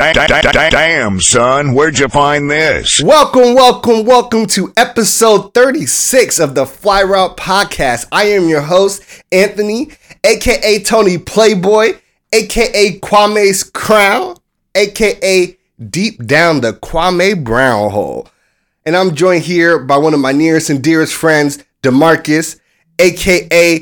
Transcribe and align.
Damn, 0.00 1.20
son, 1.20 1.74
where'd 1.74 1.98
you 1.98 2.08
find 2.08 2.50
this? 2.50 3.02
Welcome, 3.02 3.54
welcome, 3.54 4.06
welcome 4.06 4.46
to 4.46 4.72
episode 4.74 5.52
36 5.52 6.38
of 6.40 6.54
the 6.54 6.64
Fly 6.64 7.02
Route 7.02 7.36
Podcast. 7.36 8.06
I 8.10 8.24
am 8.28 8.48
your 8.48 8.62
host, 8.62 9.02
Anthony, 9.30 9.90
aka 10.24 10.82
Tony 10.82 11.18
Playboy, 11.18 11.98
aka 12.32 12.98
Kwame's 13.00 13.62
Crown, 13.62 14.36
aka 14.74 15.58
Deep 15.90 16.24
Down 16.24 16.62
the 16.62 16.72
Kwame 16.72 17.44
Brown 17.44 17.90
Hole. 17.90 18.26
And 18.86 18.96
I'm 18.96 19.14
joined 19.14 19.42
here 19.42 19.78
by 19.78 19.98
one 19.98 20.14
of 20.14 20.20
my 20.20 20.32
nearest 20.32 20.70
and 20.70 20.82
dearest 20.82 21.12
friends, 21.12 21.62
Demarcus, 21.82 22.58
aka. 22.98 23.80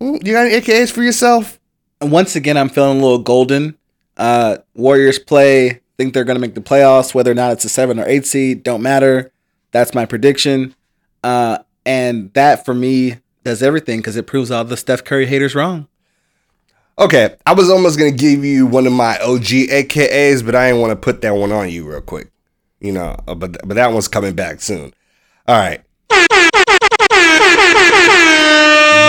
Mm, 0.00 0.26
You 0.26 0.32
got 0.32 0.46
any 0.46 0.54
AKAs 0.62 0.90
for 0.90 1.02
yourself? 1.02 1.60
once 2.00 2.36
again, 2.36 2.56
I'm 2.56 2.70
feeling 2.70 3.00
a 3.00 3.02
little 3.02 3.18
golden. 3.18 3.76
Uh, 4.16 4.58
Warriors 4.74 5.18
play, 5.18 5.80
think 5.96 6.14
they're 6.14 6.24
going 6.24 6.36
to 6.36 6.40
make 6.40 6.54
the 6.54 6.60
playoffs, 6.60 7.14
whether 7.14 7.30
or 7.30 7.34
not 7.34 7.52
it's 7.52 7.64
a 7.64 7.68
seven 7.68 7.98
or 7.98 8.06
eight 8.06 8.26
seed, 8.26 8.62
don't 8.62 8.82
matter. 8.82 9.32
That's 9.72 9.94
my 9.94 10.06
prediction. 10.06 10.74
Uh, 11.22 11.58
and 11.84 12.32
that 12.34 12.64
for 12.64 12.74
me 12.74 13.18
does 13.44 13.62
everything 13.62 14.00
because 14.00 14.16
it 14.16 14.26
proves 14.26 14.50
all 14.50 14.64
the 14.64 14.76
Steph 14.76 15.04
Curry 15.04 15.26
haters 15.26 15.54
wrong. 15.54 15.88
Okay, 16.98 17.36
I 17.44 17.52
was 17.52 17.68
almost 17.68 17.98
gonna 17.98 18.10
give 18.10 18.44
you 18.44 18.66
one 18.66 18.86
of 18.86 18.92
my 18.92 19.18
OG 19.18 19.68
AKAs, 19.68 20.44
but 20.44 20.54
I 20.54 20.68
didn't 20.68 20.80
want 20.80 20.92
to 20.92 20.96
put 20.96 21.20
that 21.20 21.34
one 21.34 21.52
on 21.52 21.68
you 21.68 21.86
real 21.86 22.00
quick. 22.00 22.30
You 22.80 22.92
know, 22.92 23.16
uh, 23.28 23.34
but 23.34 23.58
but 23.66 23.74
that 23.74 23.92
one's 23.92 24.08
coming 24.08 24.34
back 24.34 24.62
soon. 24.62 24.94
All 25.46 25.56
right. 25.56 25.82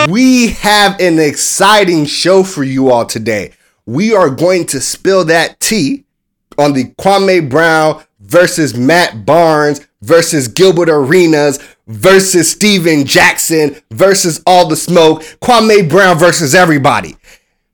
We 0.10 0.50
have 0.50 1.00
an 1.00 1.20
exciting 1.20 2.06
show 2.06 2.44
for 2.44 2.64
you 2.64 2.92
all 2.92 3.06
today. 3.06 3.54
We 3.88 4.14
are 4.14 4.30
going 4.30 4.66
to 4.68 4.82
spill 4.82 5.24
that 5.26 5.62
tea 5.62 6.04
on 6.58 6.74
the 6.74 6.92
Kwame 7.00 7.50
Brown 7.50 8.04
versus 8.20 8.76
Matt 8.76 9.26
Barnes 9.26 9.88
versus 10.02 10.50
Gilbert 10.50 10.90
Arenas 10.90 11.60
versus 11.88 12.52
Stephen 12.52 13.06
Jackson 13.06 13.78
versus 13.90 14.44
All 14.46 14.68
the 14.68 14.76
Smoke, 14.76 15.22
Kwame 15.42 15.90
Brown 15.90 16.18
versus 16.18 16.54
everybody. 16.54 17.16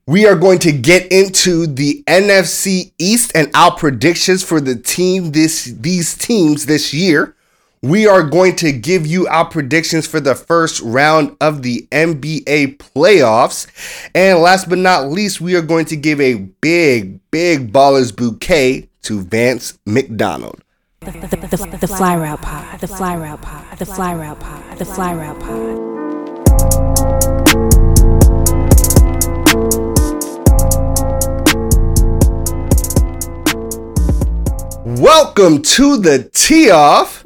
We 0.06 0.28
are 0.28 0.36
going 0.36 0.60
to 0.60 0.72
get 0.72 1.12
into 1.12 1.66
the 1.66 2.04
NFC 2.06 2.92
East 3.00 3.32
and 3.34 3.50
our 3.56 3.76
predictions 3.76 4.44
for 4.44 4.62
the 4.62 4.76
team 4.76 5.32
this 5.32 5.64
these 5.64 6.16
teams 6.16 6.68
this 6.68 6.94
year. 6.94 7.36
We 7.84 8.08
are 8.08 8.24
going 8.24 8.56
to 8.58 8.72
give 8.72 9.06
you 9.06 9.28
our 9.28 9.44
predictions 9.44 10.08
for 10.08 10.22
the 10.22 10.36
first 10.36 10.80
round 10.80 11.36
of 11.42 11.64
the 11.64 11.86
NBA 11.92 12.78
playoffs. 12.78 13.68
And 14.16 14.40
last 14.40 14.70
but 14.70 14.78
not 14.78 15.12
least, 15.12 15.42
we 15.42 15.54
are 15.58 15.62
going 15.62 15.84
to 15.88 15.98
give 15.98 16.22
a 16.22 16.36
big, 16.36 17.20
big 17.30 17.74
ballers 17.74 18.16
bouquet 18.16 18.88
to 19.02 19.20
Vance 19.20 19.78
McDonald. 19.86 20.62
The, 21.02 21.12
the, 21.12 21.28
the, 21.58 21.78
the 21.82 21.88
fly 21.90 22.16
route 22.16 22.42
pod, 22.42 22.80
the 22.80 22.88
fly 22.88 23.18
route 23.18 23.42
pod, 23.42 23.78
the 23.78 23.86
fly 23.86 24.14
route 24.14 24.40
pod, 24.40 24.78
the 24.78 24.86
fly 24.86 25.14
route 25.14 25.40
pod. 25.42 25.94
Welcome 34.86 35.62
to 35.64 35.98
the 35.98 36.30
tee 36.34 36.70
off. 36.70 37.24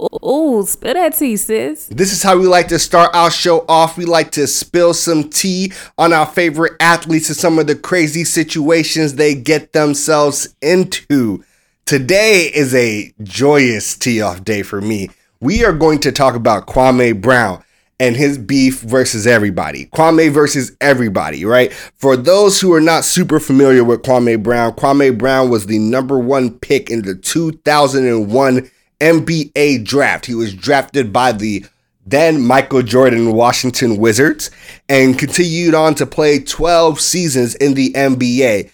Ooh, 0.00 0.64
spill 0.66 0.94
that 0.94 1.14
tea, 1.14 1.36
sis. 1.36 1.86
This 1.88 2.12
is 2.12 2.22
how 2.22 2.38
we 2.38 2.46
like 2.46 2.68
to 2.68 2.78
start 2.78 3.14
our 3.14 3.30
show 3.30 3.66
off. 3.68 3.98
We 3.98 4.06
like 4.06 4.30
to 4.32 4.46
spill 4.46 4.94
some 4.94 5.28
tea 5.28 5.72
on 5.98 6.12
our 6.14 6.24
favorite 6.24 6.72
athletes 6.80 7.28
and 7.28 7.36
some 7.36 7.58
of 7.58 7.66
the 7.66 7.74
crazy 7.74 8.24
situations 8.24 9.14
they 9.14 9.34
get 9.34 9.72
themselves 9.72 10.54
into. 10.62 11.44
Today 11.84 12.50
is 12.54 12.74
a 12.74 13.12
joyous 13.22 13.96
tee 13.96 14.22
off 14.22 14.42
day 14.42 14.62
for 14.62 14.80
me. 14.80 15.10
We 15.40 15.64
are 15.64 15.72
going 15.72 15.98
to 16.00 16.12
talk 16.12 16.34
about 16.34 16.66
Kwame 16.66 17.20
Brown 17.20 17.62
and 17.98 18.16
his 18.16 18.38
beef 18.38 18.80
versus 18.80 19.26
everybody. 19.26 19.86
Kwame 19.86 20.32
versus 20.32 20.74
everybody, 20.80 21.44
right? 21.44 21.72
For 21.72 22.16
those 22.16 22.58
who 22.58 22.72
are 22.72 22.80
not 22.80 23.04
super 23.04 23.38
familiar 23.38 23.84
with 23.84 24.02
Kwame 24.02 24.42
Brown, 24.42 24.72
Kwame 24.72 25.18
Brown 25.18 25.50
was 25.50 25.66
the 25.66 25.78
number 25.78 26.18
one 26.18 26.58
pick 26.58 26.90
in 26.90 27.02
the 27.02 27.14
2001 27.14 28.70
NBA 29.00 29.84
draft. 29.84 30.26
He 30.26 30.34
was 30.34 30.54
drafted 30.54 31.12
by 31.12 31.32
the 31.32 31.64
then 32.06 32.40
Michael 32.40 32.82
Jordan 32.82 33.32
Washington 33.32 33.96
Wizards 33.96 34.50
and 34.88 35.18
continued 35.18 35.74
on 35.74 35.94
to 35.96 36.06
play 36.06 36.40
12 36.40 37.00
seasons 37.00 37.54
in 37.56 37.74
the 37.74 37.92
NBA. 37.92 38.70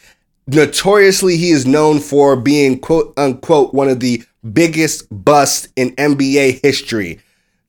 Notoriously, 0.46 1.36
he 1.36 1.50
is 1.50 1.66
known 1.66 1.98
for 1.98 2.36
being 2.36 2.78
quote 2.78 3.12
unquote 3.16 3.74
one 3.74 3.88
of 3.88 4.00
the 4.00 4.22
biggest 4.52 5.06
busts 5.24 5.68
in 5.76 5.94
NBA 5.96 6.62
history, 6.62 7.20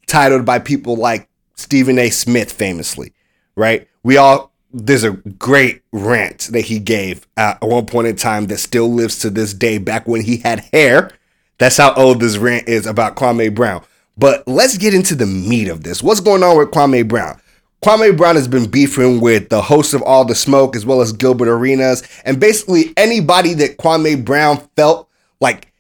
titled 0.06 0.46
by 0.46 0.60
people 0.60 0.96
like 0.96 1.28
Stephen 1.56 1.98
A. 1.98 2.10
Smith 2.12 2.52
famously, 2.52 3.14
right? 3.56 3.88
We 4.04 4.18
all 4.18 4.52
there's 4.72 5.04
a 5.04 5.12
great 5.12 5.82
rant 5.92 6.50
that 6.52 6.66
he 6.66 6.78
gave 6.78 7.26
uh, 7.38 7.56
at 7.62 7.68
one 7.68 7.86
point 7.86 8.08
in 8.08 8.16
time 8.16 8.48
that 8.48 8.58
still 8.58 8.94
lives 8.94 9.20
to 9.20 9.30
this 9.30 9.54
day 9.54 9.78
back 9.78 10.08
when 10.08 10.22
he 10.22 10.38
had 10.38 10.60
hair. 10.72 11.12
That's 11.58 11.78
how 11.78 11.94
old 11.96 12.20
this 12.20 12.38
rant 12.38 12.68
is 12.68 12.86
about 12.86 13.16
Kwame 13.16 13.54
Brown. 13.54 13.84
But 14.18 14.48
let's 14.48 14.78
get 14.78 14.94
into 14.94 15.16
the 15.16 15.26
meat 15.26 15.68
of 15.68 15.84
this. 15.84 16.02
What's 16.02 16.20
going 16.20 16.44
on 16.44 16.58
with 16.58 16.72
Kwame 16.72 17.08
Brown? 17.08 17.40
Kwame 17.84 18.18
Brown 18.18 18.36
has 18.36 18.48
been 18.48 18.70
beefing 18.70 19.22
with 19.22 19.50
the 19.50 19.62
host 19.62 19.94
of 19.94 20.02
All 20.02 20.26
the 20.26 20.36
Smoke 20.36 20.76
as 20.76 20.86
well 20.86 21.02
as 21.02 21.14
Gilbert 21.14 21.48
Arenas 21.48 22.08
and 22.26 22.40
basically 22.40 22.94
anybody 22.98 23.54
that 23.56 23.78
Kwame 23.78 24.26
Brown 24.26 24.58
felt 24.76 25.10
like 25.40 25.72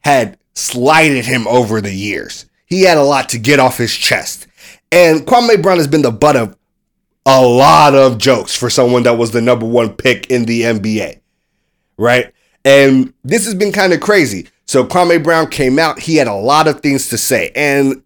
had 0.00 0.38
slighted 0.54 1.24
him 1.24 1.46
over 1.48 1.80
the 1.80 1.94
years. 1.94 2.46
He 2.66 2.82
had 2.82 2.98
a 2.98 3.02
lot 3.02 3.30
to 3.30 3.38
get 3.38 3.58
off 3.58 3.78
his 3.78 3.94
chest. 3.94 4.46
And 4.92 5.26
Kwame 5.26 5.62
Brown 5.62 5.78
has 5.78 5.88
been 5.88 6.02
the 6.02 6.10
butt 6.10 6.36
of 6.36 6.56
a 7.24 7.44
lot 7.44 7.94
of 7.94 8.18
jokes 8.18 8.54
for 8.54 8.68
someone 8.68 9.02
that 9.04 9.18
was 9.18 9.30
the 9.30 9.40
number 9.40 9.66
one 9.66 9.94
pick 9.94 10.30
in 10.30 10.44
the 10.44 10.62
NBA, 10.62 11.20
right? 11.96 12.32
And 12.64 13.14
this 13.24 13.44
has 13.46 13.54
been 13.54 13.72
kind 13.72 13.92
of 13.92 14.00
crazy. 14.00 14.48
So 14.70 14.84
Kwame 14.84 15.20
Brown 15.20 15.48
came 15.48 15.80
out, 15.80 15.98
he 15.98 16.14
had 16.14 16.28
a 16.28 16.32
lot 16.32 16.68
of 16.68 16.78
things 16.78 17.08
to 17.08 17.18
say. 17.18 17.50
And 17.56 18.04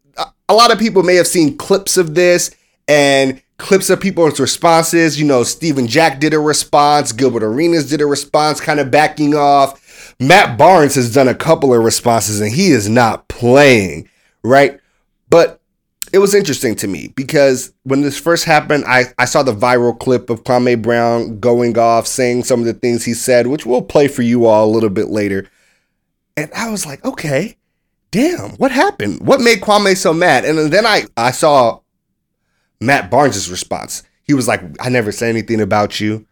a- 0.49 0.55
lot 0.55 0.73
of 0.73 0.79
people 0.79 1.03
may 1.03 1.17
have 1.17 1.27
seen 1.27 1.59
clips 1.59 1.99
of 1.99 2.15
this 2.15 2.53
and 2.89 3.43
clips 3.59 3.91
of 3.91 4.01
people's 4.01 4.41
responses. 4.41 5.21
You 5.21 5.27
know, 5.27 5.43
Stephen 5.43 5.87
Jack 5.87 6.21
did 6.21 6.33
a 6.33 6.39
response, 6.39 7.13
Gilbert 7.13 7.43
Arenas 7.43 7.91
did 7.91 8.01
a 8.01 8.07
response, 8.07 8.63
kind 8.63 8.81
of 8.81 8.91
backing 8.91 9.35
off. 9.35 10.15
Matt 10.19 10.57
Barnes 10.57 10.95
has 10.95 11.13
done 11.13 11.29
a 11.29 11.35
couple 11.35 11.75
of 11.75 11.85
responses 11.85 12.41
and 12.41 12.51
he 12.51 12.69
is 12.69 12.89
not 12.89 13.29
playing, 13.29 14.09
right? 14.43 14.81
But 15.29 15.61
it 16.15 16.19
was 16.19 16.35
interesting 16.35 16.77
to 16.77 16.89
me 16.89 17.13
because 17.15 17.75
when 17.83 18.01
this 18.01 18.19
first 18.19 18.47
happened, 18.47 18.85
I, 18.87 19.13
I 19.19 19.27
saw 19.27 19.43
the 19.43 19.55
viral 19.55 19.99
clip 19.99 20.31
of 20.31 20.45
Kwame 20.45 20.81
Brown 20.81 21.41
going 21.41 21.77
off, 21.77 22.07
saying 22.07 22.45
some 22.45 22.61
of 22.61 22.65
the 22.65 22.73
things 22.73 23.05
he 23.05 23.13
said, 23.13 23.49
which 23.49 23.67
we'll 23.67 23.83
play 23.83 24.09
for 24.09 24.23
you 24.23 24.47
all 24.47 24.65
a 24.65 24.73
little 24.73 24.89
bit 24.89 25.09
later. 25.09 25.47
And 26.37 26.51
I 26.55 26.71
was 26.71 26.85
like, 26.85 27.05
okay, 27.05 27.57
damn, 28.11 28.51
what 28.53 28.73
happened? 28.73 29.27
What 29.27 29.41
made 29.41 29.61
Kwame 29.61 29.97
so 29.97 30.13
mad? 30.13 30.45
And 30.45 30.73
then 30.73 30.85
I, 30.87 31.05
I 31.17 31.31
saw 31.31 31.81
Matt 32.81 33.11
Barnes' 33.11 33.51
response. 33.51 34.03
He 34.25 34.35
was 34.35 34.49
like, 34.49 34.63
I 34.81 34.89
never 34.89 35.13
said 35.13 35.29
anything 35.29 35.61
about 35.61 36.01
you. 36.01 36.27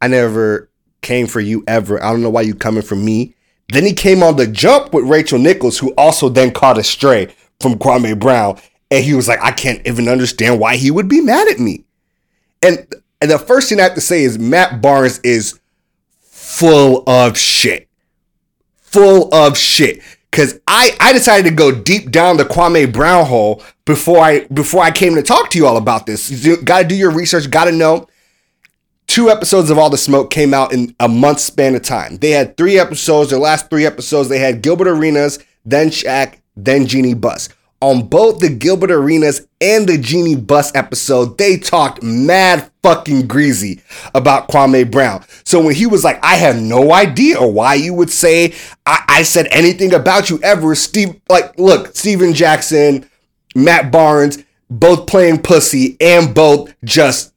I 0.00 0.08
never 0.08 0.70
came 1.02 1.26
for 1.26 1.40
you 1.40 1.62
ever. 1.68 2.02
I 2.02 2.10
don't 2.10 2.22
know 2.22 2.30
why 2.30 2.42
you 2.42 2.54
coming 2.54 2.82
for 2.82 2.96
me. 2.96 3.34
Then 3.68 3.84
he 3.84 3.92
came 3.92 4.22
on 4.22 4.36
the 4.36 4.46
jump 4.46 4.92
with 4.92 5.04
Rachel 5.04 5.38
Nichols, 5.38 5.78
who 5.78 5.94
also 5.96 6.28
then 6.28 6.50
caught 6.52 6.78
a 6.78 6.84
stray 6.84 7.34
from 7.60 7.78
Kwame 7.78 8.18
Brown. 8.18 8.60
And 8.90 9.04
he 9.04 9.14
was 9.14 9.28
like, 9.28 9.40
I 9.42 9.52
can't 9.52 9.86
even 9.86 10.08
understand 10.08 10.60
why 10.60 10.76
he 10.76 10.90
would 10.90 11.08
be 11.08 11.20
mad 11.20 11.48
at 11.48 11.58
me. 11.58 11.84
And, 12.62 12.86
and 13.20 13.30
the 13.30 13.38
first 13.38 13.68
thing 13.68 13.78
I 13.78 13.84
have 13.84 13.94
to 13.94 14.00
say 14.00 14.22
is 14.22 14.38
Matt 14.38 14.82
Barnes 14.82 15.20
is 15.20 15.58
full 16.20 17.04
of 17.06 17.38
shit. 17.38 17.88
Full 18.94 19.34
of 19.34 19.58
shit. 19.58 20.00
Cause 20.30 20.60
I, 20.68 20.96
I 21.00 21.12
decided 21.12 21.48
to 21.48 21.54
go 21.54 21.72
deep 21.72 22.12
down 22.12 22.36
the 22.36 22.44
Kwame 22.44 22.92
Brown 22.92 23.26
hole 23.26 23.60
before 23.84 24.18
I 24.18 24.46
before 24.46 24.84
I 24.84 24.92
came 24.92 25.16
to 25.16 25.22
talk 25.22 25.50
to 25.50 25.58
you 25.58 25.66
all 25.66 25.76
about 25.76 26.06
this. 26.06 26.30
You 26.44 26.62
gotta 26.62 26.86
do 26.86 26.94
your 26.94 27.10
research, 27.10 27.50
gotta 27.50 27.72
know. 27.72 28.06
Two 29.08 29.30
episodes 29.30 29.68
of 29.68 29.78
All 29.78 29.90
the 29.90 29.98
Smoke 29.98 30.30
came 30.30 30.54
out 30.54 30.72
in 30.72 30.94
a 31.00 31.08
month 31.08 31.40
span 31.40 31.74
of 31.74 31.82
time. 31.82 32.18
They 32.18 32.30
had 32.30 32.56
three 32.56 32.78
episodes. 32.78 33.30
Their 33.30 33.40
last 33.40 33.68
three 33.68 33.84
episodes, 33.84 34.28
they 34.28 34.38
had 34.38 34.62
Gilbert 34.62 34.86
Arenas, 34.86 35.40
then 35.64 35.88
Shaq, 35.88 36.38
then 36.56 36.86
Jeanie 36.86 37.14
Buss. 37.14 37.48
On 37.84 38.06
both 38.06 38.38
the 38.38 38.48
Gilbert 38.48 38.90
Arenas 38.90 39.46
and 39.60 39.86
the 39.86 39.98
Jeanie 39.98 40.36
Buss 40.36 40.74
episode, 40.74 41.36
they 41.36 41.58
talked 41.58 42.02
mad 42.02 42.70
fucking 42.82 43.26
greasy 43.26 43.82
about 44.14 44.48
Kwame 44.48 44.90
Brown. 44.90 45.22
So 45.44 45.60
when 45.60 45.74
he 45.74 45.84
was 45.84 46.02
like, 46.02 46.18
I 46.24 46.36
have 46.36 46.58
no 46.58 46.94
idea 46.94 47.46
why 47.46 47.74
you 47.74 47.92
would 47.92 48.08
say 48.08 48.54
I, 48.86 49.04
I 49.06 49.22
said 49.22 49.48
anything 49.50 49.92
about 49.92 50.30
you 50.30 50.40
ever, 50.42 50.74
Steve, 50.74 51.20
like, 51.28 51.58
look, 51.58 51.94
Stephen 51.94 52.32
Jackson, 52.32 53.06
Matt 53.54 53.92
Barnes, 53.92 54.42
both 54.70 55.06
playing 55.06 55.42
pussy 55.42 55.98
and 56.00 56.34
both 56.34 56.74
just, 56.84 57.34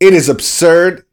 it 0.00 0.12
is 0.12 0.28
absurd 0.28 1.06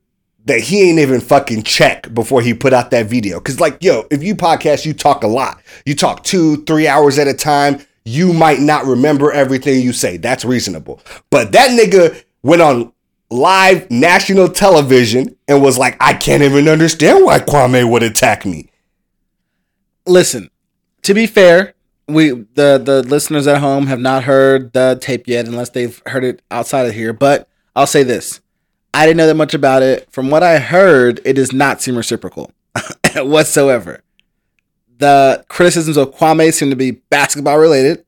that 0.46 0.62
he 0.62 0.90
ain't 0.90 0.98
even 0.98 1.22
fucking 1.22 1.62
check 1.62 2.12
before 2.12 2.42
he 2.42 2.56
put 2.56 2.74
out 2.74 2.90
that 2.90 3.06
video. 3.06 3.40
Cause 3.40 3.60
like, 3.60 3.78
yo, 3.84 4.08
if 4.10 4.24
you 4.24 4.34
podcast, 4.34 4.84
you 4.84 4.96
talk 4.96 5.24
a 5.24 5.28
lot. 5.28 5.62
You 5.86 5.94
talk 5.94 6.24
two, 6.24 6.64
three 6.64 6.88
hours 6.88 7.20
at 7.20 7.28
a 7.28 7.36
time. 7.36 7.80
You 8.06 8.34
might 8.34 8.60
not 8.60 8.86
remember 8.86 9.32
everything 9.32 9.82
you 9.82 9.94
say. 9.94 10.18
That's 10.18 10.44
reasonable. 10.44 11.02
But 11.30 11.52
that 11.54 11.72
nigga 11.72 12.24
went 12.42 12.62
on 12.62 12.92
live 13.30 13.90
national 13.90 14.50
television 14.50 15.36
and 15.48 15.62
was 15.62 15.78
like, 15.78 15.98
I 16.00 16.14
can't 16.14 16.44
even 16.44 16.68
understand 16.68 17.26
why 17.26 17.40
Kwame 17.40 17.90
would 17.90 18.04
attack 18.04 18.46
me. 18.46 18.70
Listen, 20.06 20.50
to 21.04 21.14
be 21.14 21.26
fair, 21.28 21.74
we 22.08 22.32
the 22.32 22.78
the 22.84 23.04
listeners 23.08 23.48
at 23.48 23.60
home 23.60 23.88
have 23.88 24.00
not 24.00 24.24
heard 24.24 24.74
the 24.74 24.98
tape 25.00 25.28
yet, 25.28 25.48
unless 25.48 25.70
they've 25.70 26.02
heard 26.06 26.24
it 26.24 26.42
outside 26.52 26.86
of 26.86 26.94
here. 26.94 27.14
But 27.14 27.48
I'll 27.76 27.88
say 27.88 28.04
this: 28.04 28.42
I 28.94 29.06
didn't 29.06 29.18
know 29.18 29.28
that 29.28 29.36
much 29.36 29.54
about 29.54 29.82
it. 29.82 30.12
From 30.12 30.30
what 30.30 30.44
I 30.44 30.60
heard, 30.60 31.22
it 31.26 31.34
does 31.34 31.54
not 31.54 31.82
seem 31.82 31.96
reciprocal 31.96 32.52
whatsoever. 33.16 34.04
The 35.04 35.44
criticisms 35.50 35.98
of 35.98 36.16
Kwame 36.16 36.54
seem 36.54 36.70
to 36.70 36.78
be 36.78 36.92
basketball 36.92 37.58
related, 37.58 38.06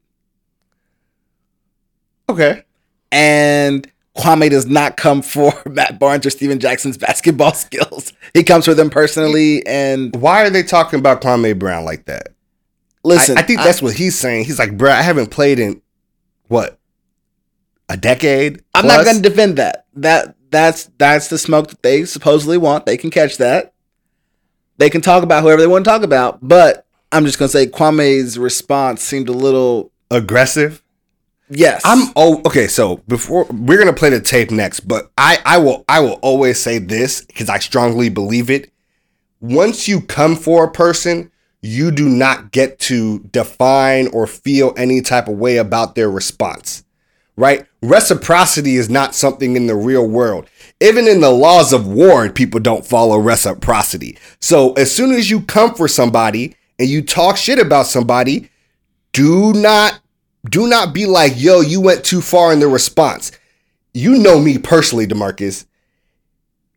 Okay. 2.30 2.63
and 3.12 3.86
Kwame 4.18 4.50
does 4.50 4.65
not 4.65 4.95
come 4.95 5.21
for 5.21 5.51
Matt 5.69 6.00
Barnes 6.00 6.25
or 6.25 6.30
Stephen 6.30 6.57
Jackson's 6.57 6.97
basketball 6.97 7.51
skills. 7.65 8.13
He 8.33 8.44
comes 8.44 8.63
for 8.63 8.74
them 8.74 8.89
personally. 8.89 9.62
And 9.68 10.15
Why 10.15 10.45
are 10.45 10.50
they 10.50 10.63
talking 10.63 10.97
about 11.00 11.21
Kwame 11.21 11.59
Brown 11.59 11.83
like 11.83 12.06
that? 12.06 12.30
listen, 13.03 13.38
I, 13.38 13.42
I 13.42 13.44
think 13.44 13.59
that's 13.59 13.81
what 13.81 13.94
he's 13.95 14.18
saying. 14.18 14.45
He's 14.45 14.57
like, 14.57 14.77
bro, 14.77 14.89
I 14.89 15.01
haven't 15.01 15.31
played 15.31 15.59
in 15.59 15.81
what 16.47 16.80
a 17.89 17.97
decade. 17.97 18.63
I'm 18.74 18.88
not 18.88 19.03
going 19.03 19.18
to 19.18 19.21
defend 19.21 19.57
that. 19.57 19.86
That 19.95 20.38
that's 20.50 20.89
that's 20.97 21.27
the 21.27 21.38
smoke 21.38 21.68
that 21.68 21.83
they 21.83 22.06
supposedly 22.06 22.57
want. 22.57 22.86
They 22.86 22.95
can 22.95 23.12
catch 23.12 23.36
that. 23.38 23.74
They 24.77 24.89
can 24.89 25.01
talk 25.01 25.24
about 25.24 25.44
whoever 25.44 25.62
they 25.62 25.68
want 25.68 25.83
to 25.83 25.92
talk 25.92 26.03
about, 26.03 26.39
but 26.42 26.85
I'm 27.16 27.26
just 27.26 27.40
going 27.40 27.48
to 27.48 27.54
say 27.54 27.66
Kwame's 27.68 28.38
response 28.38 29.02
seemed 29.02 29.30
a 29.30 29.34
little 29.34 29.92
aggressive. 30.12 30.84
yes. 31.50 31.82
I'm 31.86 32.12
oh 32.18 32.42
okay. 32.46 32.68
So 32.68 32.98
before 33.08 33.46
we're 33.46 33.78
gonna 33.78 33.94
play 33.94 34.10
the 34.10 34.20
tape 34.20 34.52
next, 34.52 34.82
but 34.82 35.12
I 35.18 35.38
I 35.46 35.58
will 35.60 35.86
I 35.88 36.02
will 36.02 36.20
always 36.22 36.60
say 36.60 36.78
this 36.78 37.22
because 37.24 37.48
I 37.50 37.60
strongly 37.60 38.10
believe 38.10 38.50
it. 38.50 38.70
Once 39.40 39.88
you 39.88 40.02
come 40.02 40.36
for 40.36 40.66
a 40.66 40.72
person, 40.72 41.32
you 41.62 41.90
do 41.92 42.10
not 42.10 42.52
get 42.52 42.80
to 42.80 43.20
define 43.32 44.08
or 44.08 44.28
feel 44.28 44.74
any 44.76 45.02
type 45.02 45.28
of 45.28 45.38
way 45.38 45.58
about 45.58 45.96
their 45.96 46.10
response. 46.10 46.84
Right? 47.38 47.66
Reciprocity 47.82 48.76
is 48.76 48.90
not 48.90 49.16
something 49.16 49.56
in 49.56 49.68
the 49.68 49.76
real 49.76 50.08
world. 50.08 50.50
Even 50.82 51.08
in 51.08 51.22
the 51.22 51.32
laws 51.32 51.72
of 51.72 51.88
war, 51.88 52.30
people 52.30 52.60
don't 52.60 52.86
follow 52.86 53.18
reciprocity. 53.18 54.18
So 54.42 54.74
as 54.74 54.94
soon 54.94 55.12
as 55.12 55.30
you 55.30 55.42
come 55.42 55.76
for 55.76 55.88
somebody 55.88 56.56
and 56.80 56.89
you 56.89 57.01
talk 57.01 57.38
shit 57.38 57.60
about 57.60 57.88
somebody, 57.88 58.50
do 59.13 59.54
not 59.54 60.00
do 60.50 60.68
not 60.68 60.94
be 60.94 61.06
like, 61.06 61.33
yo, 61.36 61.62
you 61.62 61.81
went 61.81 62.04
too 62.04 62.22
far 62.22 62.54
in 62.54 62.60
the 62.60 62.68
response. 62.68 63.31
You 63.94 64.18
know 64.18 64.39
me 64.39 64.57
personally, 64.57 65.07
Demarcus. 65.07 65.66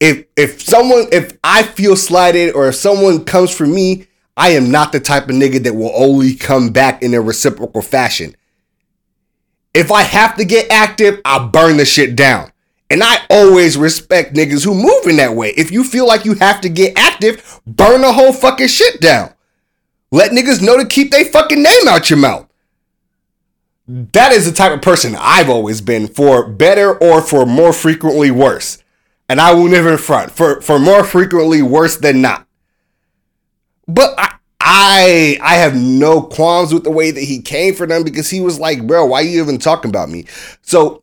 If 0.00 0.26
if 0.36 0.62
someone 0.62 1.06
if 1.12 1.36
I 1.42 1.62
feel 1.62 1.96
slighted 1.96 2.54
or 2.54 2.68
if 2.68 2.76
someone 2.76 3.24
comes 3.24 3.54
for 3.54 3.66
me, 3.66 4.06
I 4.36 4.50
am 4.50 4.70
not 4.70 4.92
the 4.92 5.00
type 5.00 5.24
of 5.24 5.34
nigga 5.34 5.62
that 5.64 5.74
will 5.74 5.92
only 5.94 6.34
come 6.34 6.70
back 6.70 7.02
in 7.02 7.12
a 7.14 7.20
reciprocal 7.20 7.82
fashion. 7.82 8.36
If 9.74 9.90
I 9.90 10.02
have 10.02 10.36
to 10.36 10.44
get 10.44 10.70
active, 10.70 11.20
I 11.24 11.44
burn 11.46 11.76
the 11.76 11.84
shit 11.84 12.16
down. 12.16 12.52
And 12.90 13.02
I 13.02 13.18
always 13.28 13.76
respect 13.76 14.34
niggas 14.34 14.64
who 14.64 14.74
move 14.74 15.06
in 15.06 15.16
that 15.16 15.34
way. 15.34 15.50
If 15.56 15.70
you 15.70 15.84
feel 15.84 16.06
like 16.06 16.24
you 16.24 16.34
have 16.34 16.60
to 16.62 16.68
get 16.68 16.96
active, 16.96 17.60
burn 17.66 18.00
the 18.00 18.12
whole 18.12 18.32
fucking 18.32 18.68
shit 18.68 19.00
down. 19.00 19.34
Let 20.10 20.32
niggas 20.32 20.62
know 20.62 20.76
to 20.76 20.86
keep 20.86 21.10
their 21.10 21.24
fucking 21.24 21.62
name 21.62 21.88
out 21.88 22.10
your 22.10 22.18
mouth 22.18 22.48
that 23.88 24.32
is 24.32 24.44
the 24.44 24.52
type 24.52 24.72
of 24.72 24.82
person 24.82 25.16
I've 25.18 25.48
always 25.48 25.80
been 25.80 26.08
for 26.08 26.46
better 26.46 26.94
or 27.02 27.22
for 27.22 27.46
more 27.46 27.72
frequently 27.72 28.30
worse. 28.30 28.82
And 29.30 29.40
I 29.40 29.54
will 29.54 29.68
never 29.68 29.96
front 29.96 30.30
for 30.30 30.60
for 30.60 30.78
more 30.78 31.04
frequently 31.04 31.62
worse 31.62 31.96
than 31.96 32.20
not. 32.20 32.46
But 33.86 34.14
I 34.18 34.34
I 34.60 35.38
I 35.42 35.54
have 35.54 35.74
no 35.74 36.22
qualms 36.22 36.72
with 36.72 36.84
the 36.84 36.90
way 36.90 37.10
that 37.10 37.22
he 37.22 37.40
came 37.40 37.74
for 37.74 37.86
them 37.86 38.04
because 38.04 38.28
he 38.28 38.40
was 38.40 38.58
like, 38.58 38.86
bro, 38.86 39.06
why 39.06 39.22
you 39.22 39.42
even 39.42 39.58
talking 39.58 39.90
about 39.90 40.10
me? 40.10 40.26
So 40.62 41.02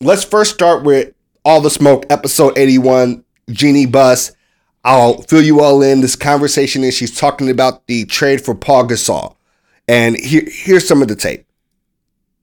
let's 0.00 0.24
first 0.24 0.54
start 0.54 0.84
with 0.84 1.14
All 1.44 1.60
the 1.60 1.70
Smoke, 1.70 2.06
episode 2.08 2.56
81, 2.56 3.24
Jeanie 3.50 3.86
Buss. 3.86 4.32
I'll 4.84 5.22
fill 5.22 5.42
you 5.42 5.60
all 5.60 5.82
in. 5.82 6.00
This 6.00 6.16
conversation 6.16 6.82
is 6.84 6.94
she's 6.94 7.16
talking 7.16 7.48
about 7.50 7.86
the 7.86 8.04
trade 8.06 8.40
for 8.44 8.54
Paul 8.54 8.84
Gasol. 8.88 9.36
And 9.88 10.16
here, 10.16 10.42
here's 10.46 10.86
some 10.86 11.02
of 11.02 11.08
the 11.08 11.14
tape. 11.16 11.44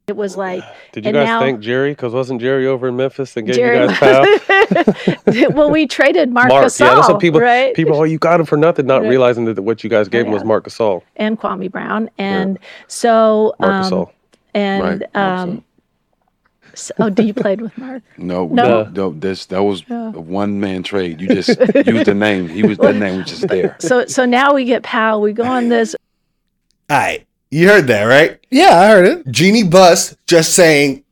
It 0.07 0.15
was 0.15 0.35
like, 0.35 0.63
Did 0.91 1.05
you 1.05 1.09
and 1.09 1.15
guys 1.15 1.27
now- 1.27 1.39
thank 1.39 1.59
Jerry? 1.59 1.91
Because 1.91 2.13
wasn't 2.13 2.41
Jerry 2.41 2.65
over 2.65 2.87
in 2.87 2.95
Memphis 2.95 3.37
and 3.37 3.45
gave 3.45 3.55
Jerry, 3.57 3.79
you 3.79 3.87
guys 3.87 3.99
power? 5.25 5.49
well, 5.53 5.69
we 5.69 5.85
traded 5.85 6.31
Mark, 6.31 6.49
Mark, 6.49 6.65
Gasol, 6.65 6.79
yeah, 6.79 6.95
that's 6.95 7.09
what 7.09 7.19
people 7.19 7.39
right? 7.39 7.75
people. 7.75 7.95
Oh, 7.95 8.03
you 8.05 8.17
got 8.17 8.39
him 8.39 8.45
for 8.47 8.57
nothing, 8.57 8.87
not 8.87 9.01
Right. 9.03 9.09
realizing 9.09 9.45
that 9.45 9.61
what 9.61 9.83
you 9.83 9.89
guys 9.89 10.07
gave 10.07 10.25
him 10.25 10.31
was 10.31 10.43
Marc 10.43 10.65
Gasol. 10.65 11.03
and 11.17 11.39
Kwame 11.39 11.71
Brown, 11.71 12.09
and 12.17 12.57
so 12.87 13.53
Mark 13.59 13.71
um, 13.71 13.91
Gasol. 13.91 14.11
and 14.55 14.83
Right, 14.83 14.99
Mark 15.13 15.15
um, 15.15 15.55
so, 15.57 15.63
oh, 16.99 17.09
did 17.09 17.25
you 17.27 17.33
played 17.33 17.61
with 17.61 17.77
Mark? 17.77 18.03
No, 18.17 18.47
No. 18.47 18.83
no, 18.83 18.83
no. 18.89 19.11
This 19.11 19.45
that 19.47 19.63
was 19.63 19.83
Yeah. 19.87 20.11
a 20.13 20.19
one 20.19 20.59
man 20.59 20.83
trade. 20.83 21.21
You 21.21 21.27
just 21.29 21.49
used 21.49 22.05
the 22.05 22.13
name. 22.15 22.47
He 22.49 22.63
was 22.63 22.77
the 22.77 22.93
name 22.93 23.17
was 23.19 23.27
just 23.29 23.47
there. 23.47 23.75
So 23.79 24.05
so 24.07 24.25
now 24.25 24.53
we 24.53 24.65
get 24.65 24.83
Pau. 24.83 25.19
We 25.19 25.33
go 25.33 25.43
on 25.43 25.69
this. 25.69 25.95
All 26.89 26.97
right. 26.97 27.25
You 27.51 27.67
heard 27.67 27.87
that, 27.87 28.03
right? 28.03 28.39
yeah, 28.51 28.77
I 28.79 28.87
heard 28.89 29.05
it. 29.07 29.31
Jeanie 29.31 29.63
Buss 29.63 30.15
just 30.27 30.53
saying, 30.53 31.03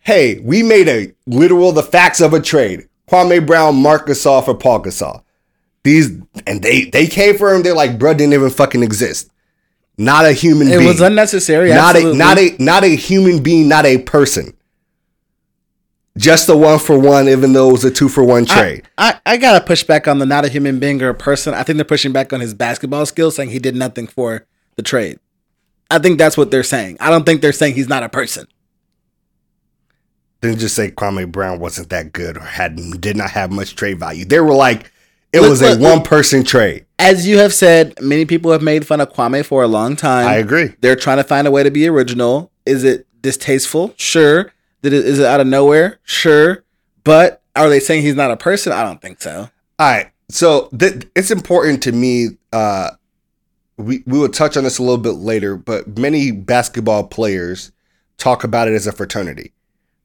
hey, 0.00 0.40
we 0.40 0.62
made 0.64 0.88
a 0.88 1.12
literal 1.26 1.70
the 1.70 1.82
facts 1.84 2.20
of 2.20 2.34
a 2.34 2.40
trade. 2.40 2.88
Kwame 3.08 3.46
Brown, 3.46 3.76
Marc 3.76 4.06
Gasol 4.08 4.44
for 4.44 4.54
Paul 4.54 4.82
Gasol. 4.82 5.22
These 5.84 6.10
and 6.46 6.62
they 6.62 6.84
they 6.86 7.06
came 7.06 7.38
for 7.38 7.54
him. 7.54 7.62
They're 7.62 7.74
like, 7.74 7.98
bro, 7.98 8.12
didn't 8.14 8.32
even 8.34 8.50
fucking 8.50 8.82
exist. 8.82 9.30
Not 9.96 10.26
a 10.26 10.32
human 10.32 10.66
It 10.68 10.72
being. 10.78 10.82
It 10.82 10.86
was 10.86 11.00
unnecessary. 11.00 11.70
not 11.70 11.96
a 11.96 12.12
not 12.14 12.38
a 12.38 12.56
not 12.58 12.84
a 12.84 12.88
human 12.94 13.42
being, 13.42 13.68
not 13.68 13.86
a 13.86 13.98
person. 13.98 14.52
Just 16.18 16.48
a 16.48 16.56
one 16.56 16.78
for 16.78 16.98
one, 16.98 17.28
even 17.28 17.52
though 17.52 17.68
it 17.70 17.72
was 17.72 17.84
a 17.84 17.90
two 17.90 18.08
for 18.08 18.24
one 18.24 18.44
trade. 18.44 18.82
I, 18.98 19.20
I 19.24 19.36
gotta 19.36 19.64
push 19.64 19.84
back 19.84 20.08
on 20.08 20.18
the 20.18 20.26
not 20.26 20.44
a 20.44 20.48
human 20.48 20.78
being 20.80 21.00
or 21.00 21.08
a 21.10 21.14
person. 21.14 21.54
I 21.54 21.62
think 21.62 21.76
they're 21.76 21.84
pushing 21.84 22.12
back 22.12 22.32
on 22.32 22.40
his 22.40 22.54
basketball 22.54 23.06
skills, 23.06 23.36
saying 23.36 23.50
he 23.50 23.58
did 23.58 23.76
nothing 23.76 24.06
for 24.06 24.44
the 24.76 24.82
trade. 24.82 25.20
I 25.90 25.98
think 25.98 26.18
that's 26.18 26.36
what 26.36 26.50
they're 26.50 26.62
saying. 26.64 26.96
I 27.00 27.08
don't 27.08 27.24
think 27.24 27.40
they're 27.40 27.52
saying 27.52 27.74
he's 27.74 27.88
not 27.88 28.02
a 28.02 28.08
person. 28.08 28.46
Didn't 30.40 30.58
just 30.58 30.74
say 30.74 30.90
Kwame 30.90 31.30
Brown 31.30 31.58
wasn't 31.60 31.88
that 31.90 32.12
good 32.12 32.36
or 32.36 32.40
had 32.40 33.00
did 33.00 33.16
not 33.16 33.30
have 33.30 33.50
much 33.50 33.74
trade 33.74 33.98
value. 33.98 34.24
They 34.24 34.40
were 34.40 34.54
like, 34.54 34.92
it 35.32 35.40
Look, 35.40 35.50
was 35.50 35.62
a 35.62 35.70
look, 35.70 35.80
look. 35.80 35.94
one 35.96 36.02
person 36.04 36.44
trade. 36.44 36.86
As 36.98 37.26
you 37.26 37.38
have 37.38 37.52
said, 37.52 38.00
many 38.00 38.24
people 38.24 38.50
have 38.52 38.62
made 38.62 38.86
fun 38.86 39.00
of 39.00 39.12
Kwame 39.12 39.44
for 39.44 39.62
a 39.62 39.68
long 39.68 39.94
time. 39.96 40.26
I 40.26 40.36
agree. 40.36 40.74
They're 40.80 40.96
trying 40.96 41.18
to 41.18 41.24
find 41.24 41.46
a 41.46 41.50
way 41.50 41.62
to 41.62 41.70
be 41.70 41.86
original. 41.88 42.50
Is 42.66 42.84
it 42.84 43.06
distasteful? 43.20 43.94
Sure. 43.96 44.52
Did 44.82 44.92
it, 44.92 45.04
is 45.04 45.18
it 45.18 45.26
out 45.26 45.40
of 45.40 45.46
nowhere? 45.46 45.98
Sure. 46.04 46.64
But 47.04 47.42
are 47.56 47.68
they 47.68 47.80
saying 47.80 48.02
he's 48.02 48.14
not 48.14 48.30
a 48.30 48.36
person? 48.36 48.72
I 48.72 48.82
don't 48.82 49.00
think 49.00 49.20
so. 49.20 49.50
All 49.78 49.90
right. 49.90 50.10
So 50.30 50.68
th- 50.78 51.06
it's 51.16 51.30
important 51.30 51.82
to 51.84 51.92
me. 51.92 52.28
Uh, 52.52 52.90
we 53.76 54.02
we 54.06 54.18
will 54.18 54.28
touch 54.28 54.56
on 54.56 54.64
this 54.64 54.78
a 54.78 54.82
little 54.82 54.98
bit 54.98 55.12
later, 55.12 55.56
but 55.56 55.98
many 55.98 56.32
basketball 56.32 57.04
players 57.04 57.72
talk 58.18 58.44
about 58.44 58.68
it 58.68 58.74
as 58.74 58.86
a 58.86 58.92
fraternity, 58.92 59.52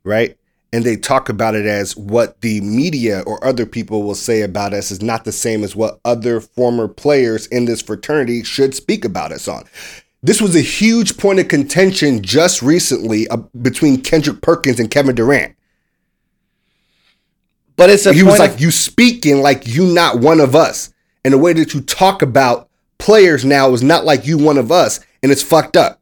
right? 0.03 0.37
And 0.71 0.83
they 0.83 0.95
talk 0.95 1.29
about 1.29 1.55
it 1.55 1.65
as 1.65 1.95
what 1.97 2.41
the 2.41 2.61
media 2.61 3.21
or 3.27 3.43
other 3.45 3.65
people 3.65 4.03
will 4.03 4.15
say 4.15 4.41
about 4.41 4.73
us 4.73 4.89
is 4.91 5.01
not 5.01 5.23
the 5.23 5.31
same 5.31 5.63
as 5.63 5.75
what 5.75 5.99
other 6.05 6.39
former 6.39 6.87
players 6.87 7.45
in 7.47 7.65
this 7.65 7.81
fraternity 7.81 8.43
should 8.43 8.73
speak 8.73 9.05
about 9.05 9.31
us 9.31 9.47
on. 9.47 9.65
This 10.25 10.41
was 10.41 10.55
a 10.55 10.61
huge 10.61 11.17
point 11.17 11.39
of 11.39 11.49
contention 11.49 12.21
just 12.23 12.61
recently 12.61 13.27
uh, 13.27 13.37
between 13.61 14.01
Kendrick 14.01 14.41
Perkins 14.41 14.79
and 14.79 14.89
Kevin 14.89 15.15
Durant 15.15 15.53
But 17.75 17.89
it's 17.89 18.05
a 18.05 18.13
he 18.13 18.23
was 18.23 18.39
like, 18.39 18.51
of- 18.53 18.61
"You 18.61 18.71
speaking 18.71 19.41
like 19.41 19.67
you 19.67 19.85
not 19.85 20.19
one 20.19 20.39
of 20.39 20.55
us." 20.55 20.93
And 21.25 21.33
the 21.33 21.37
way 21.37 21.53
that 21.53 21.73
you 21.73 21.81
talk 21.81 22.21
about 22.21 22.69
players 22.99 23.43
now 23.43 23.71
is 23.73 23.83
not 23.83 24.05
like 24.05 24.25
you 24.27 24.37
one 24.37 24.57
of 24.57 24.71
us, 24.71 24.99
and 25.21 25.31
it's 25.31 25.43
fucked 25.43 25.75
up. 25.77 26.01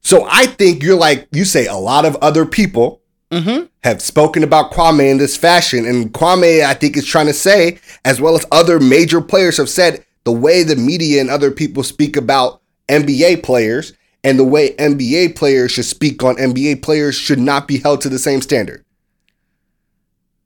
So 0.00 0.26
I 0.30 0.46
think 0.46 0.82
you're 0.82 0.96
like 0.98 1.28
you 1.32 1.44
say 1.44 1.66
a 1.66 1.74
lot 1.76 2.04
of 2.04 2.16
other 2.16 2.44
people 2.44 3.00
Mhm. 3.32 3.68
have 3.82 4.00
spoken 4.02 4.42
about 4.42 4.72
Kwame 4.72 5.10
in 5.10 5.18
this 5.18 5.36
fashion, 5.36 5.84
and 5.86 6.12
Kwame 6.12 6.64
I 6.64 6.74
think 6.74 6.96
is 6.96 7.04
trying 7.06 7.26
to 7.26 7.32
say, 7.32 7.78
as 8.04 8.20
well 8.20 8.34
as 8.36 8.46
other 8.52 8.78
major 8.80 9.20
players 9.20 9.56
have 9.58 9.68
said, 9.70 10.04
the 10.24 10.32
way 10.32 10.62
the 10.62 10.76
media 10.76 11.20
and 11.20 11.30
other 11.30 11.50
people 11.50 11.82
speak 11.82 12.16
about 12.16 12.60
NBA 12.88 13.42
players 13.42 13.92
and 14.22 14.38
the 14.38 14.44
way 14.44 14.74
NBA 14.76 15.36
players 15.36 15.72
should 15.72 15.84
speak 15.84 16.22
on 16.24 16.36
NBA 16.36 16.82
players 16.82 17.14
should 17.14 17.38
not 17.38 17.68
be 17.68 17.78
held 17.78 18.00
to 18.02 18.08
the 18.08 18.18
same 18.18 18.40
standard. 18.40 18.84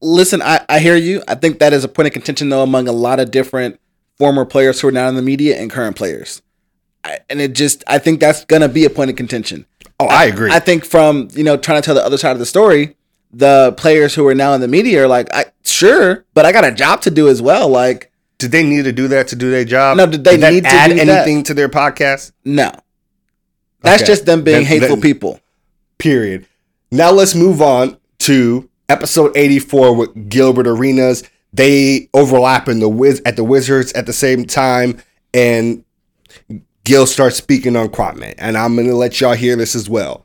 Listen, 0.01 0.43
I, 0.43 0.65
I 0.69 0.79
hear 0.79 0.97
you. 0.97 1.23
I 1.27 1.35
think 1.35 1.59
that 1.59 1.73
is 1.73 1.85
a 1.85 1.89
point 1.89 2.07
of 2.07 2.13
contention 2.13 2.49
though 2.49 2.63
among 2.63 2.89
a 2.89 2.93
lot 2.93 3.21
of 3.21 3.31
different 3.31 3.81
former 4.17 4.45
players 4.45 4.81
who 4.81 4.89
are 4.89 4.93
now 4.93 5.09
in 5.09 5.15
the 5.15 5.23
media 5.23 5.59
and 5.59 5.71
current 5.71 5.97
players. 5.97 6.43
I, 7.05 7.19
and 7.31 7.41
it 7.41 7.55
just 7.55 7.85
I 7.87 7.99
think 7.99 8.21
that's 8.21 8.45
gonna 8.45 8.69
be 8.69 8.85
a 8.85 8.91
point 8.91 9.11
of 9.11 9.17
contention. 9.17 9.67
Oh, 10.01 10.07
I 10.07 10.27
agree. 10.27 10.51
I 10.51 10.61
think 10.61 10.85
from 10.85 11.29
you 11.33 11.45
know 11.45 11.57
trying 11.57 11.81
to 11.81 11.85
tell 11.85 11.95
the 11.95 12.05
other 12.05 12.19
side 12.19 12.33
of 12.33 12.39
the 12.39 12.47
story, 12.47 12.97
the 13.33 13.75
players 13.77 14.15
who 14.15 14.27
are 14.27 14.35
now 14.35 14.53
in 14.55 14.61
the 14.61 14.69
media 14.69 15.05
are 15.05 15.09
like, 15.09 15.33
I 15.33 15.47
sure, 15.65 16.25
but 16.35 16.47
I 16.47 16.53
got 16.53 16.65
a 16.65 16.73
job 16.73 17.03
to 17.03 17.11
do 17.11 17.29
as 17.29 17.43
well. 17.43 17.69
Like, 17.69 18.11
did 18.39 18.53
they 18.53 18.63
need 18.63 18.85
to 18.85 18.93
do 18.93 19.09
that 19.09 19.29
to 19.29 19.37
do 19.37 19.51
their 19.51 19.65
job? 19.65 19.97
No, 19.97 20.07
did 20.07 20.25
they 20.25 20.37
that 20.37 20.53
need 20.53 20.65
to 20.65 20.71
add 20.71 20.89
do 20.89 20.95
that? 20.95 21.09
anything 21.09 21.43
to 21.45 21.55
their 21.55 21.69
podcast? 21.69 22.33
no, 22.45 22.71
that's 23.83 24.03
Okay. 24.03 24.11
just 24.13 24.27
them 24.27 24.43
being 24.43 24.59
Then- 24.59 24.67
hateful 24.67 24.97
then- 24.97 25.01
people. 25.01 25.41
Period. 25.99 26.47
Now 26.93 27.11
let's 27.11 27.35
move 27.35 27.61
on 27.61 27.97
to 28.21 28.69
episode 28.89 29.33
84 29.37 29.95
with 29.95 30.29
Gilbert 30.29 30.67
Arenas. 30.67 31.23
They 31.53 32.09
overlap 32.15 32.69
in 32.69 32.79
the 32.81 32.89
Wiz 32.89 33.21
at 33.27 33.37
the 33.37 33.45
Wizards 33.45 33.93
at 33.95 34.07
the 34.07 34.13
same 34.13 34.45
time, 34.45 34.99
and 35.35 35.83
Gil 36.85 37.07
starts 37.07 37.37
speaking 37.37 37.75
on 37.77 37.89
Kwame. 37.89 38.35
And 38.39 38.57
I'm 38.57 38.77
gonna 38.77 38.95
let 38.95 39.21
y'all 39.21 39.35
hear 39.35 39.57
this 39.57 39.75
as 39.75 39.91
well. 39.91 40.25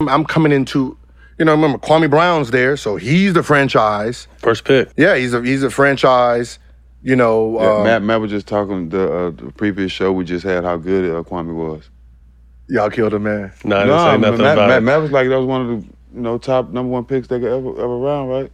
I'm 0.00 0.24
coming 0.24 0.52
into, 0.52 0.96
you 1.38 1.44
know, 1.44 1.52
remember 1.52 1.78
Kwame 1.78 2.10
Brown's 2.10 2.50
there, 2.50 2.76
so 2.76 2.96
he's 2.96 3.32
the 3.34 3.42
franchise. 3.42 4.26
First 4.38 4.64
pick. 4.64 4.88
Yeah, 4.96 5.16
he's 5.16 5.34
a 5.34 5.42
he's 5.42 5.62
a 5.62 5.70
franchise. 5.70 6.58
You 7.02 7.14
know, 7.14 7.60
Yeah, 7.60 7.76
um, 7.76 7.84
Matt, 7.84 8.02
Matt 8.02 8.20
was 8.20 8.30
just 8.32 8.48
talking 8.48 8.88
the, 8.88 9.12
uh, 9.12 9.30
the 9.30 9.52
previous 9.52 9.92
show 9.92 10.12
we 10.12 10.24
just 10.24 10.44
had 10.44 10.64
how 10.64 10.76
good 10.76 11.14
uh, 11.14 11.22
Kwame 11.22 11.54
was. 11.54 11.88
y'all 12.68 12.90
killed 12.90 13.14
him, 13.14 13.22
man. 13.22 13.52
No, 13.64 13.76
I 13.76 13.84
didn't 13.84 13.98
say 13.98 14.04
Nah, 14.04 14.16
nothing 14.16 14.38
Matt, 14.44 14.52
about 14.54 14.68
Matt, 14.68 14.78
it. 14.78 14.80
Matt 14.82 15.00
was 15.02 15.10
like 15.12 15.28
that 15.28 15.36
was 15.38 15.46
one 15.46 15.60
of 15.60 15.68
the 15.68 15.86
you 16.14 16.20
know 16.22 16.38
top 16.38 16.70
number 16.70 16.90
one 16.90 17.04
picks 17.04 17.28
they 17.28 17.38
could 17.38 17.48
ever 17.52 17.70
ever 17.70 17.96
round, 17.98 18.30
right? 18.30 18.52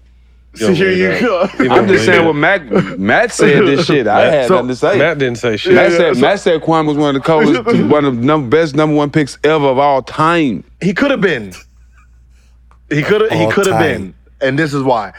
You 0.56 0.66
don't 0.68 0.76
Here 0.76 0.90
you 0.92 1.20
go. 1.20 1.40
I'm 1.74 1.88
just 1.88 2.04
saying 2.04 2.20
that. 2.20 2.26
what 2.26 2.36
Matt 2.36 2.98
Matt 3.00 3.32
said 3.32 3.66
this 3.66 3.86
shit. 3.86 4.06
I 4.06 4.20
had 4.30 4.46
so- 4.48 4.54
nothing 4.56 4.68
to 4.68 4.76
say. 4.76 4.98
Matt 4.98 5.18
didn't 5.18 5.38
say 5.38 5.56
shit. 5.56 5.74
Matt 5.74 5.90
Yeah, 5.92 5.96
said 5.96 6.14
so- 6.14 6.20
Matt 6.20 6.38
said 6.40 6.60
Kwame 6.60 6.86
was 6.86 6.96
one 6.98 7.16
of 7.16 7.20
the 7.22 7.26
coldest, 7.26 7.64
one 7.90 8.04
of 8.04 8.16
the 8.16 8.22
number, 8.22 8.48
best 8.56 8.76
number 8.76 8.94
one 8.94 9.10
picks 9.10 9.36
ever 9.42 9.66
of 9.66 9.78
all 9.78 10.02
time. 10.02 10.62
He 10.80 10.92
could 10.94 11.10
have 11.10 11.20
been. 11.22 11.52
He 12.90 13.02
could 13.02 13.20
have. 13.22 13.30
He 13.30 13.50
could 13.50 13.66
have 13.66 13.78
been, 13.80 14.14
and 14.40 14.58
this 14.58 14.74
is 14.74 14.82
why. 14.82 15.12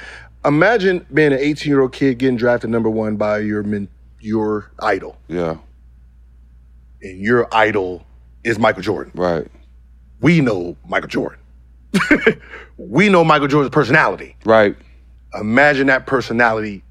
Imagine 0.46 1.06
being 1.14 1.34
an 1.34 1.40
18 1.40 1.70
year 1.72 1.82
old 1.82 1.92
kid 1.94 2.18
getting 2.20 2.38
drafted 2.38 2.70
number 2.70 2.90
one 2.90 3.16
by 3.16 3.40
your 3.40 3.64
men, 3.64 3.88
your 4.20 4.72
idol, 4.80 5.18
Yeah, 5.28 5.58
and 7.02 7.20
your 7.20 7.48
idol 7.54 8.06
is 8.44 8.60
Michael 8.60 8.84
Jordan. 8.84 9.12
right, 9.16 9.48
We 10.22 10.42
know 10.42 10.78
Michael 10.88 11.10
Jordan. 11.10 11.40
we 12.78 13.10
know 13.10 13.24
Michael 13.24 13.48
Jordan's 13.48 13.74
personality. 13.74 14.36
right. 14.46 14.76
Imagine 15.40 15.88
that 15.88 16.06
personality 16.08 16.82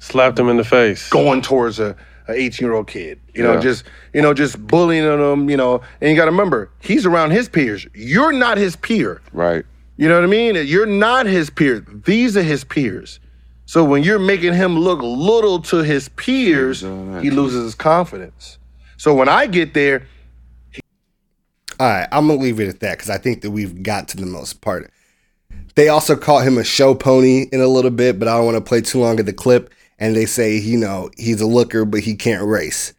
Slapped 0.00 0.36
him 0.38 0.48
in 0.48 0.56
the 0.56 0.64
face. 0.64 1.08
going 1.10 1.42
towards 1.42 1.78
a, 1.78 1.94
a 2.28 2.32
18 2.32 2.66
year 2.66 2.74
old 2.74 2.88
kid. 2.88 3.20
You 3.34 3.42
know, 3.44 3.54
Yeah. 3.54 3.60
just 3.60 3.84
you 4.12 4.20
know, 4.22 4.34
just 4.34 4.64
bullying 4.66 5.04
him. 5.04 5.48
You 5.48 5.56
know, 5.56 5.80
and 6.00 6.10
you 6.10 6.16
got 6.16 6.24
to 6.24 6.30
remember, 6.32 6.70
he's 6.80 7.06
around 7.06 7.30
his 7.30 7.48
peers. 7.48 7.86
You're 7.94 8.32
not 8.32 8.58
his 8.58 8.74
peer. 8.76 9.20
Right. 9.32 9.64
You 9.96 10.08
know 10.08 10.16
what 10.16 10.24
I 10.24 10.28
mean? 10.28 10.56
You're 10.66 10.86
not 10.86 11.26
his 11.26 11.50
peer. 11.50 11.80
These 12.04 12.36
are 12.36 12.42
his 12.42 12.64
peers. 12.64 13.20
So 13.66 13.84
when 13.84 14.02
you're 14.02 14.18
making 14.18 14.54
him 14.54 14.78
look 14.78 15.00
little 15.02 15.60
to 15.62 15.78
his 15.78 16.08
peers, 16.10 16.80
he 16.80 17.30
loses 17.30 17.64
his 17.64 17.74
confidence. 17.74 18.58
So 18.96 19.14
when 19.14 19.28
I 19.28 19.46
get 19.46 19.74
there, 19.74 20.06
he- 20.70 20.80
All 21.80 21.88
right, 21.88 22.08
I'm 22.12 22.26
gonna 22.28 22.40
leave 22.40 22.60
it 22.60 22.68
at 22.68 22.80
that 22.80 22.98
because 22.98 23.10
I 23.10 23.18
think 23.18 23.42
that 23.42 23.50
we've 23.50 23.82
got 23.82 24.08
to 24.08 24.16
the 24.16 24.26
most 24.26 24.60
part. 24.60 24.90
They 25.76 25.88
also 25.88 26.14
call 26.16 26.40
him 26.40 26.58
a 26.58 26.64
show 26.64 26.94
pony 26.94 27.46
in 27.50 27.60
a 27.60 27.66
little 27.66 27.90
bit, 27.90 28.18
but 28.18 28.28
I 28.28 28.36
don't 28.36 28.44
want 28.44 28.56
to 28.56 28.60
play 28.60 28.80
too 28.80 29.00
long 29.00 29.18
of 29.18 29.26
the 29.26 29.32
clip. 29.32 29.70
And 29.98 30.14
they 30.14 30.26
say, 30.26 30.56
you 30.56 30.76
know, 30.78 31.10
he's 31.16 31.40
a 31.40 31.46
looker, 31.46 31.84
but 31.84 32.00
he 32.00 32.14
can't 32.14 32.44
race. 32.44 32.92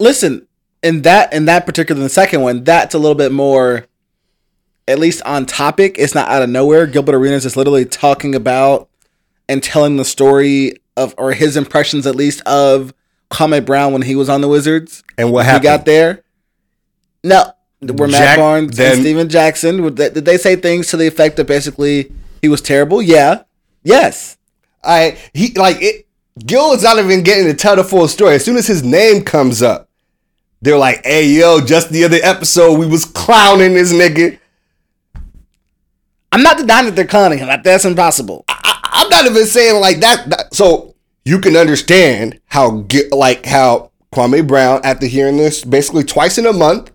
Listen, 0.00 0.46
in 0.82 1.02
that 1.02 1.32
in 1.32 1.46
that 1.46 1.66
particular 1.66 2.00
the 2.00 2.08
second 2.08 2.40
one, 2.42 2.64
that's 2.64 2.94
a 2.94 2.98
little 2.98 3.14
bit 3.14 3.32
more 3.32 3.86
at 4.88 4.98
least 4.98 5.22
on 5.22 5.46
topic. 5.46 5.96
It's 5.98 6.14
not 6.14 6.28
out 6.28 6.42
of 6.42 6.48
nowhere. 6.50 6.86
Gilbert 6.86 7.14
Arenas 7.14 7.44
is 7.46 7.56
literally 7.56 7.84
talking 7.84 8.34
about 8.34 8.88
and 9.48 9.62
telling 9.62 9.96
the 9.96 10.04
story 10.04 10.74
of 10.96 11.14
or 11.16 11.32
his 11.32 11.56
impressions 11.56 12.06
at 12.06 12.16
least 12.16 12.40
of 12.46 12.92
Kwame 13.30 13.64
Brown 13.64 13.92
when 13.92 14.02
he 14.02 14.16
was 14.16 14.28
on 14.28 14.40
the 14.40 14.48
Wizards. 14.48 15.04
And 15.16 15.30
what 15.30 15.44
He 15.44 15.50
happened? 15.50 15.62
got 15.62 15.84
there. 15.84 16.22
No, 17.22 17.52
were 17.82 18.08
Matt 18.08 18.20
Jack- 18.20 18.38
Barnes 18.38 18.76
then- 18.76 18.92
and 18.94 19.00
Stephen 19.02 19.28
Jackson 19.28 19.94
did 19.94 20.24
they 20.24 20.36
say 20.38 20.56
things 20.56 20.88
to 20.88 20.96
the 20.96 21.06
effect 21.06 21.36
that 21.36 21.46
basically 21.46 22.10
he 22.42 22.48
was 22.48 22.60
terrible? 22.60 23.00
Yeah. 23.02 23.42
Yes. 23.84 24.36
I 24.84 25.18
he 25.34 25.52
like 25.54 25.82
it. 25.82 26.06
Gil 26.46 26.72
is 26.72 26.82
not 26.84 26.98
even 26.98 27.22
getting 27.22 27.46
to 27.46 27.54
tell 27.54 27.76
the 27.76 27.82
full 27.84 28.06
story. 28.08 28.36
As 28.36 28.44
soon 28.44 28.56
as 28.56 28.66
his 28.66 28.82
name 28.84 29.24
comes 29.24 29.60
up, 29.60 29.88
they're 30.62 30.78
like, 30.78 31.04
"Hey, 31.04 31.26
yo, 31.26 31.60
just 31.60 31.90
the 31.90 32.04
other 32.04 32.18
episode, 32.22 32.78
we 32.78 32.86
was 32.86 33.04
clowning 33.04 33.74
this 33.74 33.92
nigga." 33.92 34.37
I'm 36.32 36.42
not 36.42 36.58
denying 36.58 36.86
that 36.86 36.96
they're 36.96 37.06
clowning 37.06 37.38
him. 37.38 37.48
Like, 37.48 37.62
That's 37.62 37.84
impossible. 37.84 38.44
I'm 38.48 39.08
not 39.10 39.26
even 39.26 39.46
saying 39.46 39.80
like 39.80 40.00
that. 40.00 40.28
that- 40.30 40.54
so 40.54 40.94
you 41.24 41.38
can 41.40 41.56
understand 41.56 42.40
how 42.46 42.86
like 43.10 43.44
how 43.46 43.90
Kwame 44.14 44.46
Brown, 44.46 44.80
after 44.84 45.06
hearing 45.06 45.36
this, 45.36 45.62
basically 45.64 46.04
twice 46.04 46.38
in 46.38 46.46
a 46.46 46.52
month. 46.52 46.90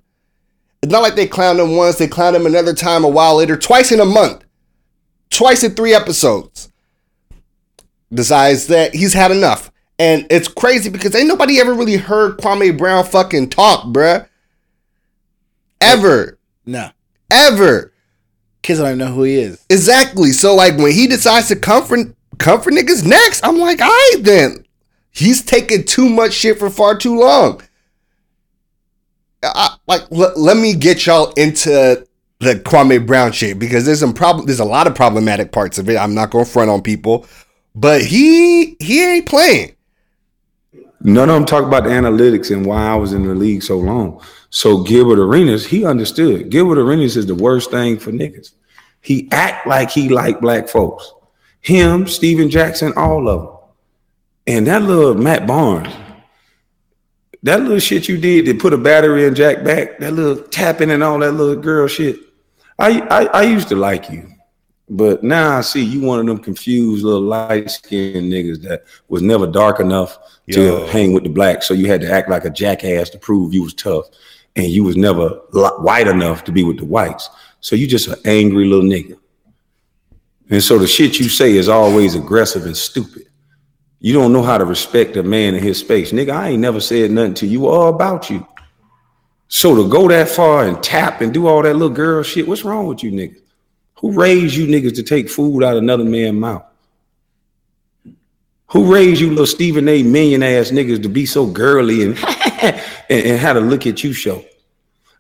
It's 0.82 0.92
not 0.92 1.02
like 1.04 1.16
they 1.16 1.28
clowned 1.28 1.64
him 1.64 1.76
once; 1.78 1.98
they 1.98 2.08
clowned 2.08 2.36
him 2.36 2.46
another 2.46 2.74
time 2.74 3.04
a 3.04 3.08
while 3.10 3.36
later, 3.38 3.56
twice 3.56 3.92
in 3.92 4.00
a 4.02 4.06
month, 4.06 4.44
twice 5.30 5.64
in 5.64 5.76
three 5.76 5.94
episodes. 5.94 6.70
Decides 8.14 8.68
that 8.68 8.94
he's 8.94 9.14
had 9.14 9.32
enough, 9.32 9.72
and 9.98 10.26
it's 10.30 10.48
crazy 10.48 10.90
because 10.90 11.16
ain't 11.16 11.28
nobody 11.30 11.60
ever 11.60 11.74
really 11.74 11.96
heard 11.98 12.38
Kwame 12.38 12.78
Brown 12.78 13.06
fucking 13.06 13.50
talk, 13.50 13.86
bruh. 13.86 14.28
Ever, 15.80 16.38
No. 16.66 16.90
ever. 17.32 17.93
Kids 18.64 18.80
don't 18.80 18.88
even 18.88 18.98
know 18.98 19.14
who 19.14 19.24
he 19.24 19.36
is. 19.36 19.64
Exactly. 19.70 20.32
So 20.32 20.56
like 20.56 20.78
when 20.78 20.94
he 20.94 21.06
decides 21.06 21.50
to 21.50 21.56
comfort 21.56 22.16
comfort 22.40 22.74
niggas 22.74 23.06
next, 23.06 23.46
I'm 23.46 23.58
like, 23.60 23.82
all 23.82 23.88
right 23.88 24.18
then. 24.22 24.66
He's 25.12 25.44
taking 25.44 25.84
too 25.84 26.10
much 26.10 26.34
shit 26.34 26.58
for 26.58 26.72
far 26.72 26.98
too 26.98 27.20
long. 27.20 27.62
I, 29.44 29.76
like 29.88 30.02
let, 30.10 30.40
let 30.40 30.58
me 30.58 30.74
get 30.74 31.06
y'all 31.06 31.32
into 31.34 32.08
the 32.40 32.56
Kwame 32.56 33.06
Brown 33.06 33.32
shit 33.32 33.60
because 33.60 33.86
there's 33.86 34.00
some 34.00 34.14
problem 34.14 34.46
there's 34.48 34.60
a 34.60 34.66
lot 34.66 34.88
of 34.88 34.96
problematic 34.96 35.52
parts 35.52 35.78
of 35.78 35.90
it. 35.90 35.98
I'm 35.98 36.16
not 36.16 36.32
gonna 36.32 36.46
front 36.46 36.72
on 36.72 36.82
people. 36.82 37.28
But 37.76 38.02
he 38.02 38.76
he 38.80 39.04
ain't 39.04 39.26
playing. 39.26 39.76
None 41.02 41.30
of 41.30 41.36
them 41.36 41.46
talk 41.46 41.66
about 41.66 41.84
the 41.84 41.90
analytics 41.90 42.50
and 42.50 42.66
why 42.66 42.88
I 42.88 42.96
was 42.96 43.12
in 43.12 43.28
the 43.28 43.36
league 43.36 43.62
so 43.62 43.78
long. 43.78 44.24
So 44.54 44.84
Gilbert 44.84 45.18
Arenas, 45.18 45.66
he 45.66 45.84
understood. 45.84 46.52
Gilbert 46.52 46.78
Arenas 46.78 47.18
is 47.18 47.26
the 47.26 47.34
worst 47.34 47.72
thing 47.72 47.98
for 47.98 48.12
niggas. 48.12 48.52
He 49.02 49.28
act 49.32 49.66
like 49.66 49.90
he 49.90 50.10
like 50.10 50.42
black 50.42 50.70
folks. 50.70 51.12
Him, 51.62 52.06
Stephen 52.06 52.52
Jackson, 52.52 52.94
all 52.96 53.28
of 53.28 53.42
them. 53.42 53.58
And 54.46 54.68
that 54.68 54.84
little 54.84 55.16
Matt 55.16 55.48
Barnes, 55.48 55.92
that 57.42 57.62
little 57.62 57.80
shit 57.80 58.08
you 58.08 58.20
did 58.20 58.46
to 58.46 58.54
put 58.54 58.74
a 58.74 58.78
battery 58.78 59.26
in 59.26 59.34
Jack 59.34 59.64
back, 59.64 59.98
that 59.98 60.14
little 60.14 60.44
tapping 60.44 60.92
and 60.92 61.02
all 61.02 61.18
that 61.18 61.32
little 61.32 61.60
girl 61.60 61.88
shit. 61.88 62.20
I 62.78 63.02
I, 63.10 63.26
I 63.26 63.42
used 63.46 63.70
to 63.70 63.76
like 63.76 64.12
you. 64.12 64.30
But 64.88 65.24
now 65.24 65.58
I 65.58 65.62
see 65.62 65.84
you 65.84 66.02
one 66.02 66.20
of 66.20 66.28
them 66.28 66.38
confused 66.38 67.04
little 67.04 67.22
light 67.22 67.72
skinned 67.72 68.32
niggas 68.32 68.62
that 68.62 68.84
was 69.08 69.24
never 69.24 69.48
dark 69.48 69.80
enough 69.80 70.20
Yo. 70.46 70.56
to 70.56 70.92
hang 70.92 71.12
with 71.12 71.24
the 71.24 71.30
black, 71.30 71.64
So 71.64 71.74
you 71.74 71.88
had 71.88 72.02
to 72.02 72.12
act 72.12 72.30
like 72.30 72.46
a 72.46 72.52
jackass 72.52 73.10
to 73.12 73.18
prove 73.18 73.52
you 73.52 73.64
was 73.64 73.74
tough. 73.74 74.06
And 74.56 74.68
you 74.68 74.84
was 74.84 74.96
never 74.96 75.30
white 75.80 76.08
enough 76.08 76.44
to 76.46 76.52
be 76.52 76.64
with 76.64 76.78
the 76.78 76.86
whites. 76.86 77.30
So 77.60 77.76
you 77.76 77.88
just 77.88 78.08
an 78.08 78.20
angry 78.26 78.66
little 78.66 78.86
nigga. 78.86 79.18
And 80.50 80.62
so 80.62 80.78
the 80.78 80.88
shit 80.88 81.20
you 81.20 81.30
say 81.30 81.54
is 81.54 81.70
always 81.70 82.16
aggressive 82.16 82.66
and 82.66 82.78
stupid. 82.78 83.28
You 84.00 84.14
don't 84.14 84.34
know 84.34 84.44
how 84.44 84.58
to 84.58 84.66
respect 84.66 85.16
a 85.16 85.24
man 85.24 85.56
in 85.56 85.64
his 85.64 85.80
space. 85.80 86.12
Nigga, 86.12 86.32
I 86.32 86.50
ain't 86.50 86.60
never 86.60 86.82
said 86.82 87.10
nothing 87.10 87.34
to 87.36 87.48
you 87.48 87.68
all 87.68 87.88
about 87.88 88.30
you. 88.30 88.46
So 89.48 89.76
to 89.76 89.90
go 89.90 90.08
that 90.10 90.30
far 90.30 90.66
and 90.66 90.82
tap 90.84 91.22
and 91.22 91.34
do 91.34 91.48
all 91.48 91.62
that 91.62 91.74
little 91.74 91.96
girl 91.96 92.22
shit, 92.22 92.48
what's 92.48 92.66
wrong 92.66 92.88
with 92.88 93.02
you 93.02 93.12
niggas? 93.12 93.40
Who 93.96 94.12
raised 94.12 94.56
you 94.56 94.68
niggas 94.68 94.96
to 94.96 95.04
take 95.04 95.30
food 95.30 95.64
out 95.64 95.78
of 95.78 95.84
another 95.84 96.04
man's 96.04 96.36
mouth? 96.40 96.66
Who 98.74 98.92
raised 98.92 99.22
you 99.22 99.30
little 99.30 99.46
Stephen 99.46 99.88
A. 99.88 100.02
million 100.02 100.42
ass 100.42 100.72
niggas 100.72 101.04
to 101.04 101.10
be 101.10 101.28
so 101.28 101.46
girly 101.46 102.04
and, 102.04 102.18
and 102.62 102.82
and 103.10 103.40
how 103.40 103.54
to 103.54 103.60
look 103.60 103.86
at 103.86 104.04
you 104.04 104.14
show? 104.14 104.44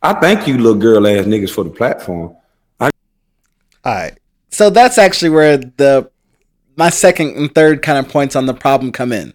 I 0.02 0.14
thank 0.14 0.48
you 0.48 0.58
little 0.58 0.74
girl 0.74 1.08
ass 1.08 1.26
niggas 1.26 1.52
for 1.52 1.64
the 1.64 1.70
platform. 1.70 2.36
All 2.80 2.90
right. 3.86 4.18
So 4.50 4.72
that's 4.72 4.98
actually 4.98 5.30
where 5.30 5.58
the 5.58 6.10
my 6.76 6.90
second 6.90 7.38
and 7.38 7.54
third 7.54 7.84
kind 7.84 8.04
of 8.04 8.12
points 8.12 8.36
on 8.36 8.48
the 8.48 8.56
problem 8.56 8.92
come 8.92 9.12
in. 9.12 9.34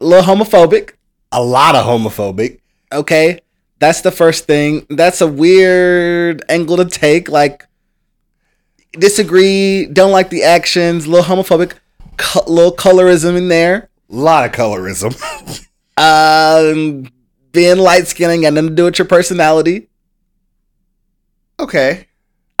A 0.00 0.04
little 0.04 0.24
homophobic. 0.24 0.94
A 1.30 1.42
lot 1.42 1.76
of 1.76 1.86
homophobic. 1.86 2.58
Okay. 2.92 3.38
That's 3.78 4.00
the 4.00 4.10
first 4.10 4.46
thing. 4.46 4.84
That's 4.90 5.20
a 5.20 5.28
weird 5.28 6.42
angle 6.48 6.76
to 6.78 6.86
take. 6.86 7.28
Like 7.28 7.66
disagree, 8.98 9.86
don't 9.86 10.12
like 10.12 10.30
the 10.30 10.42
actions, 10.42 11.06
a 11.06 11.10
little 11.10 11.24
homophobic, 11.24 11.74
co- 12.16 12.44
little 12.46 12.74
colorism 12.74 13.36
in 13.36 13.48
there. 13.48 13.90
A 14.10 14.14
lot 14.14 14.44
of 14.46 14.52
colorism. 14.52 15.14
Um, 15.98 17.08
being 17.52 17.78
light 17.78 18.06
skinned 18.06 18.30
ain't 18.30 18.42
got 18.42 18.52
nothing 18.52 18.68
to 18.68 18.74
do 18.74 18.84
with 18.84 18.98
your 18.98 19.08
personality. 19.08 19.88
okay. 21.58 22.06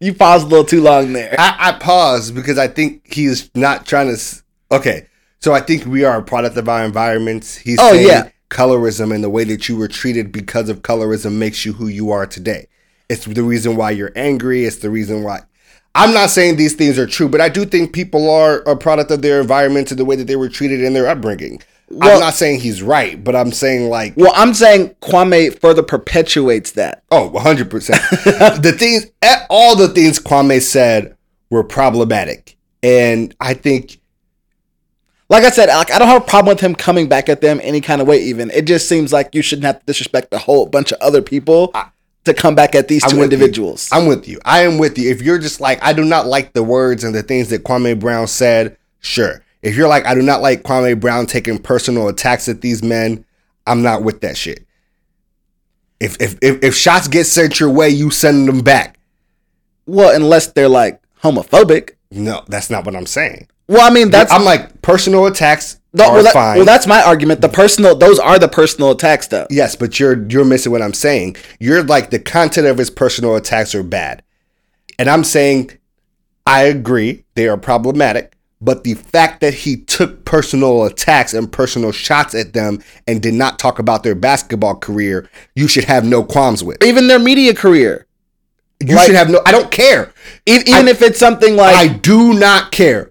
you 0.00 0.12
paused 0.14 0.44
a 0.44 0.48
little 0.48 0.64
too 0.66 0.82
long 0.82 1.14
there. 1.14 1.34
I, 1.38 1.56
I 1.58 1.72
pause 1.78 2.30
because 2.30 2.58
I 2.58 2.68
think 2.68 3.10
he's 3.12 3.50
not 3.54 3.86
trying 3.86 4.08
to. 4.08 4.12
s- 4.14 4.42
Okay, 4.70 5.06
so 5.40 5.54
I 5.54 5.60
think 5.60 5.86
we 5.86 6.04
are 6.04 6.18
a 6.18 6.22
product 6.22 6.58
of 6.58 6.68
our 6.68 6.84
environments. 6.84 7.56
He's 7.56 7.78
Oh, 7.80 7.92
saying 7.92 8.06
yeah. 8.06 8.28
colorism 8.50 9.14
and 9.14 9.24
the 9.24 9.30
way 9.30 9.44
that 9.44 9.66
you 9.66 9.78
were 9.78 9.88
treated 9.88 10.30
because 10.30 10.68
of 10.68 10.82
colorism 10.82 11.32
makes 11.38 11.64
you 11.64 11.72
who 11.72 11.88
you 11.88 12.10
are 12.10 12.26
today. 12.26 12.66
It's 13.08 13.24
the 13.24 13.42
reason 13.42 13.76
why 13.76 13.92
you're 13.92 14.12
angry. 14.14 14.66
It's 14.66 14.76
the 14.76 14.90
reason 14.90 15.22
why. 15.22 15.40
I'm 15.94 16.14
not 16.14 16.30
saying 16.30 16.56
these 16.56 16.74
things 16.74 16.98
are 16.98 17.06
true, 17.06 17.28
but 17.28 17.40
I 17.40 17.48
do 17.48 17.64
think 17.64 17.92
people 17.92 18.30
are 18.30 18.58
a 18.60 18.76
product 18.76 19.10
of 19.10 19.22
their 19.22 19.40
environment 19.40 19.90
and 19.90 19.98
the 19.98 20.04
way 20.04 20.16
that 20.16 20.26
they 20.26 20.36
were 20.36 20.48
treated 20.48 20.80
in 20.80 20.92
their 20.92 21.08
upbringing. 21.08 21.60
Well- 21.90 22.14
I'm 22.14 22.20
not 22.20 22.34
saying 22.34 22.60
he's 22.60 22.82
right, 22.82 23.22
but 23.22 23.34
I'm 23.34 23.50
saying 23.50 23.88
like 23.88 24.14
Well, 24.16 24.32
I'm 24.36 24.54
saying 24.54 24.94
Kwame 25.00 25.58
further 25.58 25.82
perpetuates 25.82 26.72
that. 26.72 27.02
Oh, 27.10 27.30
100%. 27.30 28.60
the 28.62 28.72
things, 28.72 29.06
eh, 29.22 29.46
all 29.48 29.74
the 29.74 29.88
things 29.88 30.18
Kwame 30.20 30.60
said 30.60 31.16
were 31.50 31.64
problematic. 31.64 32.56
And 32.82 33.34
I 33.40 33.54
think, 33.54 33.98
Like 35.30 35.44
I 35.44 35.50
said, 35.50 35.68
like 35.68 35.90
I 35.90 35.98
don't 35.98 36.08
have 36.08 36.22
a 36.22 36.24
problem 36.24 36.54
with 36.54 36.60
him 36.60 36.74
coming 36.74 37.08
back 37.08 37.28
at 37.28 37.40
them 37.40 37.60
any 37.62 37.80
kind 37.80 38.00
of 38.00 38.06
way. 38.06 38.18
Even 38.22 38.50
it 38.50 38.66
just 38.66 38.88
seems 38.88 39.12
like 39.12 39.34
you 39.34 39.42
shouldn't 39.42 39.64
have 39.66 39.80
to 39.80 39.86
disrespect 39.86 40.32
a 40.32 40.38
whole 40.38 40.66
bunch 40.66 40.92
of 40.92 40.98
other 41.00 41.22
people 41.22 41.72
to 42.24 42.34
come 42.34 42.54
back 42.54 42.74
at 42.74 42.88
these 42.88 43.04
I'm 43.04 43.10
two 43.10 43.18
with 43.18 43.30
you. 43.30 43.36
individuals. 43.36 43.88
I'm 43.92 44.06
with 44.06 44.28
you. 44.28 44.38
I 44.44 44.62
am 44.62 44.78
with 44.78 44.98
you. 44.98 45.10
If 45.10 45.22
you're 45.22 45.38
just 45.38 45.60
like, 45.60 45.82
I 45.82 45.92
do 45.92 46.04
not 46.04 46.26
like 46.26 46.52
the 46.52 46.62
words 46.62 47.04
and 47.04 47.14
the 47.14 47.22
things 47.22 47.48
that 47.50 47.64
Kwame 47.64 47.98
Brown 47.98 48.26
said, 48.26 48.76
sure. 49.00 49.42
If 49.62 49.76
you're 49.76 49.88
like, 49.88 50.06
I 50.06 50.14
do 50.14 50.22
not 50.22 50.42
like 50.42 50.62
Kwame 50.62 51.00
Brown 51.00 51.26
taking 51.26 51.58
personal 51.58 52.08
attacks 52.08 52.48
at 52.48 52.60
these 52.60 52.82
men, 52.82 53.24
I'm 53.66 53.82
not 53.82 54.02
with 54.02 54.20
that 54.20 54.36
shit. 54.36 54.66
If, 56.00 56.16
if, 56.20 56.38
if, 56.42 56.62
if 56.62 56.74
shots 56.76 57.08
get 57.08 57.24
sent 57.24 57.58
your 57.58 57.70
way, 57.70 57.88
you 57.88 58.10
send 58.10 58.46
them 58.48 58.60
back. 58.60 58.98
well, 59.86 60.14
unless 60.14 60.48
they're 60.48 60.68
like 60.68 61.00
homophobic. 61.22 61.94
No, 62.10 62.44
that's 62.46 62.70
not 62.70 62.84
what 62.86 62.94
I'm 62.94 63.06
saying. 63.06 63.48
Well, 63.66 63.80
I 63.86 63.92
mean 63.92 64.10
that's 64.10 64.32
I'm 64.32 64.44
like, 64.44 64.80
personal 64.80 65.26
attacks 65.26 65.80
no, 65.98 66.10
are 66.10 66.14
well, 66.14 66.22
that- 66.24 66.32
fine. 66.32 66.56
well, 66.56 66.64
that's 66.66 66.86
my 66.86 67.02
argument. 67.02 67.40
The 67.40 67.48
personal, 67.48 67.94
those 67.96 68.18
are 68.18 68.38
the 68.38 68.48
personal 68.48 68.90
attacks, 68.90 69.26
though. 69.28 69.46
Yes, 69.50 69.76
but 69.76 69.98
you're 70.00 70.26
you're 70.28 70.44
missing 70.44 70.72
what 70.72 70.82
I'm 70.82 70.94
saying. 70.94 71.36
You're 71.60 71.82
like 71.82 72.10
the 72.10 72.18
content 72.18 72.66
of 72.66 72.78
his 72.78 72.90
personal 72.90 73.36
attacks 73.36 73.74
are 73.74 73.82
bad. 73.82 74.22
And 74.98 75.08
I'm 75.08 75.24
saying 75.24 75.72
I 76.46 76.62
agree 76.64 77.24
they 77.34 77.46
are 77.48 77.56
problematic, 77.58 78.34
but 78.60 78.82
the 78.84 78.94
fact 78.94 79.40
that 79.42 79.52
he 79.54 79.76
took 79.76 80.24
personal 80.24 80.84
attacks 80.84 81.34
and 81.34 81.50
personal 81.52 81.92
shots 81.92 82.34
at 82.34 82.52
them 82.54 82.82
and 83.06 83.20
did 83.22 83.34
not 83.34 83.58
talk 83.58 83.78
about 83.78 84.02
their 84.02 84.14
basketball 84.14 84.74
career, 84.76 85.28
you 85.54 85.68
should 85.68 85.84
have 85.84 86.04
no 86.04 86.24
qualms 86.24 86.64
with. 86.64 86.82
Even 86.82 87.06
their 87.08 87.18
media 87.18 87.54
career, 87.54 88.06
You 88.80 88.94
Like- 88.94 89.06
should 89.06 89.16
have 89.16 89.28
no 89.28 89.40
I 89.44 89.50
don't 89.52 89.70
care. 89.72 90.12
Even 90.46 90.86
I- 90.86 90.90
if 90.90 91.02
it's 91.02 91.18
something 91.18 91.56
like 91.56 91.74
I 91.76 91.88
do 91.88 92.32
not 92.32 92.70
care. 92.72 93.10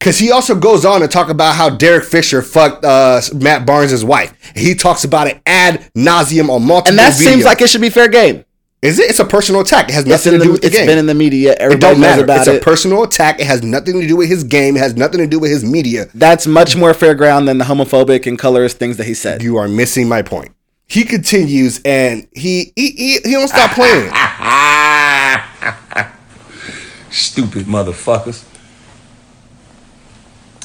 Cause 0.00 0.18
he 0.18 0.32
also 0.32 0.54
goes 0.54 0.86
on 0.86 1.02
to 1.02 1.08
talk 1.08 1.28
about 1.28 1.56
how 1.56 1.68
Derek 1.68 2.04
Fisher 2.04 2.40
fucked 2.40 2.86
uh, 2.86 3.20
Matt 3.34 3.66
Barnes' 3.66 4.02
wife. 4.02 4.32
He 4.56 4.74
talks 4.74 5.04
about 5.04 5.26
it 5.26 5.42
ad 5.44 5.90
nauseum 5.94 6.48
on 6.48 6.66
multiple. 6.66 6.88
and 6.90 6.98
that 6.98 7.12
seems 7.12 7.44
like 7.44 7.60
it 7.60 7.68
should 7.68 7.82
be 7.82 7.90
fair 7.90 8.08
game. 8.08 8.46
Is 8.82 8.98
it? 8.98 9.10
It's 9.10 9.18
a 9.18 9.26
personal 9.26 9.60
attack. 9.60 9.90
It 9.90 9.92
has 9.92 10.06
nothing 10.06 10.32
to 10.32 10.38
do 10.38 10.44
the, 10.44 10.52
with 10.52 10.60
the 10.62 10.68
it's 10.68 10.76
game. 10.76 10.84
It's 10.84 10.90
been 10.92 10.98
in 10.98 11.04
the 11.04 11.14
media. 11.14 11.52
it 11.52 11.80
don't 11.80 11.82
knows 11.82 11.98
matter. 12.00 12.24
about 12.24 12.38
it. 12.38 12.40
It's 12.40 12.48
it. 12.48 12.62
a 12.62 12.64
personal 12.64 13.02
attack. 13.02 13.38
It 13.38 13.46
has 13.46 13.62
nothing 13.62 14.00
to 14.00 14.06
do 14.06 14.16
with 14.16 14.30
his 14.30 14.42
game. 14.42 14.74
It 14.74 14.78
has 14.80 14.96
nothing 14.96 15.18
to 15.18 15.26
do 15.26 15.38
with 15.38 15.50
his 15.50 15.62
media. 15.62 16.06
That's 16.14 16.46
much 16.46 16.76
more 16.76 16.94
fair 16.94 17.14
ground 17.14 17.46
than 17.46 17.58
the 17.58 17.66
homophobic 17.66 18.26
and 18.26 18.38
colorist 18.38 18.78
things 18.78 18.96
that 18.96 19.04
he 19.04 19.12
said. 19.12 19.42
You 19.42 19.58
are 19.58 19.68
missing 19.68 20.08
my 20.08 20.22
point. 20.22 20.52
He 20.86 21.04
continues 21.04 21.82
and 21.84 22.26
he 22.32 22.72
he 22.74 22.92
he, 22.92 23.18
he 23.22 23.32
don't 23.32 23.48
stop 23.48 23.72
playing. 23.72 24.08
Stupid 27.10 27.66
motherfuckers. 27.66 28.44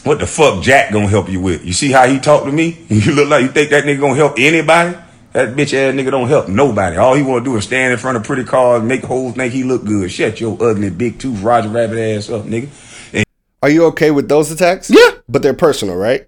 What 0.06 0.20
the 0.20 0.28
fuck 0.28 0.62
Jack 0.62 0.92
gonna 0.94 1.08
help 1.08 1.30
you 1.30 1.42
with? 1.42 1.66
You 1.66 1.74
see 1.74 1.92
how 1.92 2.06
he 2.08 2.20
talk 2.20 2.44
to 2.46 2.52
me? 2.52 2.78
You 2.90 3.14
look 3.14 3.28
like 3.28 3.42
you 3.42 3.48
think 3.50 3.72
that 3.72 3.86
nigga 3.86 4.00
gonna 4.00 4.16
help 4.16 4.36
anybody? 4.38 4.96
That 5.34 5.56
bitch 5.56 5.74
ass 5.74 5.96
nigga 5.96 6.12
don't 6.12 6.28
help 6.30 6.48
nobody. 6.48 6.96
All 6.96 7.16
he 7.16 7.24
wanna 7.24 7.44
do 7.44 7.58
is 7.58 7.64
stand 7.64 7.92
in 7.92 7.98
front 7.98 8.16
of 8.16 8.24
pretty 8.24 8.44
cars, 8.44 8.84
make 8.84 9.04
hoes 9.04 9.34
think 9.34 9.52
he 9.52 9.64
look 9.64 9.84
good. 9.84 10.12
Shut 10.12 10.40
your 10.40 10.62
ugly 10.62 10.92
big 10.92 11.20
tooth 11.20 11.42
Roger 11.42 11.70
Rabbit 11.70 11.98
ass 11.98 12.30
up, 12.30 12.44
nigga. 12.44 12.70
And 13.14 13.26
Are 13.64 13.70
you 13.70 13.86
okay 13.86 14.12
with 14.12 14.30
those 14.30 14.52
attacks? 14.52 14.92
Yeah. 14.92 15.10
but 15.28 15.42
they're 15.42 15.56
personal, 15.56 15.96
right? 15.96 16.28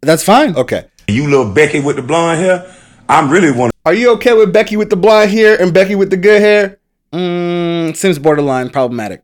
That's 0.00 0.22
fine. 0.24 0.56
Okay. 0.56 0.86
You 1.06 1.28
little 1.28 1.52
Becky 1.52 1.80
with 1.80 1.96
the 1.96 2.02
blonde 2.02 2.40
hair, 2.40 2.74
I'm 3.10 3.28
really 3.30 3.52
wanna 3.52 3.72
Are 3.84 3.94
you 3.94 4.12
okay 4.14 4.32
with 4.32 4.54
Becky 4.54 4.76
with 4.78 4.88
the 4.88 4.96
blonde 4.96 5.30
hair 5.30 5.60
and 5.60 5.72
Becky 5.74 5.94
with 5.94 6.08
the 6.08 6.16
good 6.16 6.40
hair? 6.40 6.78
Mm, 7.12 7.94
seems 7.94 8.18
borderline 8.18 8.70
problematic. 8.70 9.22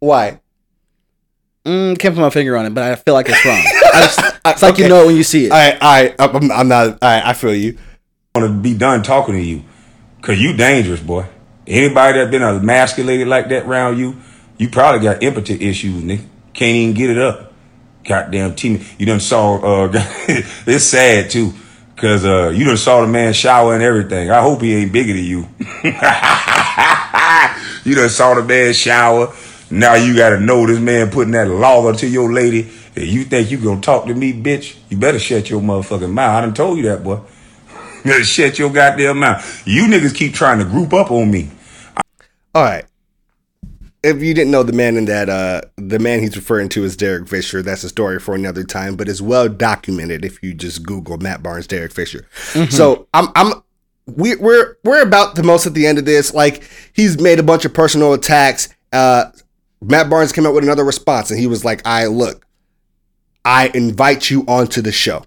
Why? 0.00 0.40
Mm, 1.64 1.98
can't 1.98 2.14
put 2.14 2.20
my 2.20 2.30
finger 2.30 2.56
on 2.56 2.66
it, 2.66 2.74
but 2.74 2.82
I 2.82 2.96
feel 2.96 3.14
like 3.14 3.28
it's 3.28 3.44
wrong. 3.44 3.56
I 3.94 4.00
just, 4.00 4.20
it's 4.46 4.62
like 4.62 4.78
you 4.78 4.88
know 4.88 5.04
it 5.04 5.06
when 5.06 5.16
you 5.16 5.22
see 5.22 5.46
it. 5.46 5.52
I 5.52 5.78
I 5.80 6.14
I'm, 6.18 6.50
I'm 6.50 6.68
not. 6.68 6.98
I 7.02 7.30
I 7.30 7.32
feel 7.34 7.54
you. 7.54 7.78
I 8.34 8.40
wanna 8.40 8.52
be 8.52 8.74
done 8.74 9.02
talking 9.02 9.34
to 9.34 9.40
you. 9.40 9.62
Cause 10.22 10.38
you 10.38 10.56
dangerous, 10.56 11.00
boy. 11.00 11.26
Anybody 11.66 12.18
that 12.18 12.30
been 12.30 12.42
emasculated 12.42 13.28
like 13.28 13.48
that 13.48 13.66
around 13.66 13.98
you, 13.98 14.16
you 14.56 14.68
probably 14.68 15.00
got 15.00 15.22
impotent 15.22 15.62
issues, 15.62 16.02
nigga. 16.02 16.24
Can't 16.54 16.76
even 16.76 16.94
get 16.94 17.10
it 17.10 17.18
up. 17.18 17.52
Goddamn 18.04 18.56
team. 18.56 18.84
You 18.98 19.06
done 19.06 19.20
saw 19.20 19.58
uh 19.58 19.90
it's 19.94 20.84
sad 20.84 21.30
too. 21.30 21.52
Cause 21.96 22.24
uh 22.24 22.48
you 22.48 22.64
done 22.64 22.76
saw 22.76 23.02
the 23.02 23.06
man 23.06 23.32
shower 23.32 23.74
and 23.74 23.82
everything. 23.82 24.30
I 24.30 24.40
hope 24.40 24.62
he 24.62 24.74
ain't 24.74 24.92
bigger 24.92 25.12
than 25.12 25.24
you. 25.24 25.48
you 27.84 27.94
done 27.94 28.08
saw 28.08 28.34
the 28.34 28.44
man 28.44 28.72
shower. 28.72 29.32
Now 29.72 29.94
you 29.94 30.14
gotta 30.14 30.38
know 30.38 30.66
this 30.66 30.78
man 30.78 31.10
putting 31.10 31.32
that 31.32 31.48
lager 31.48 31.98
to 32.00 32.06
your 32.06 32.30
lady. 32.30 32.70
And 32.94 33.06
you 33.06 33.24
think 33.24 33.50
you 33.50 33.56
gonna 33.56 33.80
talk 33.80 34.04
to 34.06 34.14
me, 34.14 34.34
bitch? 34.34 34.76
You 34.90 34.98
better 34.98 35.18
shut 35.18 35.48
your 35.48 35.62
motherfucking 35.62 36.12
mouth. 36.12 36.36
I 36.36 36.40
done 36.42 36.52
told 36.52 36.76
you 36.76 36.84
that, 36.90 37.02
boy. 37.02 37.20
You 38.04 38.04
better 38.10 38.24
shut 38.24 38.58
your 38.58 38.70
goddamn 38.70 39.20
mouth. 39.20 39.66
You 39.66 39.84
niggas 39.84 40.14
keep 40.14 40.34
trying 40.34 40.58
to 40.58 40.66
group 40.66 40.92
up 40.92 41.10
on 41.10 41.30
me. 41.30 41.50
All 42.54 42.62
right. 42.62 42.84
If 44.02 44.22
you 44.22 44.34
didn't 44.34 44.50
know 44.50 44.62
the 44.62 44.74
man 44.74 44.98
in 44.98 45.06
that, 45.06 45.30
uh, 45.30 45.62
the 45.76 45.98
man 45.98 46.20
he's 46.20 46.36
referring 46.36 46.68
to 46.70 46.84
is 46.84 46.94
Derek 46.94 47.26
Fisher. 47.26 47.62
That's 47.62 47.82
a 47.82 47.88
story 47.88 48.18
for 48.18 48.34
another 48.34 48.64
time, 48.64 48.96
but 48.96 49.08
it's 49.08 49.22
well 49.22 49.48
documented 49.48 50.22
if 50.22 50.42
you 50.42 50.52
just 50.52 50.82
Google 50.82 51.16
Matt 51.16 51.42
Barnes, 51.42 51.66
Derek 51.66 51.92
Fisher. 51.92 52.26
So 52.68 53.08
I'm, 53.14 53.28
I'm, 53.36 53.62
we, 54.06 54.36
we're, 54.36 54.76
we're 54.84 55.02
about 55.02 55.36
the 55.36 55.44
most 55.44 55.66
at 55.66 55.72
the 55.72 55.86
end 55.86 55.98
of 55.98 56.04
this. 56.04 56.34
Like 56.34 56.68
he's 56.92 57.18
made 57.18 57.38
a 57.38 57.42
bunch 57.42 57.64
of 57.64 57.72
personal 57.72 58.12
attacks. 58.12 58.68
Uh, 58.92 59.30
Matt 59.82 60.08
Barnes 60.08 60.32
came 60.32 60.46
out 60.46 60.54
with 60.54 60.64
another 60.64 60.84
response, 60.84 61.30
and 61.30 61.38
he 61.38 61.46
was 61.46 61.64
like, 61.64 61.86
"I 61.86 62.06
look, 62.06 62.46
I 63.44 63.70
invite 63.74 64.30
you 64.30 64.44
onto 64.46 64.80
the 64.80 64.92
show. 64.92 65.24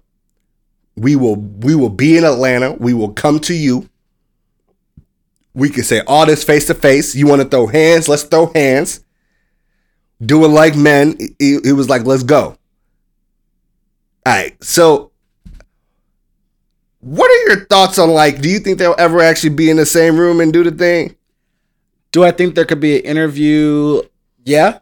We 0.96 1.14
will, 1.14 1.36
we 1.36 1.74
will 1.74 1.90
be 1.90 2.16
in 2.16 2.24
Atlanta. 2.24 2.72
We 2.72 2.94
will 2.94 3.12
come 3.12 3.38
to 3.40 3.54
you." 3.54 3.88
We 5.56 5.70
can 5.70 5.84
say 5.84 6.02
all 6.06 6.26
this 6.26 6.44
face 6.44 6.66
to 6.66 6.74
face. 6.74 7.14
You 7.14 7.26
want 7.26 7.40
to 7.40 7.48
throw 7.48 7.66
hands? 7.66 8.08
Let's 8.08 8.24
throw 8.24 8.52
hands. 8.54 9.02
Do 10.24 10.44
it 10.44 10.48
like 10.48 10.76
men. 10.76 11.16
He, 11.38 11.58
he 11.64 11.72
was 11.72 11.88
like, 11.88 12.04
let's 12.04 12.22
go. 12.22 12.58
All 14.26 14.32
right. 14.32 14.62
So, 14.62 15.12
what 17.00 17.30
are 17.30 17.48
your 17.48 17.64
thoughts 17.66 17.98
on 17.98 18.10
like, 18.10 18.42
do 18.42 18.50
you 18.50 18.58
think 18.58 18.78
they'll 18.78 18.94
ever 18.98 19.22
actually 19.22 19.54
be 19.54 19.70
in 19.70 19.78
the 19.78 19.86
same 19.86 20.18
room 20.18 20.40
and 20.40 20.52
do 20.52 20.62
the 20.62 20.70
thing? 20.70 21.16
Do 22.12 22.22
I 22.22 22.32
think 22.32 22.54
there 22.54 22.66
could 22.66 22.80
be 22.80 22.98
an 22.98 23.04
interview? 23.04 24.02
Yeah. 24.46 24.78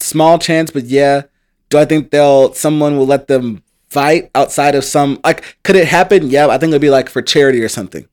Small 0.00 0.38
chance, 0.40 0.72
but 0.72 0.84
yeah. 0.86 1.22
Do 1.68 1.78
I 1.78 1.84
think 1.84 2.10
they'll 2.10 2.52
someone 2.54 2.98
will 2.98 3.06
let 3.06 3.28
them 3.28 3.62
fight 3.88 4.30
outside 4.34 4.74
of 4.74 4.84
some 4.84 5.20
like 5.24 5.58
could 5.62 5.76
it 5.76 5.86
happen? 5.86 6.28
Yeah, 6.28 6.48
I 6.48 6.58
think 6.58 6.70
it'll 6.70 6.80
be 6.80 6.90
like 6.90 7.08
for 7.08 7.22
charity 7.22 7.62
or 7.62 7.68
something. 7.68 8.08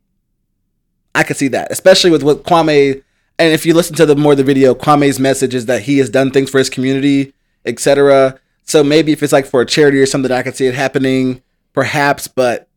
I 1.16 1.24
could 1.24 1.38
see 1.38 1.48
that, 1.50 1.72
especially 1.72 2.12
with 2.12 2.22
what 2.24 2.44
Kwame 2.44 3.02
and 3.40 3.54
if 3.54 3.66
you 3.66 3.74
listen 3.74 3.96
to 3.96 4.06
the 4.06 4.16
more 4.16 4.36
the 4.36 4.44
video, 4.44 4.76
Kwame's 4.76 5.20
message 5.20 5.56
is 5.56 5.66
that 5.66 5.84
he 5.84 5.98
has 5.98 6.10
done 6.10 6.30
things 6.30 6.50
for 6.50 6.58
his 6.58 6.70
community, 6.70 7.34
etc. 7.66 8.40
So 8.64 8.84
maybe 8.84 9.12
if 9.14 9.24
it's 9.24 9.34
like 9.34 9.46
for 9.46 9.62
a 9.62 9.66
charity 9.66 10.00
or 10.00 10.06
something, 10.06 10.32
I 10.32 10.44
could 10.44 10.56
see 10.56 10.68
it 10.68 10.76
happening, 10.76 11.42
perhaps, 11.74 12.28
but 12.28 12.69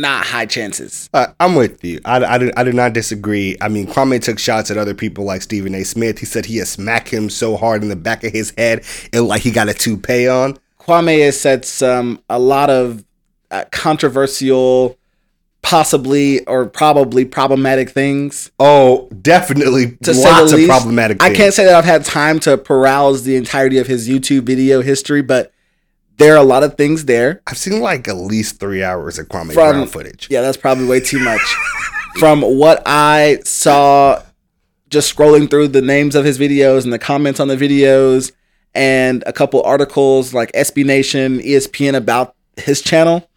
not 0.00 0.24
high 0.24 0.46
chances. 0.46 1.08
Uh, 1.12 1.28
I'm 1.38 1.54
with 1.54 1.84
you. 1.84 2.00
I, 2.04 2.24
I, 2.24 2.38
do, 2.38 2.50
I 2.56 2.64
do 2.64 2.72
not 2.72 2.92
disagree. 2.92 3.56
I 3.60 3.68
mean, 3.68 3.86
Kwame 3.86 4.20
took 4.22 4.38
shots 4.38 4.70
at 4.70 4.76
other 4.78 4.94
people 4.94 5.24
like 5.24 5.42
Stephen 5.42 5.74
A. 5.74 5.84
Smith. 5.84 6.18
He 6.18 6.26
said 6.26 6.46
he 6.46 6.56
had 6.58 6.68
smacked 6.68 7.08
him 7.08 7.30
so 7.30 7.56
hard 7.56 7.82
in 7.82 7.88
the 7.88 7.96
back 7.96 8.24
of 8.24 8.32
his 8.32 8.52
head, 8.56 8.84
it 9.12 9.20
like 9.20 9.42
he 9.42 9.50
got 9.50 9.68
a 9.68 9.74
toupee 9.74 10.28
on. 10.28 10.58
Kwame 10.80 11.24
has 11.24 11.38
said 11.38 11.64
some 11.64 12.22
a 12.28 12.38
lot 12.38 12.70
of 12.70 13.04
uh, 13.50 13.64
controversial 13.70 14.96
possibly 15.62 16.44
or 16.46 16.66
probably 16.66 17.24
problematic 17.24 17.90
things. 17.90 18.50
Oh, 18.58 19.08
definitely 19.20 19.96
To 20.02 20.12
lots 20.14 20.52
of 20.52 20.58
least. 20.58 20.70
problematic 20.70 21.22
I 21.22 21.34
can't 21.34 21.52
say 21.52 21.64
that 21.64 21.74
I've 21.74 21.84
had 21.84 22.04
time 22.04 22.40
to 22.40 22.56
peruse 22.56 23.24
the 23.24 23.36
entirety 23.36 23.78
of 23.78 23.86
his 23.86 24.08
YouTube 24.08 24.42
video 24.42 24.80
history, 24.80 25.22
but 25.22 25.52
there 26.20 26.34
are 26.34 26.38
a 26.38 26.44
lot 26.44 26.62
of 26.62 26.76
things 26.76 27.06
there. 27.06 27.40
I've 27.46 27.56
seen 27.56 27.80
like 27.80 28.06
at 28.06 28.16
least 28.16 28.60
three 28.60 28.84
hours 28.84 29.18
of 29.18 29.28
Kwame 29.28 29.52
From- 29.52 29.54
Brown 29.54 29.86
footage. 29.86 30.28
Yeah, 30.30 30.42
that's 30.42 30.56
probably 30.56 30.86
way 30.86 31.00
too 31.00 31.18
much. 31.18 31.40
From 32.18 32.42
what 32.42 32.82
I 32.86 33.38
saw 33.44 34.22
just 34.88 35.14
scrolling 35.14 35.48
through 35.48 35.68
the 35.68 35.80
names 35.80 36.14
of 36.14 36.24
his 36.24 36.38
videos 36.38 36.84
and 36.84 36.92
the 36.92 36.98
comments 36.98 37.40
on 37.40 37.48
the 37.48 37.56
videos 37.56 38.32
and 38.74 39.22
a 39.26 39.32
couple 39.32 39.62
articles 39.62 40.34
like 40.34 40.52
SB 40.52 40.84
Nation, 40.84 41.38
ESPN 41.38 41.94
about 41.94 42.34
his 42.56 42.82
channel, 42.82 43.28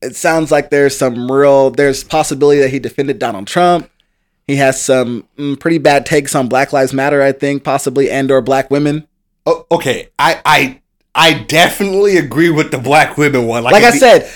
it 0.00 0.16
sounds 0.16 0.50
like 0.50 0.70
there's 0.70 0.96
some 0.96 1.30
real 1.30 1.70
there's 1.70 2.04
possibility 2.04 2.60
that 2.60 2.70
he 2.70 2.78
defended 2.78 3.18
Donald 3.18 3.46
Trump. 3.46 3.90
He 4.46 4.56
has 4.56 4.80
some 4.80 5.28
mm, 5.36 5.58
pretty 5.60 5.78
bad 5.78 6.06
takes 6.06 6.34
on 6.34 6.48
Black 6.48 6.72
Lives 6.72 6.92
Matter, 6.92 7.20
I 7.20 7.32
think, 7.32 7.64
possibly 7.64 8.10
and 8.10 8.30
or 8.30 8.40
black 8.40 8.70
women. 8.70 9.06
Oh, 9.44 9.66
okay, 9.70 10.08
I 10.18 10.40
I 10.44 10.82
I 11.14 11.34
definitely 11.34 12.16
agree 12.16 12.50
with 12.50 12.70
the 12.70 12.78
black 12.78 13.16
women 13.18 13.46
one. 13.46 13.64
Like, 13.64 13.82
I 13.84 13.90
the- 13.90 13.98
said, 13.98 14.32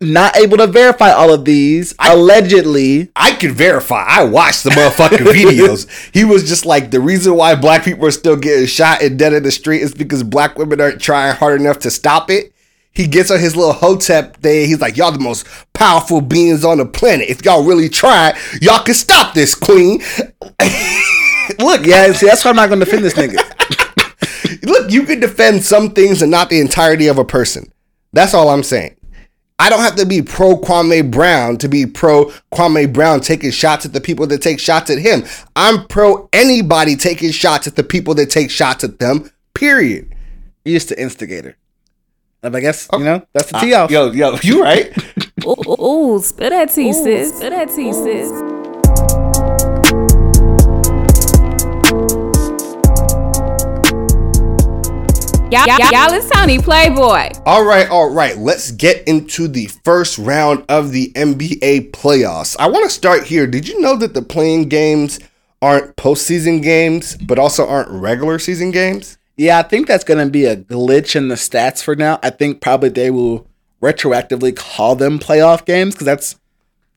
not 0.00 0.36
able 0.36 0.56
to 0.58 0.66
verify 0.68 1.10
all 1.10 1.32
of 1.32 1.44
these. 1.44 1.94
I, 1.98 2.12
allegedly, 2.12 3.10
I 3.16 3.32
can 3.32 3.52
verify. 3.52 4.04
I 4.06 4.24
watched 4.24 4.62
the 4.62 4.70
motherfucking 4.70 5.18
videos. 5.26 5.88
He 6.14 6.24
was 6.24 6.48
just 6.48 6.64
like 6.64 6.92
the 6.92 7.00
reason 7.00 7.34
why 7.34 7.56
black 7.56 7.84
people 7.84 8.06
are 8.06 8.12
still 8.12 8.36
getting 8.36 8.66
shot 8.66 9.02
and 9.02 9.18
dead 9.18 9.32
in 9.32 9.42
the 9.42 9.50
street 9.50 9.82
is 9.82 9.92
because 9.92 10.22
black 10.22 10.56
women 10.56 10.80
aren't 10.80 11.00
trying 11.00 11.34
hard 11.34 11.60
enough 11.60 11.80
to 11.80 11.90
stop 11.90 12.30
it. 12.30 12.52
He 12.92 13.06
gets 13.06 13.30
on 13.30 13.38
his 13.38 13.54
little 13.54 13.72
hotep 13.72 14.40
day. 14.40 14.66
He's 14.66 14.80
like, 14.80 14.96
"Y'all 14.96 15.12
the 15.12 15.18
most 15.20 15.46
powerful 15.72 16.20
beings 16.20 16.64
on 16.64 16.78
the 16.78 16.86
planet. 16.86 17.28
If 17.28 17.44
y'all 17.44 17.62
really 17.62 17.88
try, 17.88 18.36
y'all 18.60 18.82
can 18.82 18.94
stop 18.94 19.34
this, 19.34 19.54
queen." 19.54 20.00
Look, 21.58 21.86
yeah, 21.86 22.12
see, 22.12 22.26
that's 22.26 22.44
why 22.44 22.50
I'm 22.50 22.56
not 22.56 22.68
going 22.68 22.78
to 22.80 22.84
defend 22.84 23.04
this 23.04 23.14
nigga. 23.14 23.36
Look, 24.68 24.90
you 24.90 25.02
can 25.04 25.18
defend 25.20 25.64
some 25.64 25.90
things 25.90 26.22
and 26.22 26.30
not 26.30 26.50
the 26.50 26.60
entirety 26.60 27.06
of 27.08 27.18
a 27.18 27.24
person. 27.24 27.72
That's 28.12 28.34
all 28.34 28.50
I'm 28.50 28.62
saying. 28.62 28.94
I 29.58 29.68
don't 29.70 29.80
have 29.80 29.96
to 29.96 30.06
be 30.06 30.22
pro 30.22 30.56
Kwame 30.56 31.10
Brown 31.10 31.56
to 31.58 31.68
be 31.68 31.84
pro 31.84 32.26
Kwame 32.54 32.92
Brown 32.92 33.20
taking 33.20 33.50
shots 33.50 33.84
at 33.84 33.92
the 33.92 34.00
people 34.00 34.26
that 34.28 34.40
take 34.40 34.60
shots 34.60 34.88
at 34.90 34.98
him. 34.98 35.24
I'm 35.56 35.86
pro 35.88 36.28
anybody 36.32 36.94
taking 36.94 37.32
shots 37.32 37.66
at 37.66 37.74
the 37.74 37.82
people 37.82 38.14
that 38.14 38.30
take 38.30 38.50
shots 38.52 38.84
at 38.84 39.00
them, 39.00 39.30
period. 39.54 40.14
You 40.64 40.74
used 40.74 40.88
to 40.88 41.00
instigator. 41.00 41.56
And 42.42 42.54
I 42.56 42.60
guess, 42.60 42.88
you 42.92 43.00
know, 43.00 43.26
that's 43.32 43.50
the 43.50 43.58
tea 43.58 43.74
Uh, 43.74 43.84
off. 43.84 43.90
Yo, 43.90 44.12
yo, 44.12 44.36
you 44.42 44.62
right. 44.62 44.96
Ooh, 45.44 45.56
ooh, 45.66 45.82
ooh, 46.14 46.20
spill 46.22 46.50
that 46.50 46.70
tea, 46.72 46.92
sis. 46.92 47.34
Spill 47.36 47.50
that 47.50 47.68
tea, 47.74 47.92
sis. 47.92 48.30
Y'all, 55.50 55.66
y'all, 55.66 55.78
y'all, 55.90 56.12
it's 56.12 56.28
Tony 56.28 56.58
Playboy. 56.58 57.30
All 57.46 57.64
right, 57.64 57.88
all 57.88 58.12
right. 58.12 58.36
Let's 58.36 58.70
get 58.70 59.08
into 59.08 59.48
the 59.48 59.64
first 59.82 60.18
round 60.18 60.62
of 60.68 60.92
the 60.92 61.10
NBA 61.14 61.90
playoffs. 61.92 62.54
I 62.58 62.68
want 62.68 62.84
to 62.84 62.90
start 62.90 63.24
here. 63.24 63.46
Did 63.46 63.66
you 63.66 63.80
know 63.80 63.96
that 63.96 64.12
the 64.12 64.20
play-in 64.20 64.68
games 64.68 65.18
aren't 65.62 65.96
postseason 65.96 66.62
games, 66.62 67.16
but 67.16 67.38
also 67.38 67.66
aren't 67.66 67.88
regular 67.88 68.38
season 68.38 68.72
games? 68.72 69.16
Yeah, 69.38 69.58
I 69.58 69.62
think 69.62 69.86
that's 69.86 70.04
going 70.04 70.22
to 70.22 70.30
be 70.30 70.44
a 70.44 70.54
glitch 70.54 71.16
in 71.16 71.28
the 71.28 71.36
stats 71.36 71.82
for 71.82 71.96
now. 71.96 72.20
I 72.22 72.28
think 72.28 72.60
probably 72.60 72.90
they 72.90 73.10
will 73.10 73.46
retroactively 73.80 74.54
call 74.54 74.96
them 74.96 75.18
playoff 75.18 75.64
games 75.64 75.94
because 75.94 76.04
that's, 76.04 76.36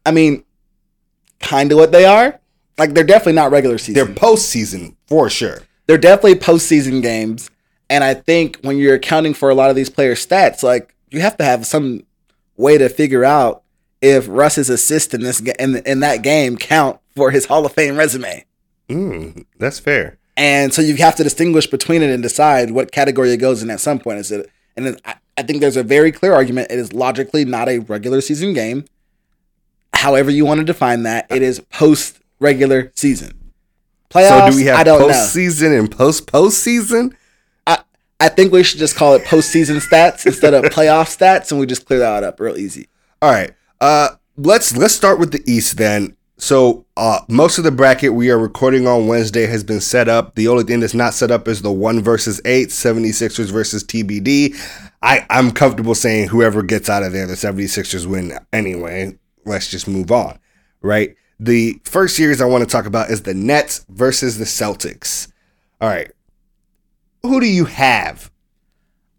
I 0.05 0.11
mean, 0.11 0.43
kind 1.39 1.71
of 1.71 1.77
what 1.77 1.93
they 1.93 2.03
are. 2.03 2.37
Like, 2.77 2.95
they're 2.95 3.05
definitely 3.05 3.33
not 3.33 3.51
regular 3.51 3.77
season. 3.77 3.93
They're 3.93 4.13
postseason 4.13 4.97
for 5.07 5.29
sure. 5.29 5.59
They're 5.87 5.97
definitely 5.97 6.35
postseason 6.35 7.01
games. 7.01 7.49
And 7.91 8.05
I 8.05 8.13
think 8.13 8.57
when 8.61 8.77
you're 8.77 8.95
accounting 8.95 9.33
for 9.33 9.49
a 9.49 9.53
lot 9.53 9.69
of 9.69 9.75
these 9.75 9.89
players' 9.89 10.25
stats, 10.25 10.63
like, 10.63 10.95
you 11.09 11.19
have 11.19 11.35
to 11.35 11.43
have 11.43 11.65
some 11.65 12.03
way 12.55 12.77
to 12.77 12.87
figure 12.87 13.25
out 13.25 13.63
if 14.01 14.25
Russ's 14.29 14.69
assist 14.69 15.13
in 15.13 15.21
this 15.21 15.41
in, 15.41 15.75
in 15.85 15.99
that 15.99 16.21
game 16.21 16.55
count 16.55 17.01
for 17.17 17.31
his 17.31 17.47
Hall 17.47 17.65
of 17.65 17.73
Fame 17.73 17.97
resume. 17.97 18.45
Mm, 18.87 19.45
that's 19.59 19.77
fair. 19.77 20.17
And 20.37 20.73
so 20.73 20.81
you 20.81 20.95
have 20.95 21.17
to 21.17 21.23
distinguish 21.23 21.67
between 21.67 22.01
it 22.01 22.09
and 22.09 22.23
decide 22.23 22.71
what 22.71 22.93
category 22.93 23.33
it 23.33 23.37
goes 23.37 23.61
in 23.61 23.69
at 23.69 23.81
some 23.81 23.99
point. 23.99 24.19
Is 24.19 24.31
it? 24.31 24.49
And 24.77 24.97
I, 25.03 25.15
I 25.37 25.43
think 25.43 25.59
there's 25.59 25.75
a 25.75 25.83
very 25.83 26.13
clear 26.13 26.31
argument. 26.31 26.71
It 26.71 26.79
is 26.79 26.93
logically 26.93 27.43
not 27.43 27.67
a 27.67 27.79
regular 27.79 28.21
season 28.21 28.53
game. 28.53 28.85
However, 29.93 30.31
you 30.31 30.45
want 30.45 30.59
to 30.59 30.63
define 30.63 31.03
that, 31.03 31.27
it 31.29 31.41
is 31.41 31.59
post 31.69 32.21
regular 32.39 32.93
season. 32.95 33.51
Playoffs. 34.09 34.45
so 34.45 34.49
do 34.51 34.55
we 34.55 34.63
have 34.63 34.79
I 34.79 34.83
don't 34.83 35.01
know. 35.01 35.07
postseason 35.09 35.77
and 35.77 35.91
post 35.91 36.31
postseason? 36.31 37.15
I 38.21 38.29
think 38.29 38.53
we 38.53 38.61
should 38.61 38.77
just 38.77 38.95
call 38.95 39.15
it 39.15 39.23
postseason 39.23 39.81
stats 39.81 40.27
instead 40.27 40.53
of 40.53 40.63
playoff 40.65 41.17
stats, 41.17 41.49
and 41.49 41.59
we 41.59 41.65
just 41.65 41.87
clear 41.87 41.97
that 41.97 42.23
up 42.23 42.39
real 42.39 42.55
easy. 42.55 42.87
All 43.19 43.31
right. 43.31 43.51
Uh 43.81 44.09
let's 44.37 44.77
let's 44.77 44.93
start 44.93 45.19
with 45.19 45.31
the 45.31 45.41
East 45.47 45.77
then. 45.77 46.15
So 46.37 46.85
uh 46.97 47.21
most 47.27 47.57
of 47.57 47.63
the 47.63 47.71
bracket 47.71 48.13
we 48.13 48.29
are 48.29 48.37
recording 48.37 48.85
on 48.85 49.07
Wednesday 49.07 49.47
has 49.47 49.63
been 49.63 49.81
set 49.81 50.07
up. 50.07 50.35
The 50.35 50.47
only 50.47 50.65
thing 50.65 50.81
that's 50.81 50.93
not 50.93 51.15
set 51.15 51.31
up 51.31 51.47
is 51.47 51.63
the 51.63 51.71
one 51.71 52.03
versus 52.03 52.39
eight, 52.45 52.69
76ers 52.69 53.51
versus 53.51 53.83
TBD. 53.83 54.55
I, 55.01 55.25
I'm 55.31 55.49
comfortable 55.49 55.95
saying 55.95 56.27
whoever 56.27 56.61
gets 56.61 56.91
out 56.91 57.01
of 57.01 57.13
there, 57.13 57.25
the 57.25 57.33
76ers 57.33 58.05
win 58.05 58.37
anyway. 58.53 59.17
Let's 59.45 59.67
just 59.67 59.87
move 59.87 60.11
on. 60.11 60.37
Right? 60.83 61.15
The 61.39 61.81
first 61.85 62.15
series 62.15 62.39
I 62.39 62.45
want 62.45 62.63
to 62.63 62.71
talk 62.71 62.85
about 62.85 63.09
is 63.09 63.23
the 63.23 63.33
Nets 63.33 63.83
versus 63.89 64.37
the 64.37 64.45
Celtics. 64.45 65.31
All 65.81 65.89
right. 65.89 66.11
Who 67.23 67.39
do 67.39 67.47
you 67.47 67.65
have? 67.65 68.31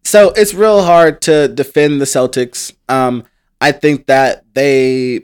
So 0.04 0.30
it's 0.30 0.52
real 0.54 0.82
hard 0.82 1.20
to 1.22 1.48
defend 1.48 2.00
the 2.00 2.04
Celtics. 2.04 2.72
Um, 2.88 3.24
I 3.60 3.72
think 3.72 4.06
that 4.06 4.44
they 4.54 5.22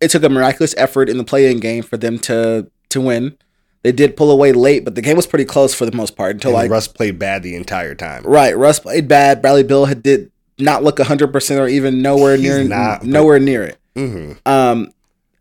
it 0.00 0.10
took 0.10 0.22
a 0.24 0.28
miraculous 0.28 0.74
effort 0.76 1.08
in 1.08 1.16
the 1.16 1.24
play-in 1.24 1.60
game 1.60 1.82
for 1.82 1.96
them 1.96 2.18
to 2.20 2.70
to 2.90 3.00
win. 3.00 3.36
They 3.82 3.92
did 3.92 4.16
pull 4.16 4.32
away 4.32 4.52
late, 4.52 4.84
but 4.84 4.96
the 4.96 5.00
game 5.02 5.16
was 5.16 5.26
pretty 5.28 5.44
close 5.44 5.72
for 5.72 5.86
the 5.86 5.96
most 5.96 6.16
part 6.16 6.34
until 6.34 6.50
And 6.50 6.56
like 6.56 6.70
Russ 6.70 6.88
played 6.88 7.18
bad 7.20 7.44
the 7.44 7.54
entire 7.54 7.94
time. 7.94 8.24
right. 8.24 8.56
Russ 8.56 8.80
played 8.80 9.06
bad. 9.06 9.40
Bradley 9.40 9.62
Beal 9.62 9.84
had 9.86 10.02
did 10.02 10.32
not 10.58 10.82
look 10.82 10.98
hundred 11.00 11.28
percent 11.32 11.60
or 11.60 11.68
even 11.68 12.02
nowhere 12.02 12.34
He's 12.36 12.42
near 12.44 12.64
not, 12.64 13.00
but- 13.00 13.08
nowhere 13.08 13.38
near 13.38 13.62
it. 13.62 13.78
Mm-hmm. 13.94 14.32
Um, 14.44 14.90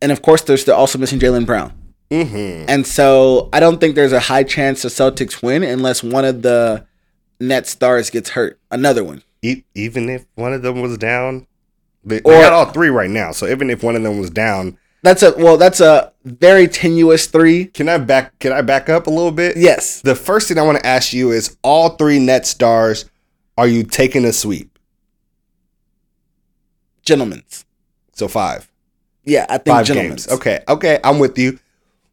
and 0.01 0.11
of 0.11 0.21
course, 0.21 0.43
there's 0.43 0.63
the 0.65 0.75
also 0.75 0.99
missing 0.99 1.19
Jaylen 1.19 1.45
Brown. 1.45 1.73
Mm-hmm. 2.23 2.65
And 2.69 2.85
so 2.87 3.49
I 3.51 3.59
don't 3.59 3.79
think 3.79 3.95
there's 3.95 4.13
a 4.13 4.19
high 4.19 4.43
chance 4.43 4.81
the 4.83 4.89
Celtics 4.89 5.41
win 5.43 5.63
unless 5.63 6.01
one 6.03 6.23
of 6.25 6.41
the 6.41 6.85
net 7.39 7.67
stars 7.67 8.09
gets 8.09 8.29
hurt. 8.31 8.59
Another 8.71 9.03
one. 9.03 9.23
E- 9.41 9.63
even 9.73 10.09
if 10.09 10.25
one 10.35 10.53
of 10.53 10.61
them 10.61 10.81
was 10.81 10.97
down, 10.97 11.47
they, 12.03 12.21
Or- 12.21 12.33
they 12.33 12.41
got 12.41 12.53
all 12.53 12.65
three 12.71 12.89
right 12.89 13.09
now. 13.09 13.31
So 13.31 13.47
even 13.47 13.69
if 13.69 13.83
one 13.83 13.95
of 13.95 14.03
them 14.03 14.19
was 14.19 14.29
down, 14.29 14.77
That's 15.03 15.21
a 15.23 15.33
well, 15.37 15.57
that's 15.57 15.79
a 15.81 16.13
very 16.23 16.67
tenuous 16.67 17.27
three. 17.27 17.65
can 17.65 17.89
I 17.89 17.97
back? 17.99 18.37
Can 18.39 18.51
I 18.53 18.61
back 18.61 18.89
up 18.89 19.05
a 19.07 19.11
little 19.11 19.31
bit? 19.31 19.55
Yes. 19.57 20.01
The 20.01 20.15
first 20.15 20.47
thing 20.47 20.57
I 20.57 20.63
want 20.63 20.79
to 20.79 20.85
ask 20.85 21.13
you 21.13 21.31
is: 21.31 21.57
all 21.61 21.89
three 21.89 22.17
net 22.19 22.47
stars, 22.47 23.05
are 23.57 23.67
you 23.67 23.83
taking 23.83 24.25
a 24.25 24.33
sweep? 24.33 24.79
Gentlemen's. 27.03 27.65
So 28.13 28.27
five, 28.27 28.71
Yeah, 29.25 29.45
I 29.49 29.57
think 29.57 29.75
five 29.75 29.85
gentlemen's. 29.85 30.25
games. 30.25 30.39
Okay, 30.39 30.63
okay, 30.67 30.99
I'm 31.03 31.19
with 31.19 31.37
you. 31.37 31.59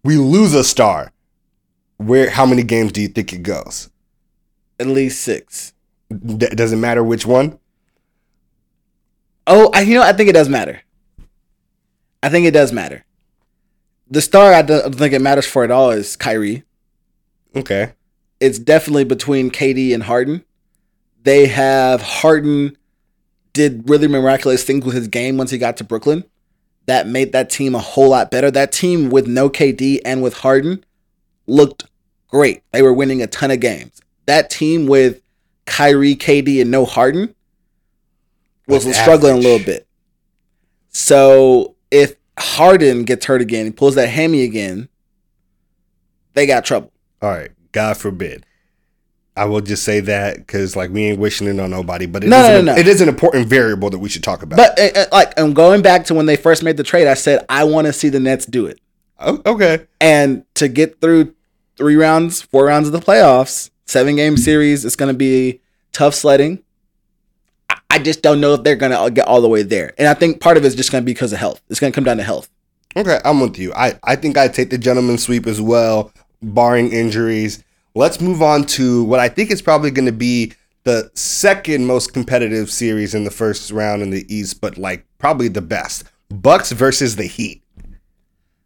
We 0.04 0.16
lose 0.16 0.54
a 0.54 0.64
star. 0.64 1.12
Where? 1.96 2.30
How 2.30 2.44
many 2.46 2.62
games 2.62 2.92
do 2.92 3.00
you 3.00 3.08
think 3.08 3.32
it 3.32 3.42
goes? 3.42 3.90
At 4.80 4.88
least 4.88 5.22
six. 5.22 5.72
D- 6.10 6.48
does 6.48 6.72
it 6.72 6.76
matter 6.76 7.04
which 7.04 7.24
one? 7.24 7.58
Oh, 9.46 9.70
I, 9.74 9.82
you 9.82 9.94
know, 9.94 10.02
I 10.02 10.12
think 10.12 10.28
it 10.28 10.34
does 10.34 10.48
matter. 10.48 10.82
I 12.22 12.28
think 12.28 12.46
it 12.46 12.52
does 12.52 12.72
matter. 12.72 13.04
The 14.10 14.20
star 14.20 14.52
I 14.52 14.62
don't 14.62 14.94
think 14.94 15.14
it 15.14 15.22
matters 15.22 15.46
for 15.46 15.64
at 15.64 15.70
all 15.70 15.90
is 15.90 16.16
Kyrie. 16.16 16.64
Okay. 17.54 17.92
It's 18.40 18.58
definitely 18.58 19.04
between 19.04 19.50
KD 19.50 19.94
and 19.94 20.02
Harden. 20.02 20.44
They 21.22 21.46
have 21.46 22.02
Harden 22.02 22.76
did 23.52 23.88
really 23.88 24.08
miraculous 24.08 24.64
things 24.64 24.84
with 24.84 24.94
his 24.94 25.08
game 25.08 25.36
once 25.36 25.50
he 25.50 25.58
got 25.58 25.76
to 25.76 25.84
Brooklyn. 25.84 26.24
That 26.86 27.06
made 27.06 27.32
that 27.32 27.48
team 27.48 27.74
a 27.74 27.78
whole 27.78 28.10
lot 28.10 28.30
better. 28.30 28.50
That 28.50 28.72
team 28.72 29.10
with 29.10 29.26
no 29.26 29.48
KD 29.48 30.00
and 30.04 30.22
with 30.22 30.34
Harden 30.34 30.84
looked 31.46 31.86
great. 32.28 32.62
They 32.72 32.82
were 32.82 32.92
winning 32.92 33.22
a 33.22 33.26
ton 33.26 33.50
of 33.50 33.60
games. 33.60 34.00
That 34.26 34.50
team 34.50 34.86
with 34.86 35.20
Kyrie, 35.66 36.16
KD, 36.16 36.60
and 36.60 36.70
no 36.70 36.84
Harden 36.84 37.34
was 38.66 38.84
Was 38.84 38.96
struggling 38.96 39.34
a 39.34 39.38
little 39.38 39.64
bit. 39.64 39.86
So 40.88 41.76
if 41.90 42.16
Harden 42.38 43.04
gets 43.04 43.26
hurt 43.26 43.40
again, 43.40 43.66
he 43.66 43.72
pulls 43.72 43.94
that 43.94 44.08
hammy 44.08 44.42
again, 44.42 44.88
they 46.34 46.46
got 46.46 46.64
trouble. 46.64 46.92
All 47.20 47.30
right. 47.30 47.50
God 47.72 47.96
forbid. 47.96 48.44
I 49.36 49.46
will 49.46 49.60
just 49.62 49.82
say 49.84 50.00
that 50.00 50.36
because 50.36 50.76
like 50.76 50.90
we 50.90 51.04
ain't 51.04 51.18
wishing 51.18 51.46
it 51.46 51.58
on 51.58 51.70
nobody, 51.70 52.04
but 52.06 52.22
it 52.22 52.28
No, 52.28 52.40
is 52.42 52.48
no, 52.48 52.58
an- 52.58 52.64
no, 52.66 52.74
no. 52.74 52.78
it 52.78 52.86
is 52.86 53.00
an 53.00 53.08
important 53.08 53.46
variable 53.48 53.88
that 53.90 53.98
we 53.98 54.08
should 54.10 54.22
talk 54.22 54.42
about. 54.42 54.56
But 54.58 54.78
uh, 54.78 54.90
uh, 54.94 55.04
like, 55.10 55.38
I'm 55.40 55.54
going 55.54 55.80
back 55.82 56.04
to 56.06 56.14
when 56.14 56.26
they 56.26 56.36
first 56.36 56.62
made 56.62 56.76
the 56.76 56.82
trade. 56.82 57.06
I 57.08 57.14
said 57.14 57.44
I 57.48 57.64
want 57.64 57.86
to 57.86 57.92
see 57.94 58.08
the 58.10 58.20
Nets 58.20 58.44
do 58.44 58.66
it, 58.66 58.78
Oh, 59.18 59.40
okay, 59.46 59.86
and 60.00 60.44
to 60.54 60.68
get 60.68 61.00
through 61.00 61.34
three 61.76 61.96
rounds, 61.96 62.42
four 62.42 62.66
rounds 62.66 62.86
of 62.88 62.92
the 62.92 63.00
playoffs, 63.00 63.70
seven 63.86 64.16
game 64.16 64.36
series, 64.36 64.84
it's 64.84 64.96
going 64.96 65.12
to 65.12 65.16
be 65.18 65.60
tough 65.92 66.14
sledding. 66.14 66.62
I- 67.70 67.78
I 67.90 67.98
just 68.00 68.20
don't 68.22 68.40
know 68.40 68.52
if 68.54 68.62
they're 68.64 68.76
going 68.76 68.92
to 68.92 69.10
get 69.10 69.26
all 69.26 69.40
the 69.40 69.48
way 69.48 69.62
there, 69.62 69.94
and 69.96 70.08
I 70.08 70.14
think 70.14 70.40
part 70.40 70.56
of 70.58 70.64
it 70.64 70.68
is 70.68 70.74
just 70.74 70.92
going 70.92 71.02
to 71.02 71.06
be 71.06 71.12
because 71.14 71.32
of 71.32 71.38
health. 71.38 71.62
It's 71.70 71.80
going 71.80 71.90
to 71.92 71.94
come 71.94 72.04
down 72.04 72.18
to 72.18 72.22
health. 72.22 72.50
okay, 72.96 73.18
I'm 73.24 73.40
with 73.40 73.58
you. 73.58 73.72
I 73.74 73.98
I 74.04 74.16
think 74.16 74.36
I 74.36 74.48
take 74.48 74.68
the 74.68 74.76
gentleman 74.78 75.16
sweep 75.16 75.46
as 75.46 75.60
well, 75.60 76.12
barring 76.42 76.92
injuries. 76.92 77.64
Let's 77.94 78.20
move 78.20 78.42
on 78.42 78.64
to 78.64 79.04
what 79.04 79.20
I 79.20 79.28
think 79.28 79.50
is 79.50 79.60
probably 79.60 79.90
going 79.90 80.06
to 80.06 80.12
be 80.12 80.54
the 80.84 81.10
second 81.14 81.86
most 81.86 82.12
competitive 82.12 82.70
series 82.70 83.14
in 83.14 83.24
the 83.24 83.30
first 83.30 83.70
round 83.70 84.02
in 84.02 84.10
the 84.10 84.24
East, 84.34 84.60
but 84.60 84.78
like 84.78 85.04
probably 85.18 85.48
the 85.48 85.62
best. 85.62 86.04
Bucks 86.30 86.72
versus 86.72 87.16
the 87.16 87.26
Heat. 87.26 87.62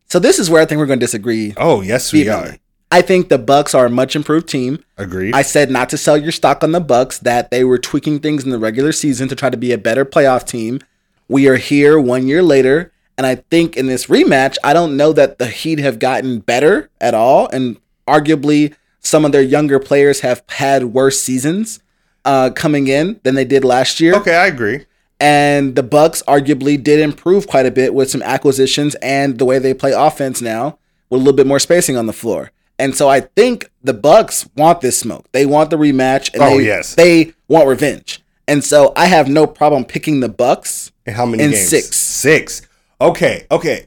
So 0.09 0.19
this 0.21 0.39
is 0.39 0.49
where 0.49 0.63
I 0.63 0.67
think 0.67 0.79
we're 0.79 0.87
going 0.87 1.01
to 1.01 1.05
disagree. 1.05 1.55
Oh 1.57 1.81
yes, 1.81 2.13
we 2.13 2.29
are. 2.29 2.57
I 2.93 3.03
think 3.03 3.29
the 3.29 3.39
Bucks 3.39 3.75
are 3.75 3.87
a 3.87 3.91
much 3.91 4.15
improved 4.15 4.49
team. 4.49 4.85
Agreed. 4.97 5.35
I 5.35 5.43
said 5.43 5.71
not 5.71 5.89
to 5.89 5.99
sell 5.99 6.17
your 6.17 6.31
stock 6.31 6.63
on 6.63 6.71
the 6.71 6.81
Bucks, 6.81 7.19
that 7.19 7.51
they 7.51 7.65
were 7.65 7.79
tweaking 7.79 8.21
things 8.21 8.45
in 8.45 8.51
the 8.51 8.59
regular 8.59 8.93
season 8.93 9.27
to 9.29 9.35
try 9.35 9.51
to 9.51 9.57
be 9.57 9.73
a 9.73 9.79
better 9.79 10.05
playoff 10.05 10.47
team. 10.47 10.81
We 11.29 11.49
are 11.49 11.57
here 11.57 11.99
one 11.99 12.29
year 12.29 12.45
later, 12.45 12.93
and 13.19 13.27
I 13.27 13.35
think 13.35 13.77
in 13.77 13.87
this 13.87 14.07
rematch, 14.07 14.57
I 14.63 14.73
don't 14.73 14.97
know 14.97 15.13
that 15.13 15.39
the 15.39 15.49
Heat 15.49 15.81
have 15.81 15.99
gotten 15.99 16.39
better 16.39 16.89
at 17.01 17.15
all, 17.15 17.49
and 17.49 17.77
arguably 18.07 18.75
some 19.07 19.25
of 19.25 19.33
their 19.33 19.43
younger 19.43 19.79
players 19.79 20.21
have 20.21 20.43
had 20.49 20.85
worse 20.85 21.21
seasons 21.21 21.81
uh, 22.25 22.51
coming 22.51 22.89
in 22.89 23.21
than 23.23 23.35
they 23.35 23.45
did 23.45 23.65
last 23.65 24.01
year. 24.01 24.15
okay, 24.17 24.35
I 24.37 24.47
agree. 24.47 24.87
And 25.19 25.77
the 25.77 25.83
Bucks 25.83 26.23
arguably 26.29 26.83
did 26.83 27.01
improve 27.01 27.47
quite 27.47 27.65
a 27.67 27.71
bit 27.71 27.95
with 27.95 28.11
some 28.11 28.23
acquisitions 28.23 28.95
and 28.97 29.39
the 29.39 29.45
way 29.47 29.59
they 29.59 29.73
play 29.73 29.93
offense 29.93 30.43
now 30.43 30.79
with 31.09 31.21
a 31.21 31.25
little 31.25 31.37
bit 31.37 31.47
more 31.47 31.59
spacing 31.59 31.97
on 31.97 32.07
the 32.07 32.13
floor. 32.13 32.51
And 32.79 32.95
so 32.95 33.09
I 33.09 33.21
think 33.21 33.71
the 33.83 33.95
Bucks 33.95 34.47
want 34.57 34.83
this 34.83 34.99
smoke. 34.99 35.25
They 35.33 35.47
want 35.47 35.71
the 35.71 35.77
rematch 35.79 36.35
and 36.35 36.43
Oh, 36.43 36.59
they, 36.59 36.67
yes. 36.67 36.95
they 36.95 37.33
want 37.49 37.67
revenge. 37.67 38.23
And 38.47 38.63
so 38.63 38.93
I 38.95 39.07
have 39.07 39.29
no 39.29 39.47
problem 39.47 39.85
picking 39.87 40.21
the 40.21 40.29
Bucks. 40.29 40.93
And 41.07 41.17
how 41.17 41.25
many 41.25 41.43
In 41.45 41.53
games? 41.53 41.69
six. 41.69 41.97
Six. 41.97 42.63
Okay, 43.01 43.47
okay. 43.51 43.87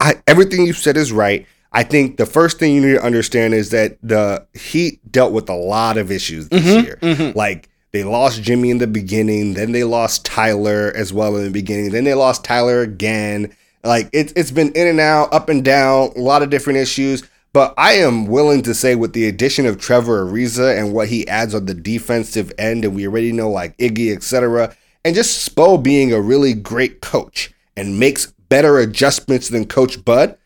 I 0.00 0.14
everything 0.26 0.66
you 0.66 0.72
said 0.72 0.96
is 0.96 1.12
right. 1.12 1.46
I 1.72 1.82
think 1.84 2.16
the 2.18 2.26
first 2.26 2.58
thing 2.58 2.74
you 2.74 2.80
need 2.80 2.94
to 2.94 3.02
understand 3.04 3.54
is 3.54 3.70
that 3.70 3.96
the 4.02 4.46
Heat 4.54 5.00
dealt 5.10 5.32
with 5.32 5.48
a 5.48 5.54
lot 5.54 5.96
of 5.96 6.10
issues 6.10 6.48
this 6.48 6.62
Mm-hmm, 6.62 7.14
year. 7.16 7.32
Like 7.34 7.68
they 7.92 8.04
lost 8.04 8.42
Jimmy 8.42 8.70
in 8.70 8.78
the 8.78 8.86
beginning, 8.86 9.54
then 9.54 9.72
they 9.72 9.84
lost 9.84 10.24
Tyler 10.24 10.92
as 10.94 11.12
well 11.12 11.36
in 11.36 11.44
the 11.44 11.50
beginning, 11.50 11.90
then 11.90 12.04
they 12.04 12.14
lost 12.14 12.44
Tyler 12.44 12.80
again. 12.82 13.54
Like 13.84 14.08
it's 14.12 14.32
it's 14.36 14.50
been 14.50 14.72
in 14.72 14.86
and 14.86 15.00
out, 15.00 15.32
up 15.32 15.48
and 15.48 15.64
down, 15.64 16.10
a 16.16 16.20
lot 16.20 16.42
of 16.42 16.50
different 16.50 16.78
issues. 16.78 17.22
But 17.54 17.74
I 17.76 17.92
am 17.94 18.26
willing 18.26 18.62
to 18.62 18.74
say 18.74 18.94
with 18.94 19.12
the 19.12 19.26
addition 19.26 19.66
of 19.66 19.78
Trevor 19.78 20.24
Ariza 20.24 20.78
and 20.78 20.94
what 20.94 21.08
he 21.08 21.28
adds 21.28 21.54
on 21.54 21.66
the 21.66 21.74
defensive 21.74 22.50
end, 22.58 22.84
and 22.84 22.94
we 22.94 23.06
already 23.06 23.30
know 23.32 23.50
like 23.50 23.76
Iggy, 23.76 24.14
etc., 24.14 24.74
and 25.04 25.14
just 25.14 25.54
Spo 25.54 25.82
being 25.82 26.12
a 26.12 26.20
really 26.20 26.54
great 26.54 27.00
coach 27.02 27.52
and 27.76 27.98
makes 27.98 28.26
better 28.48 28.78
adjustments 28.78 29.48
than 29.48 29.66
Coach 29.66 30.02
Bud, 30.04 30.38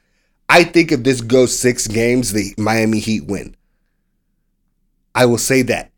I 0.48 0.64
think 0.64 0.92
if 0.92 1.02
this 1.02 1.20
goes 1.20 1.58
six 1.58 1.86
games, 1.86 2.32
the 2.32 2.54
Miami 2.56 2.98
Heat 2.98 3.26
win. 3.26 3.56
I 5.14 5.26
will 5.26 5.38
say 5.38 5.62
that. 5.62 5.90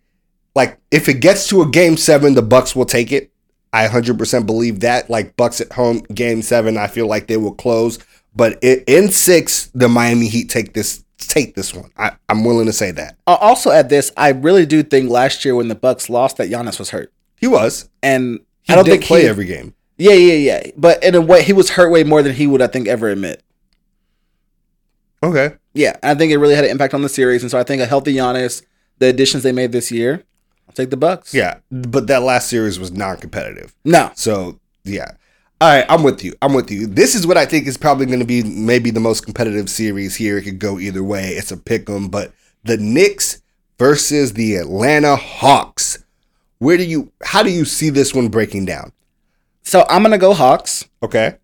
Like, 0.54 0.78
if 0.90 1.08
it 1.08 1.20
gets 1.20 1.48
to 1.48 1.62
a 1.62 1.68
game 1.68 1.96
seven, 1.96 2.34
the 2.34 2.42
Bucks 2.42 2.74
will 2.74 2.87
take 2.87 3.12
it. 3.12 3.30
I 3.72 3.87
100% 3.87 4.46
believe 4.46 4.80
that. 4.80 5.11
Like, 5.11 5.37
Bucks 5.37 5.61
at 5.61 5.72
home, 5.72 5.98
game 6.14 6.42
seven, 6.42 6.76
I 6.76 6.87
feel 6.87 7.06
like 7.06 7.26
they 7.26 7.37
will 7.37 7.54
close. 7.54 7.98
But 8.34 8.62
in 8.62 9.11
six, 9.11 9.70
the 9.74 9.88
Miami 9.88 10.28
Heat 10.28 10.48
take 10.48 10.72
this 10.72 11.04
take 11.18 11.54
this 11.54 11.74
one. 11.74 11.90
I, 11.96 12.12
I'm 12.28 12.44
willing 12.44 12.66
to 12.66 12.72
say 12.72 12.90
that. 12.92 13.16
I'll 13.26 13.37
also 13.37 13.70
add 13.70 13.88
this. 13.88 14.12
I 14.16 14.30
really 14.30 14.66
do 14.66 14.82
think 14.82 15.11
last 15.11 15.44
year 15.44 15.54
when 15.54 15.68
the 15.68 15.74
Bucks 15.74 16.08
lost 16.08 16.37
that 16.37 16.48
Giannis 16.48 16.78
was 16.78 16.90
hurt. 16.90 17.12
He 17.37 17.46
was. 17.46 17.88
And 18.02 18.40
He 18.62 18.72
I 18.72 18.76
don't 18.76 18.84
think 18.84 19.04
play 19.04 19.22
he, 19.22 19.28
every 19.28 19.44
game. 19.44 19.74
Yeah, 19.96 20.12
yeah, 20.12 20.34
yeah. 20.34 20.70
But 20.76 21.02
in 21.02 21.14
a 21.14 21.20
way, 21.20 21.42
he 21.42 21.52
was 21.52 21.70
hurt 21.70 21.90
way 21.90 22.04
more 22.04 22.22
than 22.22 22.34
he 22.34 22.46
would, 22.46 22.62
I 22.62 22.68
think, 22.68 22.87
ever 22.87 23.08
admit. 23.08 23.42
Okay. 25.22 25.54
Yeah, 25.74 25.96
I 26.02 26.14
think 26.14 26.33
it 26.33 26.38
really 26.38 26.54
had 26.54 26.64
an 26.64 26.70
impact 26.70 26.94
on 26.94 27.02
the 27.02 27.09
series, 27.09 27.42
and 27.42 27.50
so 27.50 27.59
I 27.59 27.64
think 27.64 27.83
a 27.83 27.87
healthy 27.87 28.14
Giannis, 28.14 28.62
the 28.98 29.07
additions 29.07 29.42
they 29.42 29.52
made 29.52 29.72
this 29.72 29.90
year, 29.90 30.24
I'll 30.68 30.74
take 30.74 30.90
the 30.90 30.96
Bucks. 30.96 31.33
Yeah. 31.35 31.59
But 31.70 32.07
that 32.09 32.22
last 32.22 32.48
series 32.48 32.78
was 32.78 32.90
non 32.92 33.16
competitive. 33.18 33.74
No, 33.85 34.11
So 34.14 34.61
yeah. 34.85 35.12
All 35.61 35.68
right, 35.68 35.85
I'm 35.88 36.04
with 36.04 36.22
you. 36.22 36.35
I'm 36.40 36.54
with 36.54 36.70
you. 36.70 36.87
This 36.87 37.16
is 37.16 37.26
what 37.26 37.37
I 37.37 37.44
think 37.44 37.66
is 37.66 37.76
probably 37.76 38.07
going 38.07 38.20
to 38.20 38.24
be 38.24 38.44
maybe 38.44 38.92
the 38.92 39.00
most 39.00 39.24
competitive 39.24 39.68
series 39.68 40.14
here. 40.14 40.38
It 40.38 40.42
could 40.42 40.61
go 40.61 40.78
either 40.78 41.02
way. 41.02 41.31
It's 41.31 41.50
a 41.50 41.57
pick 41.57 41.90
'em, 41.90 42.09
but 42.09 42.33
the 42.62 42.76
Knicks 42.76 43.42
versus 43.76 44.35
the 44.35 44.54
Atlanta 44.54 45.16
Hawks. 45.16 46.04
Where 46.59 46.76
do 46.76 46.85
you 46.85 47.11
how 47.24 47.42
do 47.42 47.50
you 47.50 47.64
see 47.64 47.90
this 47.90 48.14
one 48.14 48.28
breaking 48.28 48.66
down? 48.66 48.92
so 49.64 49.85
I'm 49.90 50.02
gonna 50.02 50.16
go 50.18 50.33
Hawks. 50.33 50.85
Okay. 51.02 51.37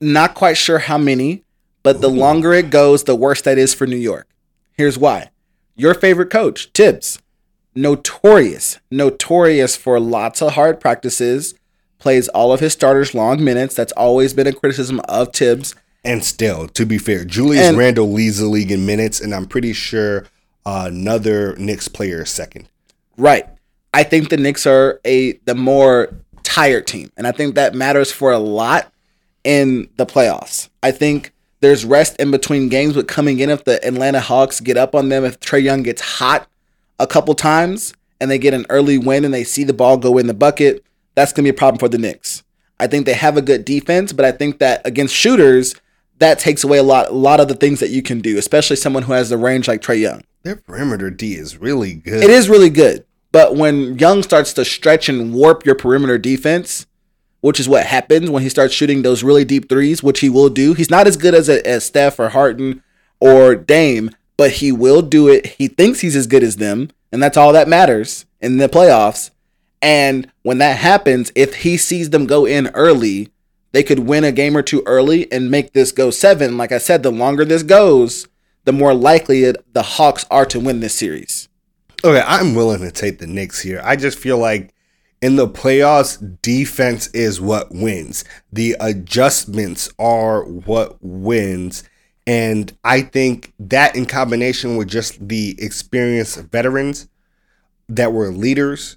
Not 0.00 0.34
quite 0.34 0.56
sure 0.56 0.78
how 0.80 0.98
many, 0.98 1.44
but 1.82 2.00
the 2.00 2.10
longer 2.10 2.52
it 2.52 2.70
goes, 2.70 3.04
the 3.04 3.16
worse 3.16 3.42
that 3.42 3.58
is 3.58 3.74
for 3.74 3.86
New 3.86 3.96
York. 3.96 4.28
Here's 4.72 4.98
why: 4.98 5.30
your 5.76 5.94
favorite 5.94 6.30
coach, 6.30 6.70
Thibs, 6.74 7.20
notorious, 7.74 8.78
notorious 8.90 9.76
for 9.76 9.98
lots 10.00 10.42
of 10.42 10.52
hard 10.52 10.80
practices, 10.80 11.54
plays 11.98 12.28
all 12.28 12.52
of 12.52 12.60
his 12.60 12.72
starters 12.72 13.14
long 13.14 13.42
minutes. 13.44 13.74
That's 13.74 13.92
always 13.92 14.32
been 14.32 14.46
a 14.46 14.52
criticism 14.52 15.00
of 15.08 15.32
Thibs. 15.32 15.74
And 16.04 16.24
still, 16.24 16.66
to 16.68 16.86
be 16.86 16.96
fair, 16.98 17.24
Julius 17.24 17.68
And- 17.68 17.76
Randle 17.76 18.10
leads 18.10 18.38
the 18.38 18.46
league 18.46 18.72
in 18.72 18.86
minutes, 18.86 19.20
and 19.20 19.34
I'm 19.34 19.46
pretty 19.46 19.74
sure 19.74 20.26
another 20.64 21.54
Knicks 21.56 21.88
player 21.88 22.22
is 22.22 22.30
second. 22.30 22.68
Right. 23.16 23.46
I 23.92 24.04
think 24.04 24.30
the 24.30 24.36
Knicks 24.36 24.66
are 24.66 25.00
a 25.04 25.32
the 25.44 25.54
more 25.54 26.14
tired 26.42 26.86
team, 26.86 27.10
and 27.16 27.26
I 27.26 27.32
think 27.32 27.54
that 27.56 27.74
matters 27.74 28.12
for 28.12 28.32
a 28.32 28.38
lot 28.38 28.92
in 29.44 29.88
the 29.96 30.06
playoffs. 30.06 30.68
I 30.82 30.90
think 30.90 31.32
there's 31.60 31.84
rest 31.84 32.16
in 32.16 32.30
between 32.30 32.68
games, 32.68 32.94
but 32.94 33.08
coming 33.08 33.38
in 33.38 33.50
if 33.50 33.64
the 33.64 33.84
Atlanta 33.86 34.20
Hawks 34.20 34.60
get 34.60 34.76
up 34.76 34.94
on 34.94 35.08
them, 35.08 35.24
if 35.24 35.38
Trae 35.40 35.62
Young 35.62 35.82
gets 35.82 36.00
hot 36.00 36.48
a 36.98 37.06
couple 37.06 37.34
times 37.34 37.94
and 38.20 38.30
they 38.30 38.38
get 38.38 38.54
an 38.54 38.66
early 38.70 38.98
win 38.98 39.24
and 39.24 39.32
they 39.32 39.44
see 39.44 39.64
the 39.64 39.72
ball 39.72 39.96
go 39.96 40.18
in 40.18 40.26
the 40.26 40.34
bucket, 40.34 40.84
that's 41.14 41.32
gonna 41.32 41.46
be 41.46 41.50
a 41.50 41.54
problem 41.54 41.78
for 41.78 41.88
the 41.88 41.98
Knicks. 41.98 42.42
I 42.78 42.86
think 42.86 43.04
they 43.04 43.12
have 43.12 43.36
a 43.36 43.42
good 43.42 43.64
defense, 43.64 44.12
but 44.12 44.24
I 44.24 44.32
think 44.32 44.58
that 44.58 44.80
against 44.86 45.14
shooters, 45.14 45.74
that 46.18 46.38
takes 46.38 46.64
away 46.64 46.78
a 46.78 46.82
lot 46.82 47.10
a 47.10 47.14
lot 47.14 47.40
of 47.40 47.48
the 47.48 47.54
things 47.54 47.80
that 47.80 47.90
you 47.90 48.02
can 48.02 48.20
do, 48.20 48.38
especially 48.38 48.76
someone 48.76 49.02
who 49.02 49.12
has 49.12 49.28
the 49.28 49.36
range 49.36 49.68
like 49.68 49.82
Trae 49.82 50.00
Young. 50.00 50.22
Their 50.42 50.56
perimeter 50.56 51.10
D 51.10 51.34
is 51.34 51.58
really 51.58 51.94
good. 51.94 52.22
It 52.22 52.30
is 52.30 52.48
really 52.48 52.70
good. 52.70 53.04
But 53.32 53.56
when 53.56 53.98
Young 53.98 54.22
starts 54.22 54.52
to 54.54 54.64
stretch 54.64 55.08
and 55.08 55.34
warp 55.34 55.64
your 55.64 55.74
perimeter 55.74 56.18
defense, 56.18 56.86
which 57.40 57.60
is 57.60 57.68
what 57.68 57.86
happens 57.86 58.30
when 58.30 58.42
he 58.42 58.48
starts 58.48 58.74
shooting 58.74 59.02
those 59.02 59.22
really 59.22 59.44
deep 59.44 59.68
threes, 59.68 60.02
which 60.02 60.20
he 60.20 60.28
will 60.28 60.48
do. 60.48 60.74
He's 60.74 60.90
not 60.90 61.06
as 61.06 61.16
good 61.16 61.34
as, 61.34 61.48
as 61.48 61.84
Steph 61.84 62.18
or 62.18 62.30
Harden 62.30 62.82
or 63.18 63.54
Dame, 63.54 64.10
but 64.36 64.52
he 64.52 64.72
will 64.72 65.02
do 65.02 65.28
it. 65.28 65.46
He 65.46 65.68
thinks 65.68 66.00
he's 66.00 66.16
as 66.16 66.26
good 66.26 66.42
as 66.42 66.56
them, 66.56 66.90
and 67.12 67.22
that's 67.22 67.36
all 67.36 67.52
that 67.52 67.68
matters 67.68 68.26
in 68.40 68.56
the 68.56 68.68
playoffs. 68.68 69.30
And 69.82 70.30
when 70.42 70.58
that 70.58 70.78
happens, 70.78 71.32
if 71.34 71.56
he 71.56 71.76
sees 71.76 72.10
them 72.10 72.26
go 72.26 72.46
in 72.46 72.68
early, 72.68 73.30
they 73.72 73.82
could 73.82 74.00
win 74.00 74.24
a 74.24 74.32
game 74.32 74.56
or 74.56 74.62
two 74.62 74.82
early 74.84 75.30
and 75.32 75.50
make 75.50 75.72
this 75.72 75.92
go 75.92 76.10
seven. 76.10 76.56
Like 76.56 76.72
I 76.72 76.78
said, 76.78 77.02
the 77.02 77.10
longer 77.10 77.44
this 77.44 77.62
goes, 77.62 78.26
the 78.64 78.72
more 78.72 78.94
likely 78.94 79.44
it, 79.44 79.72
the 79.72 79.82
Hawks 79.82 80.26
are 80.30 80.44
to 80.46 80.60
win 80.60 80.80
this 80.80 80.94
series. 80.94 81.48
Okay, 82.04 82.22
I'm 82.26 82.54
willing 82.54 82.80
to 82.80 82.90
take 82.90 83.18
the 83.18 83.26
Knicks 83.26 83.60
here. 83.60 83.80
I 83.84 83.96
just 83.96 84.18
feel 84.18 84.38
like 84.38 84.74
in 85.22 85.36
the 85.36 85.48
playoffs, 85.48 86.40
defense 86.42 87.08
is 87.08 87.40
what 87.40 87.70
wins. 87.70 88.24
The 88.52 88.76
adjustments 88.80 89.90
are 89.98 90.44
what 90.44 90.96
wins. 91.00 91.84
And 92.26 92.76
I 92.84 93.02
think 93.02 93.52
that 93.58 93.96
in 93.96 94.06
combination 94.06 94.76
with 94.76 94.88
just 94.88 95.28
the 95.28 95.56
experienced 95.58 96.38
veterans 96.44 97.08
that 97.88 98.12
were 98.12 98.30
leaders 98.30 98.96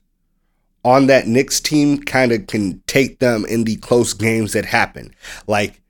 on 0.86 1.08
that 1.08 1.28
Knicks 1.28 1.60
team 1.60 2.00
kind 2.00 2.32
of 2.32 2.48
can 2.48 2.82
take 2.88 3.20
them 3.20 3.46
in 3.46 3.64
the 3.64 3.78
close 3.78 4.14
games 4.14 4.54
that 4.54 4.66
happen. 4.66 5.14
Like 5.48 5.82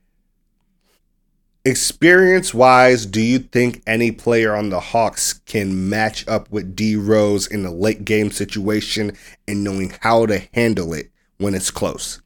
Experience 1.66 2.54
wise, 2.54 3.06
do 3.06 3.22
you 3.22 3.40
think 3.40 3.82
any 3.88 4.12
player 4.12 4.54
on 4.54 4.70
the 4.70 4.82
Hawks 4.82 5.32
can 5.32 5.90
match 5.90 6.28
up 6.28 6.52
with 6.52 6.76
D 6.76 6.98
Rose 6.98 7.48
in 7.48 7.66
a 7.66 7.72
late 7.72 8.04
game 8.04 8.32
situation 8.32 9.16
and 9.48 9.64
knowing 9.64 9.94
how 10.02 10.26
to 10.26 10.40
handle 10.54 10.94
it 10.94 11.10
when 11.38 11.56
it's 11.56 11.72
close? 11.72 12.22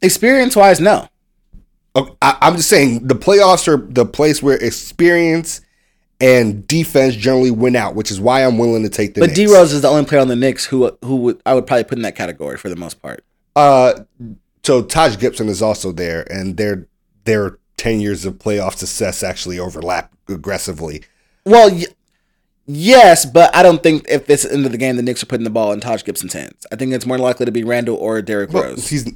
Experience 0.00 0.56
wise, 0.56 0.80
no. 0.80 1.08
Okay, 1.94 2.14
I, 2.22 2.38
I'm 2.40 2.56
just 2.56 2.70
saying 2.70 3.06
the 3.08 3.14
playoffs 3.14 3.68
are 3.68 3.76
the 3.76 4.06
place 4.06 4.42
where 4.42 4.56
experience 4.56 5.60
and 6.18 6.66
defense 6.66 7.14
generally 7.14 7.50
win 7.50 7.76
out, 7.76 7.94
which 7.94 8.10
is 8.10 8.18
why 8.18 8.42
I'm 8.42 8.56
willing 8.56 8.84
to 8.84 8.88
take 8.88 9.14
the. 9.14 9.20
But 9.20 9.34
D 9.34 9.46
Rose 9.46 9.74
is 9.74 9.82
the 9.82 9.88
only 9.88 10.06
player 10.06 10.22
on 10.22 10.28
the 10.28 10.36
Knicks 10.36 10.64
who 10.64 10.96
who 11.04 11.16
would 11.16 11.42
I 11.44 11.52
would 11.52 11.66
probably 11.66 11.84
put 11.84 11.98
in 11.98 12.02
that 12.02 12.16
category 12.16 12.56
for 12.56 12.70
the 12.70 12.76
most 12.76 13.02
part. 13.02 13.22
Uh, 13.54 14.00
so 14.62 14.82
Taj 14.82 15.18
Gibson 15.18 15.50
is 15.50 15.60
also 15.60 15.92
there, 15.92 16.22
and 16.32 16.56
they're 16.56 16.86
they're 17.24 17.58
10 17.78 18.00
years 18.00 18.26
of 18.26 18.34
playoff 18.34 18.74
success 18.74 19.22
actually 19.22 19.58
overlap 19.58 20.12
aggressively. 20.28 21.02
Well, 21.46 21.70
y- 21.70 21.86
yes, 22.66 23.24
but 23.24 23.54
I 23.56 23.62
don't 23.62 23.82
think 23.82 24.04
if 24.08 24.26
this 24.26 24.44
end 24.44 24.66
of 24.66 24.72
the 24.72 24.78
game, 24.78 24.96
the 24.96 25.02
Knicks 25.02 25.22
are 25.22 25.26
putting 25.26 25.44
the 25.44 25.50
ball 25.50 25.72
in 25.72 25.80
Taj 25.80 26.04
Gibson's 26.04 26.34
hands. 26.34 26.66
I 26.70 26.76
think 26.76 26.92
it's 26.92 27.06
more 27.06 27.18
likely 27.18 27.46
to 27.46 27.52
be 27.52 27.64
Randle 27.64 27.96
or 27.96 28.20
Derrick 28.20 28.52
well, 28.52 28.64
Rose. 28.64 28.88
He's, 28.88 29.10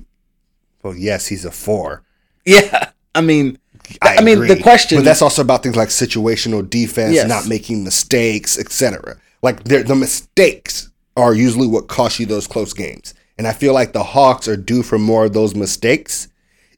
well, 0.82 0.96
yes, 0.96 1.26
he's 1.26 1.44
a 1.44 1.50
four. 1.50 2.02
Yeah. 2.46 2.90
I 3.14 3.20
mean, 3.20 3.58
I, 4.00 4.16
I 4.16 4.20
mean, 4.22 4.46
the 4.46 4.58
question. 4.62 4.98
But 4.98 5.04
that's 5.04 5.20
also 5.20 5.42
about 5.42 5.62
things 5.62 5.76
like 5.76 5.88
situational 5.88 6.68
defense, 6.68 7.14
yes. 7.14 7.28
not 7.28 7.46
making 7.46 7.84
mistakes, 7.84 8.58
etc. 8.58 9.18
Like 9.42 9.64
the 9.64 9.94
mistakes 9.94 10.90
are 11.14 11.34
usually 11.34 11.66
what 11.66 11.88
cost 11.88 12.18
you 12.18 12.24
those 12.24 12.46
close 12.46 12.72
games, 12.72 13.12
and 13.36 13.46
I 13.46 13.52
feel 13.52 13.74
like 13.74 13.92
the 13.92 14.02
Hawks 14.02 14.48
are 14.48 14.56
due 14.56 14.82
for 14.82 14.98
more 14.98 15.26
of 15.26 15.34
those 15.34 15.54
mistakes 15.54 16.28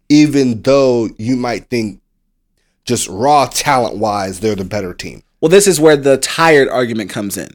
even 0.09 0.63
though 0.63 1.09
you 1.19 1.37
might 1.37 1.69
think 1.71 2.01
just 2.85 3.09
raw 3.09 3.47
talent 3.47 3.97
wise 3.97 4.41
they're 4.41 4.55
the 4.55 4.65
better 4.65 4.95
team. 4.95 5.23
Well, 5.41 5.49
this 5.49 5.67
is 5.67 5.81
where 5.81 5.97
the 5.97 6.17
tired 6.17 6.69
argument 6.69 7.11
comes 7.11 7.37
in. 7.37 7.51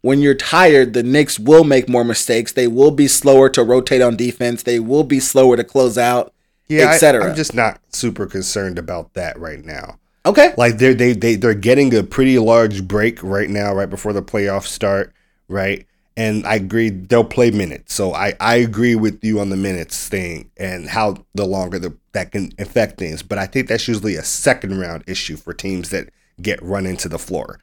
When 0.00 0.20
you're 0.20 0.34
tired, 0.34 0.92
the 0.92 1.02
Knicks 1.02 1.38
will 1.38 1.64
make 1.64 1.88
more 1.88 2.04
mistakes. 2.04 2.52
They 2.52 2.68
will 2.68 2.92
be 2.92 3.08
slower 3.08 3.48
to 3.50 3.64
rotate 3.64 4.00
on 4.00 4.16
defense. 4.16 4.62
They 4.62 4.78
will 4.78 5.04
be 5.04 5.18
slower 5.20 5.56
to 5.56 5.64
close 5.64 5.98
out, 5.98 6.32
Yeah, 6.68 6.92
etc. 6.92 7.28
I'm 7.30 7.36
just 7.36 7.54
not 7.54 7.80
super 7.90 8.26
concerned 8.26 8.78
about 8.78 9.14
that 9.14 9.38
right 9.38 9.64
now. 9.64 9.98
Okay. 10.24 10.54
Like 10.56 10.78
they're 10.78 10.94
they 10.94 11.12
they 11.12 11.34
they're 11.34 11.54
getting 11.54 11.94
a 11.94 12.02
pretty 12.02 12.38
large 12.38 12.86
break 12.86 13.22
right 13.22 13.48
now, 13.48 13.72
right 13.74 13.90
before 13.90 14.12
the 14.12 14.22
playoffs 14.22 14.66
start, 14.66 15.12
right? 15.48 15.86
And 16.18 16.44
I 16.48 16.56
agree 16.56 16.90
they'll 16.90 17.22
play 17.22 17.52
minutes. 17.52 17.94
So 17.94 18.12
I 18.12 18.34
I 18.40 18.56
agree 18.56 18.96
with 18.96 19.22
you 19.22 19.38
on 19.38 19.50
the 19.50 19.56
minutes 19.56 20.08
thing 20.08 20.50
and 20.56 20.88
how 20.88 21.24
the 21.34 21.46
longer 21.46 21.78
the 21.78 21.96
that 22.12 22.32
can 22.32 22.52
affect 22.58 22.98
things. 22.98 23.22
But 23.22 23.38
I 23.38 23.46
think 23.46 23.68
that's 23.68 23.86
usually 23.86 24.16
a 24.16 24.24
second 24.24 24.78
round 24.80 25.04
issue 25.06 25.36
for 25.36 25.54
teams 25.54 25.90
that 25.90 26.10
get 26.42 26.60
run 26.60 26.86
into 26.86 27.08
the 27.08 27.20
floor. 27.20 27.60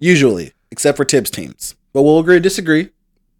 Usually, 0.00 0.52
except 0.72 0.96
for 0.96 1.04
Thibs 1.04 1.30
teams. 1.30 1.76
But 1.92 2.02
we'll 2.02 2.18
agree 2.18 2.36
to 2.36 2.40
disagree. 2.40 2.90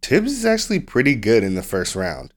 Thibs 0.01 0.33
is 0.33 0.45
actually 0.45 0.79
pretty 0.81 1.17
good 1.17 1.43
in 1.43 1.57
the 1.57 1.63
first 1.63 1.97
round. 1.97 2.33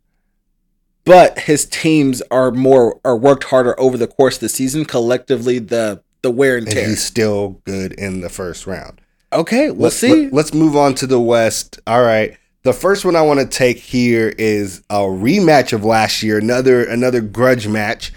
But 1.06 1.40
his 1.42 1.66
teams 1.66 2.24
are 2.32 2.50
more 2.50 3.00
are 3.06 3.18
worked 3.18 3.44
harder 3.46 3.80
over 3.80 3.98
the 3.98 4.08
course 4.08 4.36
of 4.38 4.42
the 4.42 4.50
season. 4.50 4.86
Collectively, 4.86 5.60
the 5.60 6.02
the 6.24 6.32
wear 6.32 6.58
and 6.58 6.66
And 6.68 6.76
tear. 6.76 6.90
he's 6.90 7.04
still 7.04 7.62
good 7.66 7.94
in 7.94 8.22
the 8.22 8.30
first 8.30 8.66
round. 8.66 9.00
Okay, 9.34 9.72
we'll 9.72 9.86
let's, 9.86 9.96
see. 9.96 10.30
Let, 10.30 10.46
us 10.46 10.54
move 10.54 10.76
on 10.76 10.94
to 10.96 11.08
the 11.08 11.20
West. 11.20 11.80
All 11.88 12.04
right. 12.04 12.38
The 12.64 12.74
first 12.74 13.04
one 13.04 13.16
I 13.16 13.22
want 13.24 13.40
to 13.40 13.46
take 13.46 13.78
here 13.78 14.34
is 14.38 14.84
a 14.90 15.00
rematch 15.00 15.74
of 15.74 15.84
last 15.84 16.24
year, 16.24 16.38
another 16.38 16.86
another 16.86 17.20
grudge 17.20 17.68
match. 17.68 18.14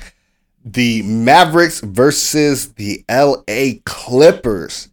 The 0.64 1.02
Mavericks 1.02 1.80
versus 1.80 2.72
the 2.74 3.04
LA 3.08 3.80
Clippers. 3.84 4.88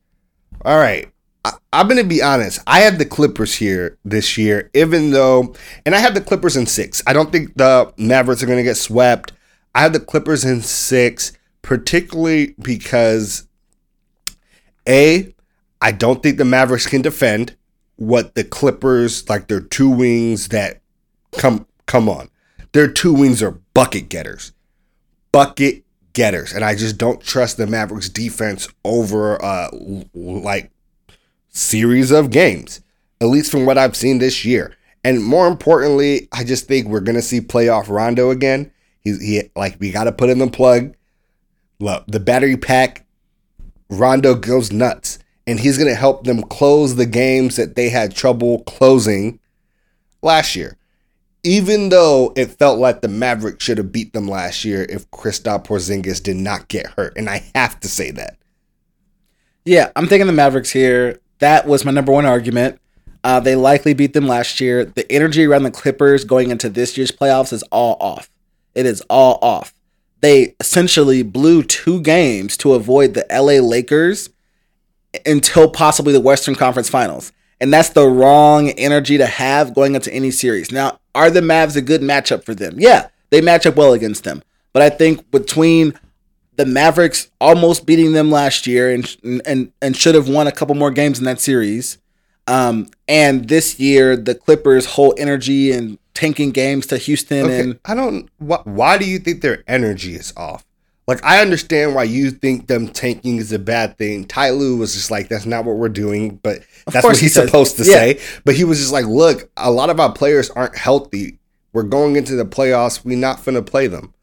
All 0.63 0.77
right. 0.77 1.11
I, 1.45 1.51
I'm 1.71 1.87
going 1.87 2.01
to 2.01 2.07
be 2.07 2.21
honest. 2.21 2.59
I 2.65 2.81
have 2.81 2.97
the 2.97 3.05
Clippers 3.05 3.55
here 3.55 3.97
this 4.05 4.37
year, 4.37 4.71
even 4.73 5.11
though, 5.11 5.55
and 5.85 5.93
I 5.93 5.99
have 5.99 6.13
the 6.13 6.21
Clippers 6.21 6.55
in 6.55 6.65
six. 6.65 7.03
I 7.05 7.13
don't 7.13 7.31
think 7.31 7.55
the 7.55 7.93
Mavericks 7.97 8.41
are 8.41 8.47
going 8.47 8.57
to 8.57 8.63
get 8.63 8.77
swept. 8.77 9.33
I 9.75 9.81
have 9.81 9.93
the 9.93 9.99
Clippers 9.99 10.45
in 10.45 10.61
six, 10.61 11.33
particularly 11.61 12.55
because 12.59 13.47
A, 14.87 15.32
I 15.83 15.91
don't 15.91 16.23
think 16.23 16.37
the 16.37 16.45
Mavericks 16.45 16.87
can 16.87 17.01
defend 17.01 17.57
what 17.97 18.35
the 18.35 18.45
Clippers 18.45 19.27
like 19.27 19.47
their 19.49 19.59
two 19.59 19.89
wings 19.89 20.47
that 20.47 20.81
come 21.33 21.67
come 21.85 22.07
on. 22.07 22.29
Their 22.71 22.87
two 22.87 23.13
wings 23.13 23.43
are 23.43 23.59
bucket 23.73 24.07
getters. 24.07 24.53
Bucket 25.33 25.83
getters. 26.13 26.53
And 26.53 26.63
I 26.63 26.75
just 26.75 26.97
don't 26.97 27.21
trust 27.21 27.57
the 27.57 27.67
Mavericks 27.67 28.07
defense 28.07 28.69
over 28.85 29.43
uh 29.43 29.69
like 30.13 30.71
series 31.49 32.11
of 32.11 32.31
games. 32.31 32.79
At 33.19 33.27
least 33.27 33.51
from 33.51 33.65
what 33.65 33.77
I've 33.77 33.97
seen 33.97 34.19
this 34.19 34.45
year. 34.45 34.77
And 35.03 35.21
more 35.21 35.47
importantly, 35.47 36.29
I 36.31 36.45
just 36.45 36.65
think 36.65 36.87
we're 36.87 37.01
gonna 37.01 37.21
see 37.21 37.41
playoff 37.41 37.89
Rondo 37.89 38.29
again. 38.29 38.71
He's 39.01 39.21
he 39.21 39.49
like 39.53 39.75
we 39.81 39.91
gotta 39.91 40.13
put 40.13 40.29
in 40.29 40.39
the 40.39 40.47
plug. 40.47 40.95
Look, 41.81 42.05
the 42.07 42.21
battery 42.21 42.55
pack 42.55 43.05
Rondo 43.89 44.35
goes 44.35 44.71
nuts, 44.71 45.19
and 45.45 45.59
he's 45.59 45.77
going 45.77 45.89
to 45.89 45.95
help 45.95 46.23
them 46.23 46.41
close 46.43 46.95
the 46.95 47.05
games 47.05 47.55
that 47.57 47.75
they 47.75 47.89
had 47.89 48.15
trouble 48.15 48.63
closing 48.63 49.39
last 50.21 50.55
year. 50.55 50.77
Even 51.43 51.89
though 51.89 52.31
it 52.37 52.57
felt 52.57 52.79
like 52.79 53.01
the 53.01 53.09
Mavericks 53.09 53.65
should 53.65 53.77
have 53.77 53.91
beat 53.91 54.13
them 54.13 54.27
last 54.27 54.63
year 54.63 54.85
if 54.87 55.09
Kristaps 55.11 55.65
Porzingis 55.65 56.23
did 56.23 56.37
not 56.37 56.69
get 56.69 56.87
hurt, 56.87 57.17
and 57.17 57.29
I 57.29 57.43
have 57.53 57.79
to 57.81 57.89
say 57.89 58.11
that. 58.11 58.37
Yeah, 59.65 59.91
I'm 59.95 60.07
thinking 60.07 60.27
the 60.27 60.33
Mavericks 60.33 60.71
here. 60.71 61.19
That 61.39 61.67
was 61.67 61.83
my 61.83 61.91
number 61.91 62.13
one 62.13 62.25
argument. 62.25 62.79
Uh, 63.25 63.39
they 63.39 63.55
likely 63.55 63.93
beat 63.93 64.13
them 64.13 64.27
last 64.27 64.61
year. 64.61 64.85
The 64.85 65.09
energy 65.11 65.45
around 65.45 65.63
the 65.63 65.71
Clippers 65.71 66.23
going 66.23 66.49
into 66.49 66.69
this 66.69 66.97
year's 66.97 67.11
playoffs 67.11 67.53
is 67.53 67.63
all 67.63 67.97
off. 67.99 68.29
It 68.75 68.85
is 68.85 69.01
all 69.09 69.39
off. 69.41 69.73
They 70.21 70.55
essentially 70.59 71.23
blew 71.23 71.63
two 71.63 72.01
games 72.01 72.55
to 72.57 72.73
avoid 72.73 73.13
the 73.13 73.25
LA 73.29 73.65
Lakers 73.65 74.29
until 75.25 75.69
possibly 75.69 76.13
the 76.13 76.19
Western 76.19 76.55
Conference 76.55 76.89
Finals. 76.89 77.31
And 77.61 77.71
that's 77.71 77.89
the 77.89 78.07
wrong 78.07 78.71
energy 78.71 79.17
to 79.17 79.25
have 79.25 79.73
going 79.73 79.95
into 79.95 80.13
any 80.13 80.31
series. 80.31 80.71
Now, 80.71 80.99
are 81.15 81.29
the 81.29 81.41
Mavs 81.41 81.75
a 81.75 81.81
good 81.81 82.01
matchup 82.01 82.43
for 82.43 82.53
them? 82.53 82.75
Yeah, 82.77 83.07
they 83.29 83.41
match 83.41 83.65
up 83.65 83.75
well 83.75 83.93
against 83.93 84.23
them. 84.23 84.43
But 84.73 84.81
I 84.81 84.89
think 84.89 85.29
between 85.31 85.97
the 86.55 86.65
Mavericks 86.65 87.29
almost 87.39 87.85
beating 87.85 88.13
them 88.13 88.31
last 88.31 88.67
year 88.67 88.93
and 88.93 89.41
and 89.45 89.71
and 89.81 89.95
should 89.95 90.15
have 90.15 90.27
won 90.27 90.47
a 90.47 90.51
couple 90.51 90.75
more 90.75 90.91
games 90.91 91.19
in 91.19 91.25
that 91.25 91.39
series. 91.39 91.97
Um, 92.47 92.89
and 93.07 93.47
this 93.47 93.79
year, 93.79 94.17
the 94.17 94.35
Clippers' 94.35 94.85
whole 94.85 95.15
energy 95.17 95.71
and 95.71 95.97
tanking 96.13 96.51
games 96.51 96.87
to 96.87 96.97
Houston 96.97 97.45
Okay, 97.45 97.59
and 97.59 97.79
I 97.85 97.95
don't. 97.95 98.29
Wh- 98.39 98.65
why 98.65 98.97
do 98.97 99.05
you 99.05 99.19
think 99.19 99.41
their 99.41 99.63
energy 99.67 100.15
is 100.15 100.33
off? 100.35 100.65
Like, 101.05 101.23
I 101.23 101.41
understand 101.41 101.95
why 101.95 102.03
you 102.03 102.31
think 102.31 102.67
them 102.67 102.87
tanking 102.87 103.37
is 103.37 103.51
a 103.51 103.59
bad 103.59 103.97
thing. 103.97 104.25
Ty 104.25 104.51
Lue 104.51 104.77
was 104.77 104.93
just 104.93 105.11
like, 105.11 105.27
that's 105.27 105.45
not 105.45 105.65
what 105.65 105.75
we're 105.75 105.89
doing, 105.89 106.37
but 106.37 106.59
that's 106.87 107.03
what 107.03 107.17
he's 107.17 107.33
says- 107.33 107.45
supposed 107.45 107.77
to 107.77 107.83
yeah. 107.83 107.93
say. 107.93 108.21
But 108.45 108.55
he 108.55 108.63
was 108.63 108.79
just 108.79 108.93
like, 108.93 109.05
look, 109.05 109.49
a 109.57 109.69
lot 109.69 109.89
of 109.89 109.99
our 109.99 110.13
players 110.13 110.49
aren't 110.49 110.77
healthy. 110.77 111.39
We're 111.73 111.83
going 111.83 112.15
into 112.15 112.35
the 112.35 112.45
playoffs. 112.45 113.03
We're 113.03 113.17
not 113.17 113.39
finna 113.39 113.65
play 113.65 113.87
them. 113.87 114.13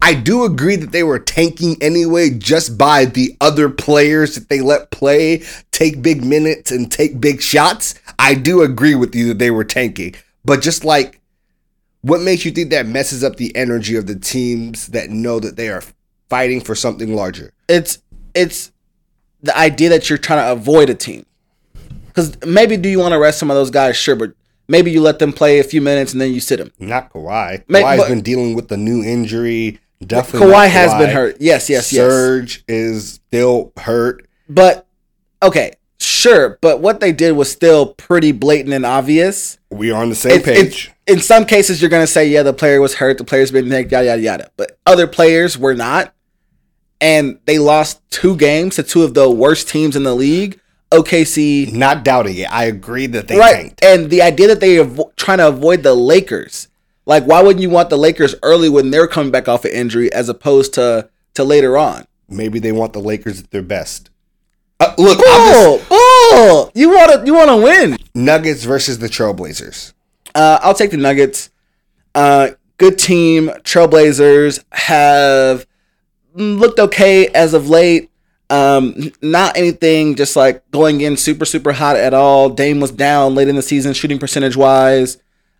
I 0.00 0.14
do 0.14 0.44
agree 0.44 0.76
that 0.76 0.92
they 0.92 1.02
were 1.02 1.18
tanking 1.18 1.76
anyway, 1.80 2.30
just 2.30 2.76
by 2.76 3.06
the 3.06 3.36
other 3.40 3.70
players 3.70 4.34
that 4.34 4.48
they 4.48 4.60
let 4.60 4.90
play, 4.90 5.42
take 5.72 6.02
big 6.02 6.22
minutes 6.22 6.70
and 6.70 6.92
take 6.92 7.20
big 7.20 7.40
shots. 7.40 7.94
I 8.18 8.34
do 8.34 8.62
agree 8.62 8.94
with 8.94 9.14
you 9.14 9.28
that 9.28 9.38
they 9.38 9.50
were 9.50 9.64
tanking. 9.64 10.14
But 10.44 10.60
just 10.60 10.84
like, 10.84 11.20
what 12.02 12.20
makes 12.20 12.44
you 12.44 12.50
think 12.50 12.70
that 12.70 12.86
messes 12.86 13.24
up 13.24 13.36
the 13.36 13.56
energy 13.56 13.96
of 13.96 14.06
the 14.06 14.18
teams 14.18 14.88
that 14.88 15.08
know 15.08 15.40
that 15.40 15.56
they 15.56 15.70
are 15.70 15.82
fighting 16.28 16.60
for 16.60 16.74
something 16.74 17.14
larger? 17.14 17.52
it's 17.68 17.98
it's 18.34 18.72
the 19.42 19.56
idea 19.56 19.88
that 19.90 20.08
you're 20.08 20.18
trying 20.18 20.44
to 20.44 20.52
avoid 20.52 20.90
a 20.90 20.94
team. 20.94 21.24
Because 22.08 22.36
maybe 22.44 22.76
do 22.76 22.88
you 22.88 22.98
want 22.98 23.12
to 23.12 23.18
rest 23.18 23.38
some 23.38 23.50
of 23.50 23.56
those 23.56 23.70
guys? 23.70 23.96
Sure, 23.96 24.16
but 24.16 24.32
maybe 24.68 24.90
you 24.90 25.00
let 25.00 25.18
them 25.18 25.32
play 25.32 25.58
a 25.58 25.64
few 25.64 25.80
minutes 25.80 26.12
and 26.12 26.20
then 26.20 26.32
you 26.32 26.40
sit 26.40 26.58
them. 26.58 26.72
Not 26.78 27.12
Kawhi. 27.12 27.64
Ma- 27.68 27.78
Kawhi's 27.80 27.98
but- 28.00 28.08
been 28.08 28.22
dealing 28.22 28.54
with 28.54 28.68
the 28.68 28.76
new 28.76 29.02
injury. 29.02 29.80
Definitely, 30.04 30.48
Kawhi 30.48 30.52
not 30.52 30.70
has 30.70 30.94
been 30.94 31.10
hurt. 31.10 31.36
Yes, 31.40 31.70
yes, 31.70 31.92
yes. 31.92 32.04
Serge 32.04 32.64
is 32.68 33.14
still 33.26 33.72
hurt. 33.78 34.26
But 34.48 34.86
okay, 35.42 35.72
sure. 36.04 36.58
But 36.60 36.80
what 36.80 37.00
they 37.00 37.12
did 37.12 37.32
was 37.32 37.50
still 37.50 37.86
pretty 37.86 38.32
blatant 38.32 38.74
and 38.74 38.84
obvious. 38.86 39.58
We 39.70 39.90
are 39.90 40.02
on 40.02 40.10
the 40.10 40.14
same 40.14 40.32
It- 40.32 40.46
it- 40.48 40.54
page. 40.70 40.90
in 41.06 41.20
some 41.20 41.44
cases, 41.44 41.80
you're 41.80 41.90
gonna 41.90 42.06
say, 42.06 42.26
yeah, 42.28 42.42
the 42.42 42.52
player 42.52 42.80
was 42.80 42.94
hurt, 42.94 43.18
the 43.18 43.24
player's 43.24 43.50
been 43.50 43.68
nicked, 43.68 43.92
yada 43.92 44.06
yada 44.06 44.22
yada. 44.22 44.50
But 44.56 44.78
other 44.86 45.06
players 45.06 45.58
were 45.58 45.74
not, 45.74 46.12
and 47.00 47.38
they 47.46 47.58
lost 47.58 48.00
two 48.10 48.36
games 48.36 48.76
to 48.76 48.82
two 48.82 49.02
of 49.02 49.14
the 49.14 49.28
worst 49.30 49.68
teams 49.68 49.96
in 49.96 50.02
the 50.04 50.14
league. 50.14 50.58
OKC, 50.92 51.72
Not 51.72 52.04
doubting 52.04 52.36
it. 52.36 52.52
I 52.52 52.64
agree 52.66 53.06
that 53.08 53.26
they 53.26 53.36
right? 53.36 53.76
tanked. 53.76 53.84
And 53.84 54.10
the 54.10 54.22
idea 54.22 54.46
that 54.48 54.60
they 54.60 54.76
avo- 54.76 55.10
trying 55.16 55.38
to 55.38 55.48
avoid 55.48 55.82
the 55.82 55.94
Lakers, 55.94 56.68
like, 57.04 57.24
why 57.24 57.42
wouldn't 57.42 57.62
you 57.62 57.68
want 57.70 57.90
the 57.90 57.98
Lakers 57.98 58.36
early 58.44 58.68
when 58.68 58.90
they're 58.92 59.08
coming 59.08 59.32
back 59.32 59.48
off 59.48 59.64
an 59.64 59.72
injury, 59.72 60.12
as 60.12 60.28
opposed 60.28 60.72
to 60.74 61.08
to 61.34 61.42
later 61.42 61.76
on? 61.76 62.04
Maybe 62.28 62.60
they 62.60 62.70
want 62.70 62.92
the 62.92 63.00
Lakers 63.00 63.40
at 63.40 63.50
their 63.50 63.62
best. 63.62 64.08
Uh, 64.90 64.94
look, 64.98 65.18
I'm 65.26 65.52
just- 65.52 65.88
Bull, 65.88 65.98
bull. 66.30 66.70
You 66.74 66.90
want 66.90 67.12
to 67.12 67.26
you 67.26 67.34
want 67.34 67.50
to 67.50 67.56
win. 67.56 67.96
Nuggets 68.14 68.64
versus 68.64 68.98
the 68.98 69.08
Trailblazers. 69.08 69.92
Uh, 70.34 70.58
I'll 70.62 70.74
take 70.74 70.90
the 70.90 70.96
Nuggets. 70.96 71.50
Uh, 72.14 72.50
good 72.78 72.98
team. 72.98 73.48
Trailblazers 73.64 74.62
have 74.72 75.66
looked 76.34 76.78
okay 76.78 77.28
as 77.28 77.54
of 77.54 77.68
late. 77.68 78.10
Um, 78.50 79.10
not 79.22 79.56
anything 79.56 80.14
just 80.16 80.36
like 80.36 80.68
going 80.70 81.00
in 81.00 81.16
super 81.16 81.44
super 81.44 81.72
hot 81.72 81.96
at 81.96 82.12
all. 82.14 82.50
Dame 82.50 82.80
was 82.80 82.90
down 82.90 83.34
late 83.34 83.48
in 83.48 83.56
the 83.56 83.62
season, 83.62 83.94
shooting 83.94 84.18
percentage 84.18 84.56
wise, 84.56 85.16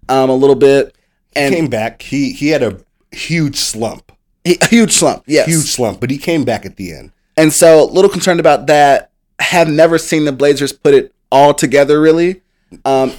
um, 0.08 0.28
a 0.30 0.34
little 0.34 0.54
bit, 0.56 0.94
and 1.34 1.54
he 1.54 1.60
came 1.60 1.70
back. 1.70 2.02
He 2.02 2.32
he 2.32 2.48
had 2.48 2.62
a 2.62 2.78
huge 3.10 3.56
slump. 3.56 4.12
he- 4.44 4.58
a 4.60 4.66
huge 4.66 4.92
slump. 4.92 5.22
Yes, 5.26 5.46
Huge 5.46 5.64
slump, 5.64 5.98
but 6.00 6.10
he 6.10 6.18
came 6.18 6.44
back 6.44 6.66
at 6.66 6.76
the 6.76 6.92
end. 6.92 7.12
And 7.36 7.52
so, 7.52 7.82
a 7.82 7.90
little 7.90 8.10
concerned 8.10 8.38
about 8.38 8.66
that. 8.68 9.10
Have 9.40 9.68
never 9.68 9.98
seen 9.98 10.24
the 10.24 10.32
Blazers 10.32 10.72
put 10.72 10.94
it 10.94 11.14
all 11.30 11.54
together, 11.54 12.00
really. 12.00 12.42
Um, 12.84 13.12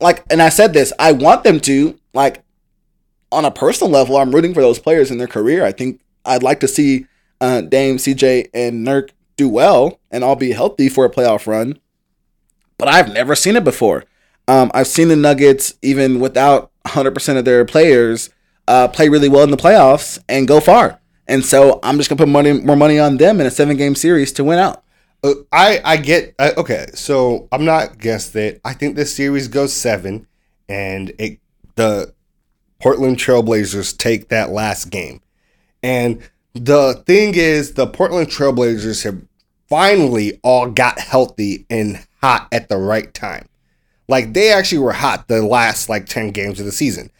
like, 0.00 0.24
and 0.30 0.40
I 0.40 0.48
said 0.48 0.72
this, 0.72 0.92
I 0.98 1.12
want 1.12 1.44
them 1.44 1.60
to. 1.60 1.98
Like, 2.14 2.42
on 3.30 3.44
a 3.44 3.50
personal 3.50 3.90
level, 3.90 4.16
I'm 4.16 4.34
rooting 4.34 4.54
for 4.54 4.62
those 4.62 4.78
players 4.78 5.10
in 5.10 5.18
their 5.18 5.26
career. 5.26 5.64
I 5.64 5.72
think 5.72 6.00
I'd 6.24 6.42
like 6.42 6.60
to 6.60 6.68
see 6.68 7.06
uh, 7.40 7.60
Dame, 7.60 7.96
CJ, 7.96 8.50
and 8.54 8.86
Nurk 8.86 9.10
do 9.36 9.48
well 9.48 10.00
and 10.10 10.24
all 10.24 10.36
be 10.36 10.52
healthy 10.52 10.88
for 10.88 11.04
a 11.04 11.10
playoff 11.10 11.46
run. 11.46 11.78
But 12.78 12.88
I've 12.88 13.12
never 13.12 13.34
seen 13.34 13.56
it 13.56 13.64
before. 13.64 14.04
Um, 14.46 14.70
I've 14.72 14.86
seen 14.86 15.08
the 15.08 15.16
Nuggets, 15.16 15.74
even 15.82 16.20
without 16.20 16.70
100% 16.86 17.38
of 17.38 17.44
their 17.44 17.64
players, 17.64 18.30
uh, 18.66 18.88
play 18.88 19.08
really 19.08 19.28
well 19.28 19.44
in 19.44 19.50
the 19.50 19.56
playoffs 19.56 20.18
and 20.28 20.48
go 20.48 20.60
far. 20.60 21.00
And 21.26 21.44
so 21.44 21.78
I'm 21.82 21.98
just 21.98 22.08
gonna 22.08 22.18
put 22.18 22.28
money, 22.28 22.52
more 22.52 22.76
money 22.76 22.98
on 22.98 23.18
them 23.18 23.40
in 23.40 23.46
a 23.46 23.50
seven 23.50 23.76
game 23.76 23.94
series 23.94 24.32
to 24.32 24.44
win 24.44 24.58
out. 24.58 24.82
Uh, 25.22 25.34
I 25.52 25.80
I 25.84 25.96
get 25.96 26.34
uh, 26.38 26.52
okay. 26.56 26.86
So 26.94 27.48
I'm 27.50 27.64
not 27.64 27.94
against 27.94 28.34
it. 28.36 28.60
I 28.64 28.72
think 28.72 28.96
this 28.96 29.14
series 29.14 29.48
goes 29.48 29.72
seven, 29.72 30.26
and 30.68 31.12
it 31.18 31.38
the 31.74 32.14
Portland 32.80 33.16
Trailblazers 33.16 33.96
take 33.96 34.28
that 34.28 34.50
last 34.50 34.90
game. 34.90 35.20
And 35.82 36.22
the 36.54 37.02
thing 37.06 37.34
is, 37.34 37.74
the 37.74 37.86
Portland 37.86 38.28
Trailblazers 38.28 39.04
have 39.04 39.20
finally 39.68 40.40
all 40.42 40.70
got 40.70 40.98
healthy 40.98 41.66
and 41.68 42.04
hot 42.20 42.48
at 42.52 42.68
the 42.68 42.76
right 42.76 43.12
time. 43.12 43.48
Like 44.08 44.32
they 44.32 44.50
actually 44.52 44.78
were 44.78 44.92
hot 44.92 45.28
the 45.28 45.42
last 45.42 45.88
like 45.88 46.06
10 46.06 46.30
games 46.30 46.58
of 46.58 46.66
the 46.66 46.72
season. 46.72 47.10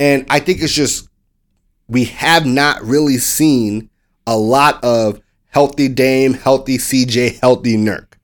And 0.00 0.26
I 0.30 0.40
think 0.40 0.62
it's 0.62 0.72
just 0.72 1.08
we 1.88 2.04
have 2.04 2.46
not 2.46 2.82
really 2.82 3.18
seen 3.18 3.90
a 4.26 4.36
lot 4.36 4.82
of 4.82 5.20
healthy 5.48 5.88
Dame, 5.88 6.34
healthy 6.34 6.78
CJ, 6.78 7.40
healthy 7.40 7.76
Nurk. 7.76 8.14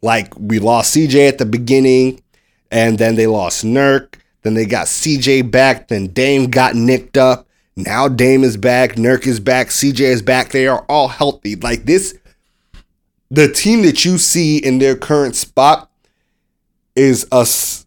Like 0.00 0.32
we 0.38 0.58
lost 0.58 0.94
CJ 0.94 1.28
at 1.28 1.38
the 1.38 1.46
beginning, 1.46 2.22
and 2.70 2.98
then 2.98 3.14
they 3.14 3.26
lost 3.26 3.64
Nurk. 3.64 4.14
Then 4.42 4.54
they 4.54 4.66
got 4.66 4.86
CJ 4.86 5.50
back. 5.50 5.88
Then 5.88 6.08
Dame 6.08 6.50
got 6.50 6.74
nicked 6.74 7.16
up. 7.16 7.46
Now 7.76 8.08
Dame 8.08 8.44
is 8.44 8.56
back. 8.56 8.96
Nurk 8.96 9.26
is 9.26 9.40
back. 9.40 9.68
CJ 9.68 10.00
is 10.00 10.22
back. 10.22 10.50
They 10.50 10.66
are 10.66 10.84
all 10.88 11.08
healthy. 11.08 11.54
Like 11.56 11.84
this, 11.84 12.18
the 13.30 13.48
team 13.48 13.82
that 13.82 14.04
you 14.04 14.18
see 14.18 14.58
in 14.58 14.78
their 14.78 14.96
current 14.96 15.36
spot 15.36 15.90
is 16.96 17.26
us. 17.30 17.86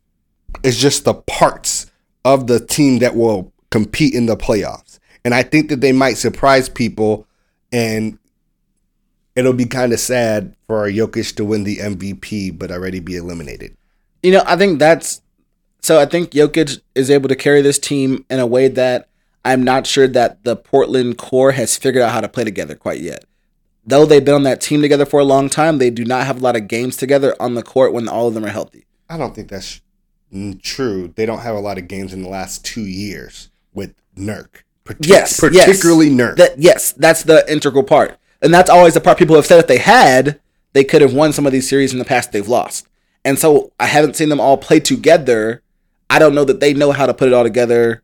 Is 0.63 0.79
just 0.79 1.03
the 1.03 1.13
parts 1.13 1.91
of 2.23 2.47
the 2.47 2.59
team 2.59 2.99
that 2.99 3.15
will 3.15 3.51
compete 3.69 4.15
in 4.15 4.25
the 4.25 4.37
playoffs. 4.37 4.99
And 5.25 5.33
I 5.33 5.43
think 5.43 5.69
that 5.69 5.81
they 5.81 5.91
might 5.91 6.17
surprise 6.17 6.69
people 6.69 7.27
and 7.71 8.17
it'll 9.35 9.53
be 9.53 9.65
kind 9.65 9.93
of 9.93 9.99
sad 9.99 10.55
for 10.67 10.89
Jokic 10.89 11.35
to 11.35 11.45
win 11.45 11.63
the 11.63 11.77
MVP 11.77 12.57
but 12.57 12.71
already 12.71 12.99
be 12.99 13.15
eliminated. 13.15 13.75
You 14.23 14.31
know, 14.31 14.43
I 14.45 14.55
think 14.55 14.79
that's 14.79 15.21
so. 15.81 15.99
I 15.99 16.05
think 16.05 16.31
Jokic 16.31 16.81
is 16.95 17.11
able 17.11 17.29
to 17.29 17.35
carry 17.35 17.61
this 17.61 17.77
team 17.77 18.25
in 18.29 18.39
a 18.39 18.47
way 18.47 18.67
that 18.69 19.09
I'm 19.43 19.63
not 19.63 19.85
sure 19.85 20.07
that 20.07 20.43
the 20.43 20.55
Portland 20.55 21.17
core 21.17 21.51
has 21.51 21.77
figured 21.77 22.01
out 22.03 22.11
how 22.11 22.21
to 22.21 22.29
play 22.29 22.43
together 22.43 22.75
quite 22.75 23.01
yet. 23.01 23.25
Though 23.85 24.07
they've 24.07 24.25
been 24.25 24.33
on 24.33 24.43
that 24.43 24.61
team 24.61 24.81
together 24.81 25.05
for 25.05 25.19
a 25.19 25.23
long 25.25 25.47
time, 25.47 25.77
they 25.77 25.91
do 25.91 26.03
not 26.03 26.25
have 26.25 26.37
a 26.37 26.43
lot 26.43 26.55
of 26.55 26.67
games 26.67 26.97
together 26.97 27.35
on 27.39 27.53
the 27.53 27.61
court 27.61 27.93
when 27.93 28.07
all 28.07 28.27
of 28.27 28.33
them 28.33 28.43
are 28.45 28.49
healthy. 28.49 28.87
I 29.07 29.17
don't 29.17 29.35
think 29.35 29.49
that's 29.49 29.79
true. 30.63 31.13
They 31.15 31.27
don't 31.27 31.39
have 31.41 31.55
a 31.55 31.59
lot 31.59 31.77
of 31.77 31.87
games 31.87 32.11
in 32.11 32.23
the 32.23 32.29
last 32.29 32.65
two 32.65 32.81
years 32.81 33.51
with 33.75 33.93
Nurk. 34.17 34.63
Partic- 34.85 35.07
Yes, 35.07 35.39
particularly 35.39 36.07
yes. 36.07 36.19
Nurk. 36.19 36.37
That 36.37 36.59
yes, 36.59 36.93
that's 36.93 37.23
the 37.23 37.49
integral 37.51 37.83
part, 37.83 38.17
and 38.41 38.53
that's 38.53 38.69
always 38.69 38.93
the 38.93 39.01
part 39.01 39.17
people 39.17 39.35
have 39.35 39.45
said 39.45 39.59
if 39.59 39.67
they 39.67 39.77
had, 39.77 40.39
they 40.73 40.83
could 40.83 41.01
have 41.01 41.13
won 41.13 41.33
some 41.33 41.45
of 41.45 41.51
these 41.51 41.69
series 41.69 41.93
in 41.93 41.99
the 41.99 42.05
past 42.05 42.31
they've 42.31 42.47
lost. 42.47 42.87
And 43.23 43.39
so 43.39 43.71
I 43.79 43.87
haven't 43.87 44.15
seen 44.15 44.29
them 44.29 44.39
all 44.39 44.57
play 44.57 44.79
together. 44.79 45.61
I 46.09 46.19
don't 46.19 46.35
know 46.35 46.45
that 46.45 46.59
they 46.59 46.73
know 46.73 46.91
how 46.91 47.05
to 47.05 47.13
put 47.13 47.27
it 47.27 47.33
all 47.33 47.43
together 47.43 48.03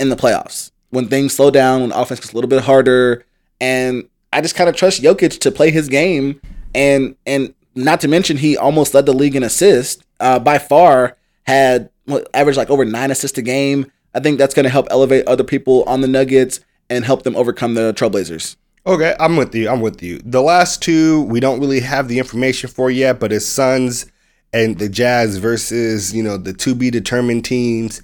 in 0.00 0.08
the 0.08 0.16
playoffs 0.16 0.72
when 0.90 1.08
things 1.08 1.34
slow 1.34 1.50
down, 1.50 1.80
when 1.80 1.92
offense 1.92 2.20
gets 2.20 2.32
a 2.32 2.36
little 2.36 2.50
bit 2.50 2.62
harder, 2.64 3.24
and 3.60 4.08
I 4.32 4.40
just 4.40 4.54
kind 4.54 4.68
of 4.68 4.76
trust 4.76 5.02
Jokic 5.02 5.40
to 5.40 5.50
play 5.50 5.70
his 5.70 5.88
game, 5.88 6.40
and 6.74 7.16
and 7.26 7.54
not 7.74 8.00
to 8.00 8.08
mention 8.08 8.36
he 8.36 8.56
almost 8.56 8.94
led 8.94 9.06
the 9.06 9.12
league 9.12 9.34
in 9.34 9.42
assists. 9.42 10.02
Uh, 10.20 10.38
by 10.38 10.58
far 10.58 11.16
had 11.44 11.90
what, 12.04 12.28
averaged 12.34 12.58
like 12.58 12.70
over 12.70 12.84
nine 12.84 13.10
assists 13.10 13.38
a 13.38 13.42
game. 13.42 13.90
I 14.14 14.20
think 14.20 14.38
that's 14.38 14.54
going 14.54 14.64
to 14.64 14.70
help 14.70 14.86
elevate 14.90 15.26
other 15.26 15.44
people 15.44 15.82
on 15.84 16.02
the 16.02 16.08
Nuggets 16.08 16.60
and 16.90 17.04
help 17.04 17.22
them 17.22 17.34
overcome 17.34 17.74
the 17.74 17.94
Trailblazers. 17.94 18.56
Okay, 18.84 19.14
I'm 19.20 19.36
with 19.36 19.54
you. 19.54 19.68
I'm 19.68 19.80
with 19.80 20.02
you. 20.02 20.20
The 20.24 20.42
last 20.42 20.82
two 20.82 21.22
we 21.22 21.38
don't 21.38 21.60
really 21.60 21.80
have 21.80 22.08
the 22.08 22.18
information 22.18 22.68
for 22.68 22.90
yet, 22.90 23.20
but 23.20 23.32
it's 23.32 23.46
Suns 23.46 24.06
and 24.52 24.78
the 24.78 24.88
Jazz 24.88 25.38
versus, 25.38 26.14
you 26.14 26.22
know, 26.22 26.36
the 26.36 26.52
to 26.52 26.74
be 26.74 26.90
determined 26.90 27.44
teams. 27.44 28.02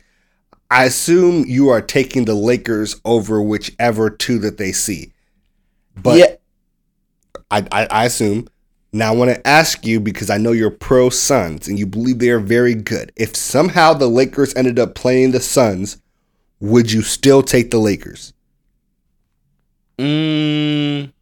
I 0.71 0.85
assume 0.85 1.45
you 1.47 1.69
are 1.71 1.81
taking 1.81 2.27
the 2.27 2.35
Lakers 2.35 3.01
over 3.05 3.43
whichever 3.43 4.11
two 4.11 4.39
that 4.41 4.59
they 4.59 4.71
see. 4.71 5.13
But 5.97 6.19
yeah, 6.19 6.37
I, 7.51 7.67
I, 7.73 7.87
I 7.91 8.05
assume. 8.05 8.49
Now 8.93 9.13
I 9.13 9.17
want 9.17 9.31
to 9.31 9.47
ask 9.47 9.85
you 9.85 10.01
because 10.01 10.31
I 10.31 10.39
know 10.39 10.53
you're 10.53 10.71
pro 10.71 11.11
Suns 11.11 11.69
and 11.69 11.79
you 11.79 11.87
believe 11.87 12.21
they 12.21 12.31
are 12.31 12.39
very 12.39 12.75
good. 12.75 13.13
If 13.17 13.37
somehow 13.37 13.95
the 13.95 14.09
Lakers 14.09 14.55
ended 14.55 14.79
up 14.79 14.95
playing 14.95 15.33
the 15.33 15.41
Suns, 15.41 16.01
would 16.61 16.93
you 16.93 17.03
still 17.03 17.43
take 17.43 17.71
the 17.71 17.79
Lakers? 17.79 18.33
Mm, 19.99 21.13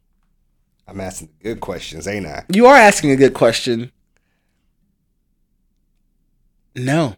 I'm 0.87 1.01
asking 1.01 1.29
good 1.43 1.59
questions, 1.59 2.07
ain't 2.07 2.25
I? 2.25 2.45
you 2.53 2.67
are 2.67 2.75
asking 2.75 3.11
a 3.11 3.15
good 3.15 3.33
question. 3.33 3.91
No, 6.75 7.15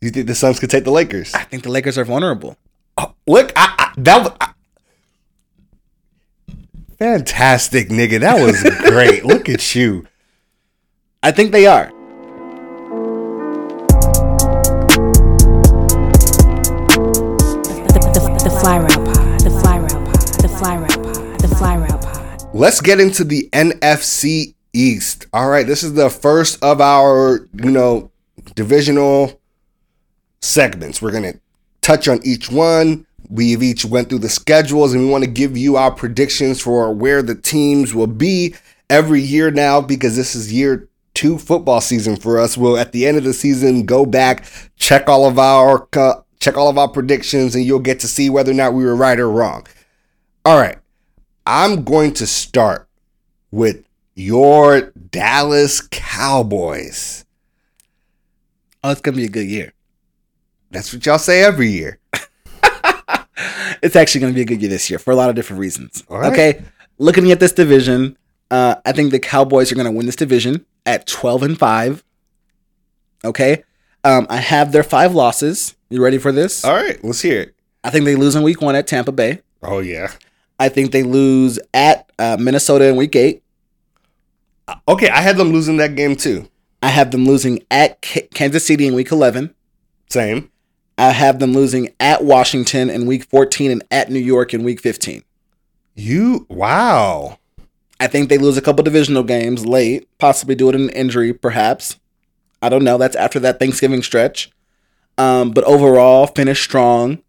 You 0.00 0.10
think 0.10 0.28
the 0.28 0.36
Suns 0.36 0.60
could 0.60 0.70
take 0.70 0.84
the 0.84 0.92
Lakers? 0.92 1.34
I 1.34 1.42
think 1.42 1.64
the 1.64 1.68
Lakers 1.70 1.98
are 1.98 2.04
vulnerable. 2.04 2.56
Oh, 2.96 3.12
look, 3.26 3.52
I, 3.56 3.74
I, 3.78 3.92
that 3.96 4.18
was 4.22 4.32
I- 4.40 4.52
fantastic, 6.96 7.88
nigga. 7.88 8.20
That 8.20 8.40
was 8.40 8.62
great. 8.90 9.24
look 9.24 9.48
at 9.48 9.74
you. 9.74 10.06
I 11.24 11.32
think 11.32 11.50
they 11.50 11.66
are. 11.66 11.90
The, 16.72 18.10
the, 18.14 18.44
the 18.44 18.50
Fly 18.60 18.78
Route 18.78 19.01
Let's 22.62 22.80
get 22.80 23.00
into 23.00 23.24
the 23.24 23.48
NFC 23.52 24.54
East. 24.72 25.26
All 25.32 25.48
right, 25.48 25.66
this 25.66 25.82
is 25.82 25.94
the 25.94 26.08
first 26.08 26.62
of 26.62 26.80
our, 26.80 27.48
you 27.54 27.72
know, 27.72 28.12
divisional 28.54 29.40
segments. 30.40 31.02
We're 31.02 31.10
going 31.10 31.24
to 31.24 31.40
touch 31.80 32.06
on 32.06 32.20
each 32.22 32.52
one. 32.52 33.04
We've 33.28 33.64
each 33.64 33.84
went 33.84 34.08
through 34.08 34.20
the 34.20 34.28
schedules 34.28 34.94
and 34.94 35.02
we 35.02 35.10
want 35.10 35.24
to 35.24 35.30
give 35.30 35.56
you 35.56 35.74
our 35.74 35.90
predictions 35.90 36.60
for 36.60 36.94
where 36.94 37.20
the 37.20 37.34
teams 37.34 37.94
will 37.94 38.06
be 38.06 38.54
every 38.88 39.20
year 39.20 39.50
now 39.50 39.80
because 39.80 40.14
this 40.14 40.36
is 40.36 40.52
year 40.52 40.88
2 41.14 41.38
football 41.38 41.80
season 41.80 42.14
for 42.14 42.38
us. 42.38 42.56
We'll 42.56 42.78
at 42.78 42.92
the 42.92 43.08
end 43.08 43.18
of 43.18 43.24
the 43.24 43.34
season 43.34 43.86
go 43.86 44.06
back, 44.06 44.46
check 44.76 45.08
all 45.08 45.26
of 45.26 45.36
our 45.36 45.88
uh, 45.96 46.20
check 46.38 46.56
all 46.56 46.68
of 46.68 46.78
our 46.78 46.86
predictions 46.86 47.56
and 47.56 47.64
you'll 47.64 47.80
get 47.80 47.98
to 47.98 48.06
see 48.06 48.30
whether 48.30 48.52
or 48.52 48.54
not 48.54 48.72
we 48.72 48.84
were 48.84 48.94
right 48.94 49.18
or 49.18 49.28
wrong. 49.28 49.66
All 50.44 50.60
right. 50.60 50.78
I'm 51.46 51.84
going 51.84 52.14
to 52.14 52.26
start 52.26 52.88
with 53.50 53.84
your 54.14 54.92
Dallas 55.10 55.80
Cowboys. 55.90 57.24
Oh, 58.84 58.90
it's 58.90 59.00
gonna 59.00 59.16
be 59.16 59.24
a 59.24 59.28
good 59.28 59.46
year. 59.46 59.72
That's 60.70 60.92
what 60.92 61.04
y'all 61.04 61.18
say 61.18 61.42
every 61.42 61.68
year. 61.68 61.98
It's 63.82 63.96
actually 63.96 64.20
gonna 64.20 64.32
be 64.32 64.42
a 64.42 64.44
good 64.44 64.60
year 64.60 64.70
this 64.70 64.88
year 64.88 64.98
for 65.00 65.10
a 65.10 65.16
lot 65.16 65.28
of 65.28 65.34
different 65.34 65.58
reasons. 65.58 66.04
Right. 66.08 66.32
Okay, 66.32 66.62
looking 66.98 67.32
at 67.32 67.40
this 67.40 67.50
division, 67.52 68.16
uh, 68.50 68.76
I 68.84 68.92
think 68.92 69.10
the 69.10 69.18
Cowboys 69.18 69.72
are 69.72 69.74
gonna 69.74 69.90
win 69.90 70.06
this 70.06 70.14
division 70.14 70.64
at 70.86 71.06
twelve 71.08 71.42
and 71.42 71.58
five. 71.58 72.04
Okay, 73.24 73.64
um, 74.04 74.26
I 74.30 74.36
have 74.36 74.70
their 74.70 74.84
five 74.84 75.14
losses. 75.14 75.74
You 75.90 76.02
ready 76.02 76.18
for 76.18 76.30
this? 76.30 76.64
All 76.64 76.74
right, 76.74 77.02
let's 77.02 77.22
hear 77.22 77.40
it. 77.40 77.54
I 77.82 77.90
think 77.90 78.04
they 78.04 78.14
lose 78.14 78.36
in 78.36 78.44
week 78.44 78.60
one 78.60 78.76
at 78.76 78.86
Tampa 78.86 79.10
Bay. 79.10 79.40
Oh 79.62 79.80
yeah. 79.80 80.12
I 80.62 80.68
think 80.68 80.92
they 80.92 81.02
lose 81.02 81.58
at 81.74 82.08
uh, 82.20 82.36
Minnesota 82.38 82.86
in 82.86 82.94
week 82.94 83.16
eight. 83.16 83.42
Okay, 84.86 85.08
I 85.08 85.20
had 85.20 85.36
them 85.36 85.48
losing 85.50 85.78
that 85.78 85.96
game 85.96 86.14
too. 86.14 86.48
I 86.80 86.86
have 86.86 87.10
them 87.10 87.26
losing 87.26 87.64
at 87.68 88.00
K- 88.00 88.28
Kansas 88.32 88.64
City 88.64 88.86
in 88.86 88.94
week 88.94 89.10
11. 89.10 89.52
Same. 90.08 90.52
I 90.96 91.10
have 91.10 91.40
them 91.40 91.52
losing 91.52 91.88
at 91.98 92.22
Washington 92.22 92.90
in 92.90 93.06
week 93.06 93.24
14 93.24 93.72
and 93.72 93.82
at 93.90 94.08
New 94.08 94.20
York 94.20 94.54
in 94.54 94.62
week 94.62 94.80
15. 94.80 95.24
You 95.96 96.46
wow. 96.48 97.40
I 97.98 98.06
think 98.06 98.28
they 98.28 98.38
lose 98.38 98.56
a 98.56 98.62
couple 98.62 98.84
divisional 98.84 99.24
games 99.24 99.66
late, 99.66 100.06
possibly 100.18 100.54
due 100.54 100.70
to 100.70 100.78
an 100.78 100.90
injury, 100.90 101.32
perhaps. 101.32 101.98
I 102.62 102.68
don't 102.68 102.84
know. 102.84 102.98
That's 102.98 103.16
after 103.16 103.40
that 103.40 103.58
Thanksgiving 103.58 104.04
stretch. 104.04 104.52
Um, 105.18 105.50
but 105.50 105.64
overall, 105.64 106.28
finish 106.28 106.62
strong 106.62 107.20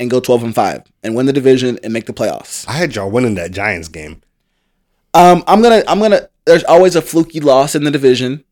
and 0.00 0.10
go 0.10 0.18
12 0.18 0.42
and 0.42 0.54
5 0.54 0.82
and 1.04 1.14
win 1.14 1.26
the 1.26 1.32
division 1.32 1.78
and 1.84 1.92
make 1.92 2.06
the 2.06 2.12
playoffs. 2.12 2.66
I 2.66 2.72
had 2.72 2.96
y'all 2.96 3.10
winning 3.10 3.34
that 3.34 3.52
Giants 3.52 3.86
game. 3.86 4.22
Um, 5.12 5.44
I'm 5.46 5.60
gonna, 5.60 5.82
I'm 5.86 6.00
gonna. 6.00 6.28
There's 6.46 6.64
always 6.64 6.96
a 6.96 7.02
fluky 7.02 7.40
loss 7.40 7.74
in 7.74 7.84
the 7.84 7.90
division, 7.90 8.44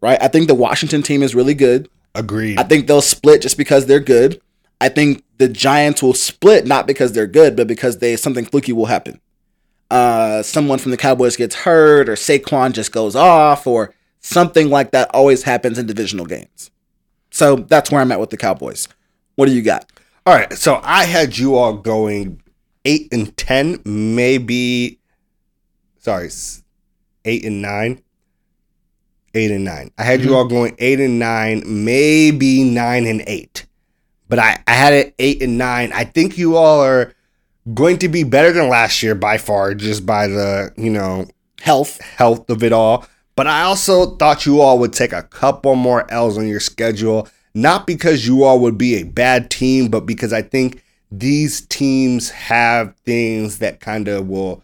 right? 0.00 0.18
I 0.20 0.28
think 0.28 0.48
the 0.48 0.54
Washington 0.54 1.02
team 1.02 1.22
is 1.22 1.34
really 1.34 1.54
good. 1.54 1.88
Agreed. 2.14 2.58
I 2.58 2.62
think 2.62 2.86
they'll 2.86 3.02
split 3.02 3.42
just 3.42 3.58
because 3.58 3.86
they're 3.86 4.00
good. 4.00 4.40
I 4.80 4.88
think 4.88 5.24
the 5.38 5.48
Giants 5.48 6.02
will 6.02 6.14
split 6.14 6.66
not 6.66 6.86
because 6.86 7.12
they're 7.12 7.26
good, 7.26 7.56
but 7.56 7.66
because 7.66 7.98
they 7.98 8.16
something 8.16 8.44
fluky 8.44 8.72
will 8.72 8.86
happen. 8.86 9.20
Uh, 9.90 10.42
someone 10.42 10.78
from 10.78 10.92
the 10.92 10.96
Cowboys 10.96 11.36
gets 11.36 11.54
hurt, 11.54 12.08
or 12.08 12.14
Saquon 12.14 12.72
just 12.72 12.92
goes 12.92 13.16
off, 13.16 13.66
or 13.66 13.92
something 14.20 14.70
like 14.70 14.92
that. 14.92 15.10
Always 15.12 15.42
happens 15.42 15.78
in 15.78 15.86
divisional 15.86 16.26
games. 16.26 16.70
So 17.30 17.56
that's 17.56 17.90
where 17.90 18.00
I'm 18.00 18.12
at 18.12 18.20
with 18.20 18.30
the 18.30 18.36
Cowboys. 18.36 18.88
What 19.34 19.46
do 19.46 19.52
you 19.52 19.62
got? 19.62 19.90
All 20.28 20.34
right, 20.34 20.52
so 20.52 20.78
I 20.84 21.04
had 21.04 21.38
you 21.38 21.56
all 21.56 21.72
going 21.72 22.42
eight 22.84 23.08
and 23.12 23.34
ten, 23.38 23.80
maybe. 23.86 25.00
Sorry, 25.96 26.28
eight 27.24 27.46
and 27.46 27.62
nine. 27.62 28.02
Eight 29.32 29.50
and 29.50 29.64
nine. 29.64 29.90
I 29.96 30.02
had 30.02 30.20
you 30.20 30.36
all 30.36 30.44
mm-hmm. 30.44 30.54
going 30.54 30.76
eight 30.80 31.00
and 31.00 31.18
nine, 31.18 31.62
maybe 31.64 32.62
nine 32.62 33.06
and 33.06 33.24
eight, 33.26 33.64
but 34.28 34.38
I 34.38 34.62
I 34.66 34.72
had 34.72 34.92
it 34.92 35.14
eight 35.18 35.42
and 35.42 35.56
nine. 35.56 35.92
I 35.94 36.04
think 36.04 36.36
you 36.36 36.58
all 36.58 36.80
are 36.82 37.14
going 37.72 37.96
to 38.00 38.08
be 38.10 38.22
better 38.22 38.52
than 38.52 38.68
last 38.68 39.02
year 39.02 39.14
by 39.14 39.38
far, 39.38 39.72
just 39.72 40.04
by 40.04 40.26
the 40.26 40.74
you 40.76 40.90
know 40.90 41.24
Health. 41.62 42.02
health 42.02 42.50
of 42.50 42.62
it 42.62 42.74
all. 42.74 43.06
But 43.34 43.46
I 43.46 43.62
also 43.62 44.16
thought 44.16 44.44
you 44.44 44.60
all 44.60 44.78
would 44.78 44.92
take 44.92 45.14
a 45.14 45.22
couple 45.22 45.74
more 45.74 46.04
L's 46.12 46.36
on 46.36 46.48
your 46.48 46.60
schedule, 46.60 47.30
not 47.54 47.86
because 47.86 48.26
you 48.26 48.44
all 48.44 48.60
would 48.60 48.78
be 48.78 48.96
a 48.96 49.04
bad 49.04 49.50
team, 49.50 49.88
but 49.88 50.06
because 50.06 50.32
I 50.32 50.42
think 50.42 50.82
these 51.10 51.62
teams 51.62 52.30
have 52.30 52.94
things 53.04 53.58
that 53.58 53.80
kind 53.80 54.08
of 54.08 54.28
will 54.28 54.62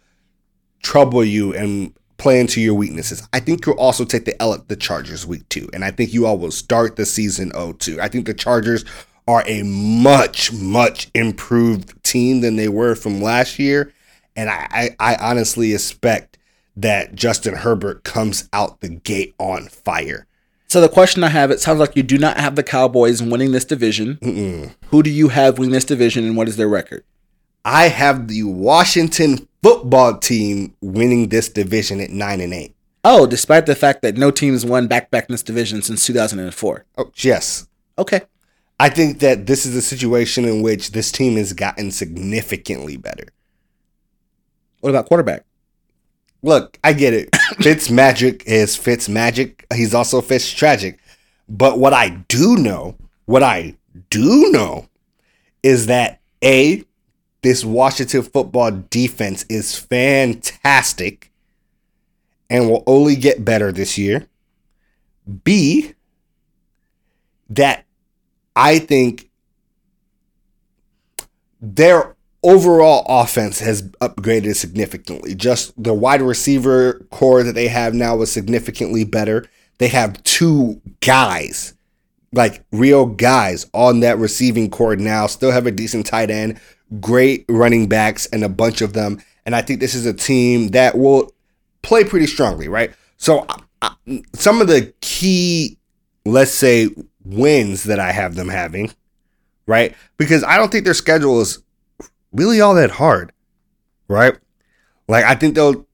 trouble 0.82 1.24
you 1.24 1.54
and 1.54 1.94
play 2.16 2.38
into 2.38 2.60
your 2.60 2.74
weaknesses. 2.74 3.26
I 3.32 3.40
think 3.40 3.66
you'll 3.66 3.78
also 3.78 4.04
take 4.04 4.24
the 4.24 4.40
L 4.40 4.54
at 4.54 4.68
the 4.68 4.76
Chargers 4.76 5.26
week 5.26 5.48
two, 5.48 5.68
and 5.72 5.84
I 5.84 5.90
think 5.90 6.12
you 6.12 6.26
all 6.26 6.38
will 6.38 6.50
start 6.50 6.96
the 6.96 7.06
season 7.06 7.50
0-2. 7.52 7.98
I 7.98 8.08
think 8.08 8.26
the 8.26 8.34
Chargers 8.34 8.84
are 9.26 9.42
a 9.46 9.62
much, 9.62 10.52
much 10.52 11.10
improved 11.14 12.02
team 12.04 12.40
than 12.40 12.56
they 12.56 12.68
were 12.68 12.94
from 12.94 13.20
last 13.20 13.58
year, 13.58 13.92
and 14.36 14.50
I, 14.50 14.96
I, 15.00 15.14
I 15.14 15.30
honestly 15.30 15.74
expect 15.74 16.38
that 16.76 17.14
Justin 17.14 17.54
Herbert 17.54 18.04
comes 18.04 18.48
out 18.52 18.80
the 18.80 18.88
gate 18.88 19.34
on 19.38 19.68
fire. 19.68 20.26
So 20.68 20.80
the 20.80 20.88
question 20.88 21.22
I 21.22 21.28
have: 21.28 21.50
It 21.50 21.60
sounds 21.60 21.78
like 21.78 21.96
you 21.96 22.02
do 22.02 22.18
not 22.18 22.38
have 22.38 22.56
the 22.56 22.62
Cowboys 22.62 23.22
winning 23.22 23.52
this 23.52 23.64
division. 23.64 24.16
Mm-mm. 24.16 24.74
Who 24.88 25.02
do 25.02 25.10
you 25.10 25.28
have 25.28 25.58
winning 25.58 25.72
this 25.72 25.84
division, 25.84 26.24
and 26.24 26.36
what 26.36 26.48
is 26.48 26.56
their 26.56 26.68
record? 26.68 27.04
I 27.64 27.88
have 27.88 28.28
the 28.28 28.42
Washington 28.42 29.48
football 29.62 30.18
team 30.18 30.74
winning 30.82 31.28
this 31.28 31.48
division 31.48 32.00
at 32.00 32.10
nine 32.10 32.40
and 32.40 32.52
eight. 32.52 32.74
Oh, 33.04 33.26
despite 33.26 33.66
the 33.66 33.74
fact 33.74 34.02
that 34.02 34.16
no 34.16 34.30
teams 34.30 34.64
won 34.64 34.86
back-to-back 34.86 35.28
in 35.28 35.32
this 35.34 35.42
division 35.42 35.82
since 35.82 36.06
2004. 36.06 36.84
Oh, 36.96 37.10
yes. 37.16 37.68
Okay. 37.98 38.22
I 38.80 38.88
think 38.88 39.20
that 39.20 39.46
this 39.46 39.66
is 39.66 39.76
a 39.76 39.82
situation 39.82 40.46
in 40.46 40.62
which 40.62 40.92
this 40.92 41.12
team 41.12 41.36
has 41.36 41.52
gotten 41.52 41.90
significantly 41.90 42.96
better. 42.96 43.26
What 44.80 44.90
about 44.90 45.06
quarterback? 45.06 45.44
Look, 46.44 46.78
I 46.84 46.92
get 46.92 47.14
it. 47.14 47.34
Fitz 47.62 47.90
magic 47.90 48.44
is 48.46 48.76
Fitz 48.76 49.08
magic. 49.08 49.66
He's 49.74 49.94
also 49.94 50.20
Fitz 50.20 50.52
tragic. 50.52 50.98
But 51.48 51.78
what 51.78 51.94
I 51.94 52.10
do 52.28 52.56
know, 52.56 52.96
what 53.24 53.42
I 53.42 53.76
do 54.10 54.50
know 54.52 54.86
is 55.62 55.86
that 55.86 56.20
A, 56.42 56.84
this 57.40 57.64
Washington 57.64 58.22
football 58.22 58.70
defense 58.90 59.46
is 59.48 59.78
fantastic 59.78 61.32
and 62.50 62.68
will 62.68 62.84
only 62.86 63.16
get 63.16 63.42
better 63.42 63.72
this 63.72 63.96
year. 63.96 64.28
B, 65.44 65.94
that 67.48 67.86
I 68.54 68.80
think 68.80 69.30
their 71.58 72.13
overall 72.44 73.04
offense 73.08 73.58
has 73.60 73.82
upgraded 74.00 74.54
significantly. 74.54 75.34
Just 75.34 75.72
the 75.82 75.94
wide 75.94 76.22
receiver 76.22 77.04
corps 77.10 77.42
that 77.42 77.54
they 77.54 77.68
have 77.68 77.94
now 77.94 78.20
is 78.20 78.30
significantly 78.30 79.04
better. 79.04 79.46
They 79.78 79.88
have 79.88 80.22
two 80.22 80.80
guys, 81.00 81.74
like 82.32 82.62
real 82.70 83.06
guys, 83.06 83.66
on 83.72 84.00
that 84.00 84.18
receiving 84.18 84.70
corps 84.70 84.96
now. 84.96 85.26
Still 85.26 85.50
have 85.50 85.66
a 85.66 85.72
decent 85.72 86.06
tight 86.06 86.30
end, 86.30 86.60
great 87.00 87.44
running 87.48 87.88
backs, 87.88 88.26
and 88.26 88.44
a 88.44 88.48
bunch 88.48 88.82
of 88.82 88.92
them. 88.92 89.20
And 89.46 89.56
I 89.56 89.62
think 89.62 89.80
this 89.80 89.94
is 89.94 90.06
a 90.06 90.14
team 90.14 90.68
that 90.68 90.96
will 90.96 91.32
play 91.82 92.04
pretty 92.04 92.26
strongly, 92.26 92.68
right? 92.68 92.92
So, 93.16 93.46
I, 93.82 93.94
some 94.34 94.60
of 94.60 94.68
the 94.68 94.92
key, 95.00 95.78
let's 96.24 96.52
say, 96.52 96.90
wins 97.24 97.84
that 97.84 97.98
I 97.98 98.12
have 98.12 98.34
them 98.34 98.48
having, 98.48 98.92
right? 99.66 99.94
Because 100.18 100.44
I 100.44 100.56
don't 100.56 100.70
think 100.70 100.84
their 100.84 100.94
schedule 100.94 101.40
is 101.40 101.63
really 102.34 102.60
all 102.60 102.74
that 102.74 102.90
hard, 102.90 103.32
right? 104.08 104.36
Like 105.08 105.24
I 105.24 105.34
think 105.34 105.54
they'll. 105.54 105.86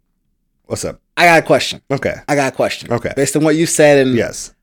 What's 0.65 0.85
up? 0.85 1.01
I 1.17 1.27
got 1.27 1.43
a 1.43 1.47
question. 1.47 1.83
Okay. 1.91 2.15
I 2.29 2.35
got 2.35 2.53
a 2.53 2.57
question. 2.57 2.93
Okay. 2.93 3.13
Based 3.15 3.37
on 3.37 3.45
what 3.45 3.55
you 3.55 3.67
said, 3.67 4.07
and 4.07 4.17
yes, 4.17 4.55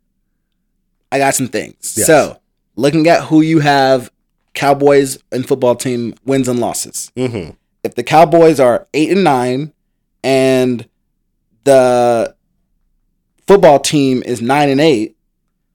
I 1.11 1.19
got 1.19 1.36
some 1.36 1.47
things. 1.47 1.95
Yes. 1.97 2.07
So, 2.07 2.39
looking 2.75 3.07
at 3.07 3.25
who 3.25 3.41
you 3.41 3.59
have, 3.59 4.11
Cowboys 4.53 5.19
and 5.32 5.47
football 5.47 5.75
team 5.75 6.15
wins 6.25 6.47
and 6.47 6.59
losses. 6.59 7.11
Mm-hmm. 7.15 7.51
If 7.84 7.95
the 7.95 8.03
Cowboys 8.03 8.59
are 8.59 8.88
eight 8.93 9.11
and 9.11 9.23
nine, 9.23 9.73
and 10.23 10.89
the 11.63 12.36
football 13.45 13.80
team 13.80 14.23
is 14.25 14.41
nine 14.41 14.69
and 14.69 14.82
eight, 14.82 15.15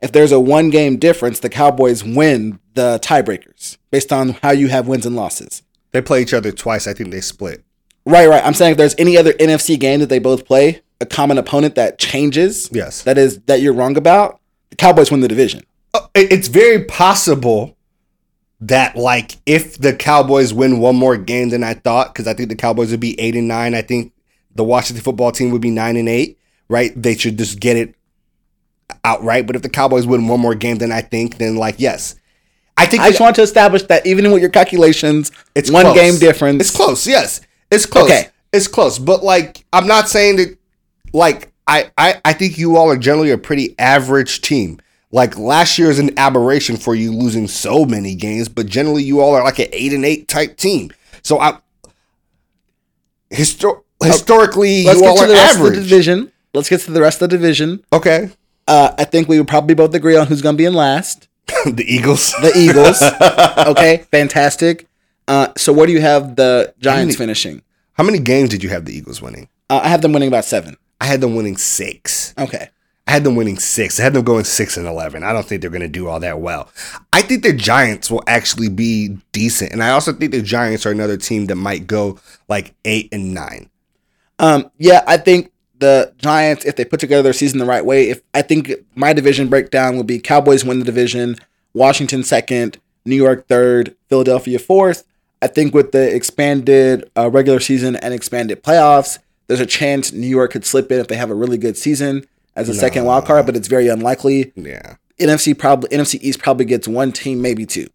if 0.00 0.10
there's 0.10 0.32
a 0.32 0.40
one 0.40 0.70
game 0.70 0.96
difference, 0.96 1.38
the 1.38 1.48
Cowboys 1.48 2.02
win 2.02 2.58
the 2.74 2.98
tiebreakers 3.02 3.78
based 3.90 4.12
on 4.12 4.30
how 4.30 4.50
you 4.50 4.68
have 4.68 4.88
wins 4.88 5.06
and 5.06 5.14
losses. 5.14 5.62
They 5.92 6.00
play 6.02 6.22
each 6.22 6.34
other 6.34 6.52
twice. 6.52 6.86
I 6.86 6.94
think 6.94 7.10
they 7.10 7.20
split. 7.20 7.64
Right, 8.04 8.28
right. 8.28 8.44
I'm 8.44 8.54
saying 8.54 8.72
if 8.72 8.78
there's 8.78 8.94
any 8.98 9.16
other 9.16 9.32
NFC 9.34 9.78
game 9.78 10.00
that 10.00 10.08
they 10.08 10.18
both 10.18 10.44
play, 10.44 10.82
a 11.00 11.06
common 11.06 11.38
opponent 11.38 11.74
that 11.76 11.98
changes, 11.98 12.68
Yes. 12.72 13.02
that 13.02 13.16
is 13.18 13.40
that 13.42 13.60
you're 13.60 13.72
wrong 13.72 13.96
about, 13.96 14.40
the 14.70 14.76
Cowboys 14.76 15.10
win 15.10 15.20
the 15.20 15.28
division. 15.28 15.62
Uh, 15.94 16.00
It's 16.14 16.48
very 16.48 16.84
possible 16.84 17.76
that 18.60 18.96
like 18.96 19.36
if 19.46 19.78
the 19.78 19.92
Cowboys 19.92 20.54
win 20.54 20.78
one 20.78 20.96
more 20.96 21.16
game 21.16 21.50
than 21.50 21.62
I 21.62 21.74
thought, 21.74 22.12
because 22.14 22.26
I 22.26 22.34
think 22.34 22.48
the 22.48 22.54
Cowboys 22.56 22.90
would 22.90 23.00
be 23.00 23.18
eight 23.20 23.36
and 23.36 23.46
nine. 23.48 23.74
I 23.74 23.82
think 23.82 24.12
the 24.54 24.64
Washington 24.64 25.02
football 25.04 25.32
team 25.32 25.50
would 25.50 25.62
be 25.62 25.70
nine 25.70 25.96
and 25.96 26.08
eight. 26.08 26.38
Right? 26.68 26.92
They 27.00 27.16
should 27.16 27.36
just 27.38 27.60
get 27.60 27.76
it 27.76 27.94
outright. 29.04 29.46
But 29.46 29.56
if 29.56 29.62
the 29.62 29.68
Cowboys 29.68 30.06
win 30.06 30.26
one 30.28 30.40
more 30.40 30.54
game 30.54 30.78
than 30.78 30.90
I 30.92 31.02
think, 31.02 31.38
then 31.38 31.56
like 31.56 31.76
yes, 31.78 32.14
I 32.82 32.86
think 32.86 33.02
I 33.02 33.08
just 33.08 33.20
want 33.20 33.36
to 33.36 33.42
establish 33.42 33.82
that 33.84 34.06
even 34.06 34.30
with 34.32 34.40
your 34.40 34.50
calculations, 34.50 35.30
It's 35.54 35.70
one 35.70 35.84
close. 35.84 35.94
game 35.96 36.18
difference. 36.18 36.60
It's 36.60 36.70
close. 36.74 37.06
Yes, 37.06 37.40
it's 37.70 37.86
close. 37.86 38.04
Okay. 38.10 38.28
it's 38.52 38.68
close. 38.68 38.98
But 38.98 39.22
like, 39.22 39.64
I'm 39.72 39.86
not 39.86 40.08
saying 40.08 40.36
that. 40.36 40.56
Like, 41.14 41.52
I, 41.66 41.90
I, 41.98 42.20
I 42.24 42.32
think 42.32 42.56
you 42.58 42.76
all 42.76 42.90
are 42.90 42.96
generally 42.96 43.30
a 43.30 43.38
pretty 43.38 43.74
average 43.78 44.40
team. 44.40 44.80
Like 45.10 45.36
last 45.38 45.78
year 45.78 45.90
is 45.90 45.98
an 45.98 46.18
aberration 46.18 46.76
for 46.78 46.94
you 46.94 47.12
losing 47.12 47.46
so 47.48 47.84
many 47.84 48.14
games, 48.14 48.48
but 48.48 48.66
generally 48.66 49.02
you 49.02 49.20
all 49.20 49.34
are 49.34 49.44
like 49.44 49.58
an 49.58 49.68
eight 49.72 49.92
and 49.92 50.04
eight 50.06 50.26
type 50.26 50.56
team. 50.56 50.90
So 51.22 51.38
I, 51.38 51.58
histor- 53.30 53.82
historically, 54.02 54.84
Let's 54.84 54.96
you 54.98 55.02
get 55.02 55.10
all 55.10 55.16
to 55.18 55.22
are 55.24 55.28
the 55.28 55.34
rest 55.34 55.54
of 55.56 55.60
average. 55.60 55.76
the 55.76 55.82
division. 55.82 56.32
Let's 56.54 56.68
get 56.68 56.80
to 56.82 56.90
the 56.90 57.00
rest 57.00 57.20
of 57.22 57.30
the 57.30 57.36
division. 57.36 57.84
Okay, 57.92 58.30
Uh, 58.66 58.94
I 58.98 59.04
think 59.04 59.28
we 59.28 59.38
would 59.38 59.48
probably 59.48 59.74
both 59.74 59.94
agree 59.94 60.16
on 60.16 60.26
who's 60.26 60.42
going 60.42 60.54
to 60.54 60.58
be 60.58 60.64
in 60.66 60.74
last. 60.74 61.28
the 61.66 61.84
Eagles. 61.86 62.32
The 62.40 62.52
Eagles. 62.56 63.02
okay, 63.68 64.04
fantastic. 64.10 64.86
Uh, 65.28 65.48
so 65.56 65.72
where 65.72 65.86
do 65.86 65.92
you 65.92 66.00
have 66.00 66.36
the 66.36 66.74
Giants 66.78 67.14
many- 67.18 67.26
finishing? 67.26 67.62
How 67.94 68.04
many 68.04 68.18
games 68.18 68.48
did 68.50 68.62
you 68.62 68.70
have 68.70 68.84
the 68.86 68.96
Eagles 68.96 69.20
winning? 69.20 69.48
Uh, 69.68 69.80
I 69.82 69.88
have 69.88 70.02
them 70.02 70.12
winning 70.12 70.28
about 70.28 70.44
seven. 70.44 70.76
I 71.00 71.04
had 71.06 71.20
them 71.20 71.34
winning 71.34 71.56
six. 71.56 72.34
Okay. 72.38 72.68
I 73.06 73.12
had 73.12 73.24
them 73.24 73.36
winning 73.36 73.58
six. 73.58 73.98
I 73.98 74.04
had 74.04 74.14
them 74.14 74.24
going 74.24 74.44
six 74.44 74.76
and 74.76 74.86
eleven. 74.86 75.22
I 75.24 75.32
don't 75.32 75.44
think 75.44 75.60
they're 75.60 75.70
going 75.70 75.82
to 75.82 75.88
do 75.88 76.08
all 76.08 76.20
that 76.20 76.40
well. 76.40 76.70
I 77.12 77.20
think 77.22 77.42
the 77.42 77.52
Giants 77.52 78.10
will 78.10 78.22
actually 78.26 78.68
be 78.68 79.18
decent, 79.32 79.72
and 79.72 79.82
I 79.82 79.90
also 79.90 80.12
think 80.12 80.30
the 80.32 80.40
Giants 80.40 80.86
are 80.86 80.92
another 80.92 81.16
team 81.16 81.46
that 81.46 81.56
might 81.56 81.86
go 81.86 82.18
like 82.48 82.74
eight 82.84 83.08
and 83.12 83.34
nine. 83.34 83.68
Um, 84.38 84.70
yeah, 84.78 85.02
I 85.06 85.16
think 85.16 85.51
the 85.82 86.14
Giants, 86.18 86.64
if 86.64 86.76
they 86.76 86.84
put 86.84 87.00
together 87.00 87.22
their 87.22 87.32
season 87.32 87.58
the 87.58 87.66
right 87.66 87.84
way, 87.84 88.08
if 88.08 88.22
I 88.32 88.42
think 88.42 88.70
my 88.94 89.12
division 89.12 89.48
breakdown 89.48 89.96
would 89.96 90.06
be 90.06 90.20
Cowboys 90.20 90.64
win 90.64 90.78
the 90.78 90.84
division, 90.84 91.36
Washington 91.74 92.22
second, 92.22 92.78
New 93.04 93.16
York 93.16 93.48
third, 93.48 93.96
Philadelphia 94.08 94.58
fourth. 94.58 95.04
I 95.42 95.48
think 95.48 95.74
with 95.74 95.90
the 95.90 96.14
expanded 96.14 97.10
uh, 97.16 97.28
regular 97.28 97.58
season 97.58 97.96
and 97.96 98.14
expanded 98.14 98.62
playoffs, 98.62 99.18
there's 99.48 99.58
a 99.58 99.66
chance 99.66 100.12
New 100.12 100.28
York 100.28 100.52
could 100.52 100.64
slip 100.64 100.92
in 100.92 101.00
if 101.00 101.08
they 101.08 101.16
have 101.16 101.30
a 101.30 101.34
really 101.34 101.58
good 101.58 101.76
season 101.76 102.24
as 102.54 102.68
a 102.68 102.74
second 102.74 103.04
wild 103.04 103.26
card, 103.26 103.44
but 103.46 103.56
it's 103.56 103.66
very 103.66 103.88
unlikely. 103.88 104.52
Yeah. 104.54 104.96
NFC 105.18 105.58
probably 105.58 105.88
NFC 105.90 106.20
East 106.22 106.38
probably 106.38 106.64
gets 106.64 106.86
one 106.86 107.10
team, 107.10 107.42
maybe 107.42 107.66
two. 107.66 107.88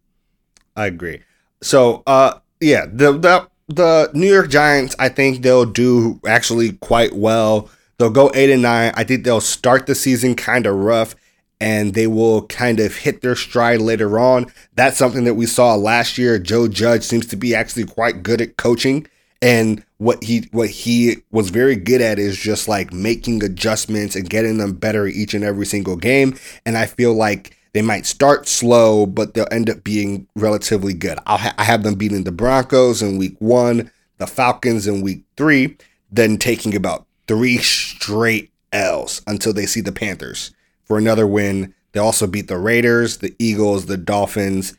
I 0.76 0.86
agree. 0.86 1.22
So, 1.62 2.02
uh, 2.06 2.38
yeah, 2.60 2.84
the 2.86 3.12
the 3.12 3.48
the 3.68 4.10
New 4.14 4.32
York 4.32 4.50
Giants, 4.50 4.94
I 4.98 5.08
think 5.08 5.42
they'll 5.42 5.64
do 5.64 6.20
actually 6.26 6.72
quite 6.72 7.14
well. 7.14 7.70
They'll 7.98 8.10
go 8.10 8.30
eight 8.34 8.50
and 8.50 8.62
nine. 8.62 8.92
I 8.96 9.04
think 9.04 9.24
they'll 9.24 9.40
start 9.40 9.86
the 9.86 9.94
season 9.94 10.36
kind 10.36 10.66
of 10.66 10.76
rough, 10.76 11.16
and 11.60 11.94
they 11.94 12.06
will 12.06 12.46
kind 12.46 12.78
of 12.78 12.94
hit 12.96 13.22
their 13.22 13.34
stride 13.34 13.80
later 13.80 14.18
on. 14.18 14.52
That's 14.74 14.96
something 14.96 15.24
that 15.24 15.34
we 15.34 15.46
saw 15.46 15.74
last 15.74 16.16
year. 16.16 16.38
Joe 16.38 16.68
Judge 16.68 17.02
seems 17.02 17.26
to 17.26 17.36
be 17.36 17.54
actually 17.54 17.86
quite 17.86 18.22
good 18.22 18.40
at 18.40 18.56
coaching, 18.56 19.08
and 19.42 19.84
what 19.98 20.22
he 20.22 20.48
what 20.52 20.70
he 20.70 21.16
was 21.32 21.50
very 21.50 21.74
good 21.74 22.00
at 22.00 22.20
is 22.20 22.38
just 22.38 22.68
like 22.68 22.92
making 22.92 23.42
adjustments 23.42 24.14
and 24.14 24.30
getting 24.30 24.58
them 24.58 24.74
better 24.74 25.08
each 25.08 25.34
and 25.34 25.42
every 25.42 25.66
single 25.66 25.96
game. 25.96 26.38
And 26.64 26.78
I 26.78 26.86
feel 26.86 27.14
like 27.14 27.56
they 27.72 27.82
might 27.82 28.06
start 28.06 28.46
slow, 28.46 29.06
but 29.06 29.34
they'll 29.34 29.48
end 29.50 29.68
up 29.68 29.82
being 29.82 30.28
relatively 30.36 30.94
good. 30.94 31.18
I'll 31.26 31.38
ha- 31.38 31.54
I 31.58 31.64
have 31.64 31.82
them 31.82 31.96
beating 31.96 32.22
the 32.22 32.32
Broncos 32.32 33.02
in 33.02 33.18
week 33.18 33.34
one, 33.40 33.90
the 34.18 34.28
Falcons 34.28 34.86
in 34.86 35.00
week 35.00 35.24
three, 35.36 35.76
then 36.12 36.38
taking 36.38 36.76
about 36.76 37.07
three 37.28 37.58
straight 37.58 38.50
L's 38.72 39.22
until 39.26 39.52
they 39.52 39.66
see 39.66 39.80
the 39.80 39.92
Panthers 39.92 40.50
for 40.84 40.98
another 40.98 41.26
win. 41.26 41.74
They 41.92 42.00
also 42.00 42.26
beat 42.26 42.48
the 42.48 42.58
Raiders, 42.58 43.18
the 43.18 43.34
Eagles, 43.38 43.86
the 43.86 43.96
Dolphins, 43.96 44.76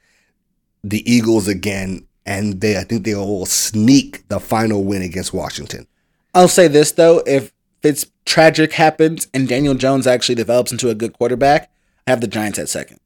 the 0.84 1.10
Eagles 1.12 1.47
again, 1.47 2.06
and 2.26 2.62
they 2.62 2.78
I 2.78 2.84
think 2.84 3.06
they 3.06 3.16
will 3.16 3.45
sneak 3.45 4.28
the 4.28 4.39
final 4.39 4.84
win 4.84 5.02
against 5.02 5.34
Washington. 5.34 5.88
I'll 6.34 6.47
say 6.47 6.68
this 6.68 6.91
though, 6.91 7.24
if 7.26 7.52
Fitz 7.82 8.06
tragic 8.26 8.74
happens 8.74 9.28
and 9.34 9.47
Daniel 9.47 9.74
Jones 9.74 10.06
actually 10.06 10.36
develops 10.36 10.72
into 10.72 10.89
a 10.89 10.95
good 10.95 11.14
quarterback, 11.14 11.72
I 12.06 12.12
have 12.12 12.22
the 12.22 12.28
Giants 12.28 12.60
at 12.60 12.70
second. 12.70 13.00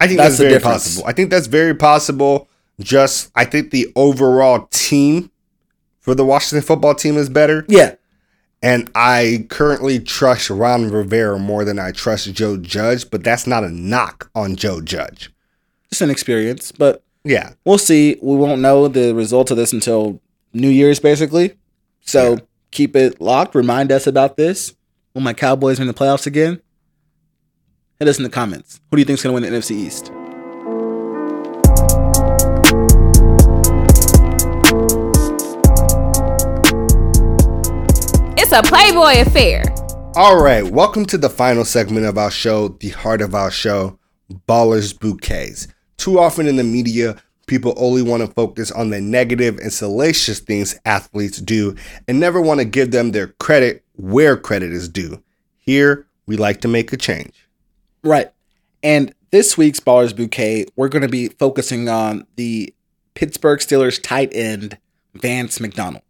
I 0.00 0.06
think 0.06 0.18
That's 0.18 0.30
that's, 0.30 0.38
very 0.38 0.52
difference. 0.52 0.84
possible. 0.84 1.08
I 1.08 1.12
think 1.12 1.30
that's 1.30 1.46
very 1.48 1.74
possible. 1.74 2.48
Just 2.80 3.32
I 3.34 3.44
think 3.44 3.72
the 3.72 3.90
overall 3.96 4.68
team 4.70 5.32
for 5.98 6.14
the 6.14 6.24
Washington 6.24 6.64
football 6.64 6.94
team 6.94 7.16
is 7.16 7.28
better. 7.28 7.64
Yeah. 7.68 7.96
And 8.62 8.90
I 8.94 9.46
currently 9.50 10.00
trust 10.00 10.50
Ron 10.50 10.90
Rivera 10.90 11.38
more 11.38 11.64
than 11.64 11.78
I 11.78 11.92
trust 11.92 12.32
Joe 12.34 12.56
Judge, 12.56 13.08
but 13.08 13.22
that's 13.22 13.46
not 13.46 13.62
a 13.64 13.68
knock 13.70 14.30
on 14.34 14.56
Joe 14.56 14.80
Judge. 14.80 15.30
Just 15.90 16.02
an 16.02 16.10
experience, 16.10 16.72
but 16.72 17.02
Yeah. 17.24 17.52
we'll 17.64 17.78
see. 17.78 18.16
We 18.20 18.36
won't 18.36 18.60
know 18.60 18.88
the 18.88 19.14
result 19.14 19.50
of 19.50 19.56
this 19.56 19.72
until 19.72 20.20
New 20.52 20.68
Year's, 20.68 20.98
basically. 20.98 21.54
So 22.00 22.38
keep 22.72 22.96
it 22.96 23.20
locked. 23.20 23.54
Remind 23.54 23.92
us 23.92 24.06
about 24.06 24.36
this. 24.36 24.74
Will 25.14 25.22
my 25.22 25.34
Cowboys 25.34 25.78
win 25.78 25.86
the 25.88 25.94
playoffs 25.94 26.26
again? 26.26 26.60
Hit 28.00 28.08
us 28.08 28.18
in 28.18 28.24
the 28.24 28.30
comments. 28.30 28.80
Who 28.90 28.96
do 28.96 29.00
you 29.00 29.04
think's 29.04 29.22
going 29.22 29.34
to 29.36 29.40
win 29.40 29.52
the 29.52 29.56
NFC 29.56 29.76
East? 29.76 30.10
It's 38.50 38.56
a 38.56 38.62
Playboy 38.62 39.20
affair. 39.20 39.62
All 40.16 40.42
right, 40.42 40.64
welcome 40.64 41.04
to 41.04 41.18
the 41.18 41.28
final 41.28 41.66
segment 41.66 42.06
of 42.06 42.16
our 42.16 42.30
show, 42.30 42.68
the 42.68 42.88
heart 42.88 43.20
of 43.20 43.34
our 43.34 43.50
show, 43.50 43.98
Ballers 44.48 44.98
Bouquets. 44.98 45.68
Too 45.98 46.18
often 46.18 46.46
in 46.46 46.56
the 46.56 46.64
media, 46.64 47.22
people 47.46 47.74
only 47.76 48.00
want 48.00 48.22
to 48.24 48.32
focus 48.32 48.70
on 48.70 48.88
the 48.88 49.02
negative 49.02 49.58
and 49.58 49.70
salacious 49.70 50.40
things 50.40 50.80
athletes 50.86 51.42
do 51.42 51.76
and 52.08 52.18
never 52.18 52.40
want 52.40 52.60
to 52.60 52.64
give 52.64 52.90
them 52.90 53.10
their 53.10 53.26
credit 53.38 53.84
where 53.96 54.34
credit 54.34 54.72
is 54.72 54.88
due. 54.88 55.22
Here, 55.58 56.06
we 56.24 56.38
like 56.38 56.62
to 56.62 56.68
make 56.68 56.90
a 56.90 56.96
change. 56.96 57.46
Right. 58.02 58.32
And 58.82 59.14
this 59.30 59.58
week's 59.58 59.80
Ballers 59.80 60.16
Bouquet, 60.16 60.64
we're 60.74 60.88
going 60.88 61.02
to 61.02 61.08
be 61.08 61.28
focusing 61.28 61.90
on 61.90 62.26
the 62.36 62.74
Pittsburgh 63.12 63.58
Steelers 63.58 64.02
tight 64.02 64.30
end, 64.32 64.78
Vance 65.12 65.60
McDonald. 65.60 66.02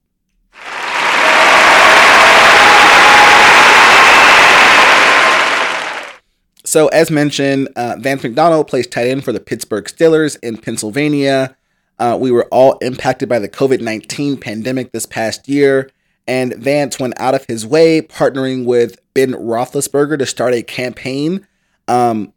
So, 6.68 6.88
as 6.88 7.10
mentioned, 7.10 7.68
uh, 7.76 7.96
Vance 7.98 8.22
McDonald 8.22 8.68
plays 8.68 8.86
tight 8.86 9.06
end 9.08 9.24
for 9.24 9.32
the 9.32 9.40
Pittsburgh 9.40 9.86
Steelers 9.86 10.36
in 10.42 10.58
Pennsylvania. 10.58 11.56
Uh, 11.98 12.18
we 12.20 12.30
were 12.30 12.44
all 12.50 12.76
impacted 12.82 13.26
by 13.26 13.38
the 13.38 13.48
COVID 13.48 13.80
19 13.80 14.36
pandemic 14.36 14.92
this 14.92 15.06
past 15.06 15.48
year, 15.48 15.90
and 16.26 16.54
Vance 16.56 17.00
went 17.00 17.18
out 17.18 17.34
of 17.34 17.46
his 17.46 17.64
way 17.64 18.02
partnering 18.02 18.66
with 18.66 19.00
Ben 19.14 19.32
Roethlisberger 19.32 20.18
to 20.18 20.26
start 20.26 20.52
a 20.52 20.62
campaign 20.62 21.46
um, 21.88 22.34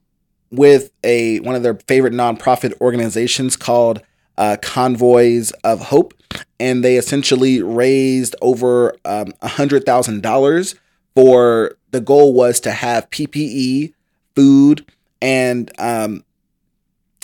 with 0.49 0.91
a 1.03 1.41
one 1.41 1.55
of 1.55 1.63
their 1.63 1.75
favorite 1.89 2.13
nonprofit 2.13 2.71
organizations 2.79 3.57
called 3.57 4.01
uh, 4.37 4.55
Convoys 4.61 5.51
of 5.65 5.81
Hope, 5.81 6.13
and 6.57 6.85
they 6.85 6.95
essentially 6.95 7.61
raised 7.61 8.37
over 8.41 8.95
um, 9.03 9.33
hundred 9.43 9.85
thousand 9.85 10.23
dollars 10.23 10.75
for 11.15 11.75
the 11.91 11.99
goal 11.99 12.33
was 12.33 12.61
to 12.61 12.71
have 12.71 13.09
PPE, 13.09 13.93
food, 14.35 14.85
and 15.21 15.71
um, 15.79 16.23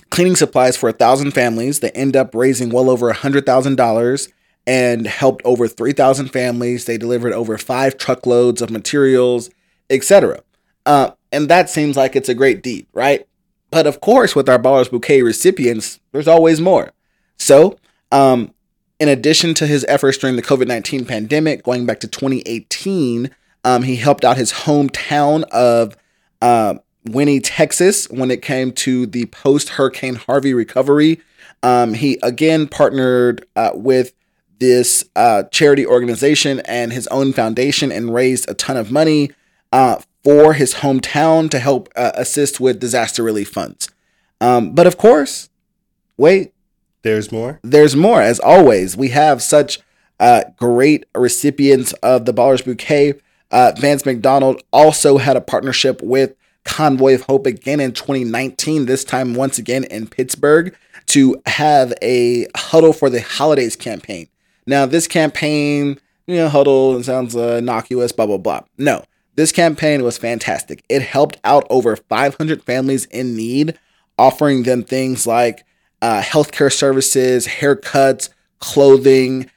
cleaning 0.10 0.36
supplies 0.36 0.78
for 0.78 0.90
a 0.90 0.94
thousand 0.94 1.32
families. 1.32 1.80
They 1.80 1.92
end 1.92 2.16
up 2.16 2.34
raising 2.34 2.70
well 2.70 2.90
over 2.90 3.10
a 3.10 3.14
hundred 3.14 3.46
thousand 3.46 3.76
dollars 3.76 4.30
and 4.66 5.08
helped 5.08 5.42
over 5.46 5.68
three 5.68 5.94
thousand 5.94 6.30
families. 6.30 6.86
They 6.86 6.98
delivered 6.98 7.34
over 7.34 7.58
five 7.58 7.98
truckloads 7.98 8.62
of 8.62 8.70
materials, 8.70 9.50
etc. 9.90 10.42
Uh, 10.86 11.12
and 11.32 11.50
that 11.50 11.70
seems 11.70 11.98
like 11.98 12.16
it's 12.16 12.30
a 12.30 12.34
great 12.34 12.64
deed, 12.64 12.88
right? 12.94 13.28
But 13.70 13.88
of 13.88 14.00
course, 14.02 14.36
with 14.36 14.48
our 14.48 14.60
Ballers 14.60 14.90
Bouquet 14.90 15.22
recipients, 15.22 16.00
there's 16.12 16.28
always 16.28 16.62
more. 16.62 16.92
So, 17.38 17.78
um, 18.12 18.54
in 19.00 19.10
addition 19.10 19.54
to 19.56 19.68
his 19.68 19.86
efforts 19.88 20.18
during 20.18 20.36
the 20.36 20.42
COVID 20.42 20.68
19 20.68 21.06
pandemic, 21.06 21.64
going 21.64 21.86
back 21.86 22.00
to 22.02 22.08
2018, 22.08 23.30
um, 23.64 23.84
he 23.84 23.98
helped 23.98 24.24
out 24.24 24.38
his 24.38 24.54
hometown 24.54 25.44
of 25.50 25.96
uh, 26.42 26.76
Winnie, 27.08 27.40
Texas, 27.40 28.10
when 28.10 28.32
it 28.32 28.42
came 28.42 28.72
to 28.74 29.06
the 29.06 29.26
post 29.28 29.70
Hurricane 29.70 30.16
Harvey 30.16 30.54
recovery. 30.54 31.20
Um, 31.64 31.94
he 31.96 32.20
again 32.22 32.68
partnered 32.68 33.46
uh, 33.56 33.72
with 33.74 34.14
this 34.60 35.04
uh, 35.16 35.44
charity 35.44 35.86
organization 35.86 36.60
and 36.62 36.92
his 36.94 37.08
own 37.08 37.34
foundation 37.34 37.92
and 37.92 38.14
raised 38.14 38.50
a 38.50 38.54
ton 38.54 38.78
of 38.78 38.92
money 38.92 39.32
uh, 39.72 40.00
for 40.24 40.54
his 40.54 40.76
hometown 40.76 41.50
to 41.50 41.60
help 41.60 41.90
uh, 41.96 42.12
assist 42.16 42.60
with 42.60 42.80
disaster 42.80 43.24
relief 43.24 43.50
funds. 43.50 43.90
Um, 44.42 44.74
but 44.74 44.86
of 44.88 44.98
course, 44.98 45.50
wait, 46.18 46.54
There's 47.02 47.32
more. 47.32 47.60
there's 47.64 47.96
more. 47.96 48.22
As 48.22 48.40
always, 48.40 48.96
we 48.98 49.10
have 49.10 49.42
such 49.42 49.80
uh, 50.20 50.44
great 50.58 51.06
recipients 51.16 51.94
of 52.04 52.26
the 52.26 52.34
Ballers 52.34 52.64
Bouquet. 52.66 53.16
Uh, 53.52 53.72
Vance 53.78 54.06
McDonald 54.06 54.62
also 54.74 55.18
had 55.18 55.38
a 55.38 55.42
partnership 55.42 56.02
with 56.02 56.36
Convoy 56.68 57.16
of 57.16 57.22
Hope 57.22 57.48
again 57.48 57.80
in 57.80 57.94
2019, 57.94 58.86
this 58.86 59.04
time 59.04 59.34
once 59.34 59.58
again 59.58 59.86
in 59.86 60.08
Pittsburgh, 60.08 60.76
to 61.08 61.42
have 61.46 61.94
a 62.02 62.46
Huddle 62.56 62.94
for 62.94 63.10
the 63.10 63.22
Holidays 63.22 63.76
campaign. 63.76 64.28
Now, 64.66 64.86
this 64.86 65.08
campaign, 65.08 65.98
you 66.28 66.36
know, 66.36 66.50
Huddle 66.50 67.02
sounds 67.02 67.36
uh, 67.36 67.56
innocuous, 67.60 68.12
blah, 68.12 68.26
blah, 68.26 68.38
blah. 68.38 68.62
No, 68.78 69.04
this 69.36 69.52
campaign 69.52 70.04
was 70.04 70.18
fantastic. 70.18 70.84
It 70.90 71.02
helped 71.02 71.38
out 71.44 71.66
over 71.70 71.96
500 71.96 72.64
families 72.64 73.06
in 73.06 73.36
need, 73.36 73.80
offering 74.18 74.64
them 74.64 74.84
things 74.84 75.26
like 75.26 75.66
uh, 76.02 76.22
healthcare 76.22 76.72
services, 76.72 77.48
haircuts, 77.48 78.30
clothing, 78.60 79.50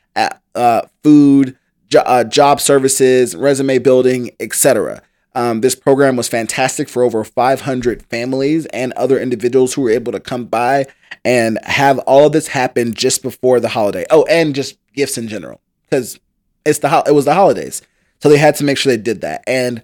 uh, 0.55 0.83
food, 1.03 1.57
jo- 1.89 2.01
uh, 2.01 2.25
job 2.25 2.61
services, 2.61 3.35
resume 3.37 3.79
building, 3.79 4.31
etc. 4.41 5.03
Um, 5.35 5.61
this 5.61 5.74
program 5.74 6.16
was 6.16 6.28
fantastic 6.28 6.89
for 6.89 7.03
over 7.03 7.22
500 7.22 8.03
families 8.05 8.66
and 8.66 8.93
other 8.95 9.20
individuals 9.20 9.74
who 9.74 9.83
were 9.83 9.91
able 9.91 10.12
to 10.12 10.20
come 10.20 10.47
by 10.47 10.87
and 11.24 11.59
have 11.62 11.99
all 12.01 12.26
of 12.26 12.33
this 12.33 12.49
happen 12.49 12.95
just 12.95 13.22
before 13.22 13.61
the 13.61 13.68
holiday. 13.68 14.05
Oh, 14.11 14.24
and 14.24 14.55
just 14.55 14.76
gifts 14.95 15.18
in 15.18 15.28
general 15.28 15.61
because 15.89 16.18
it's 16.64 16.81
the 16.81 16.89
ho- 16.89 17.05
it 17.07 17.12
was 17.12 17.24
the 17.24 17.35
holidays, 17.35 17.83
so 18.20 18.28
they 18.28 18.39
had 18.39 18.57
to 18.57 18.64
make 18.64 18.76
sure 18.76 18.93
they 18.93 19.01
did 19.01 19.20
that. 19.20 19.43
And 19.47 19.83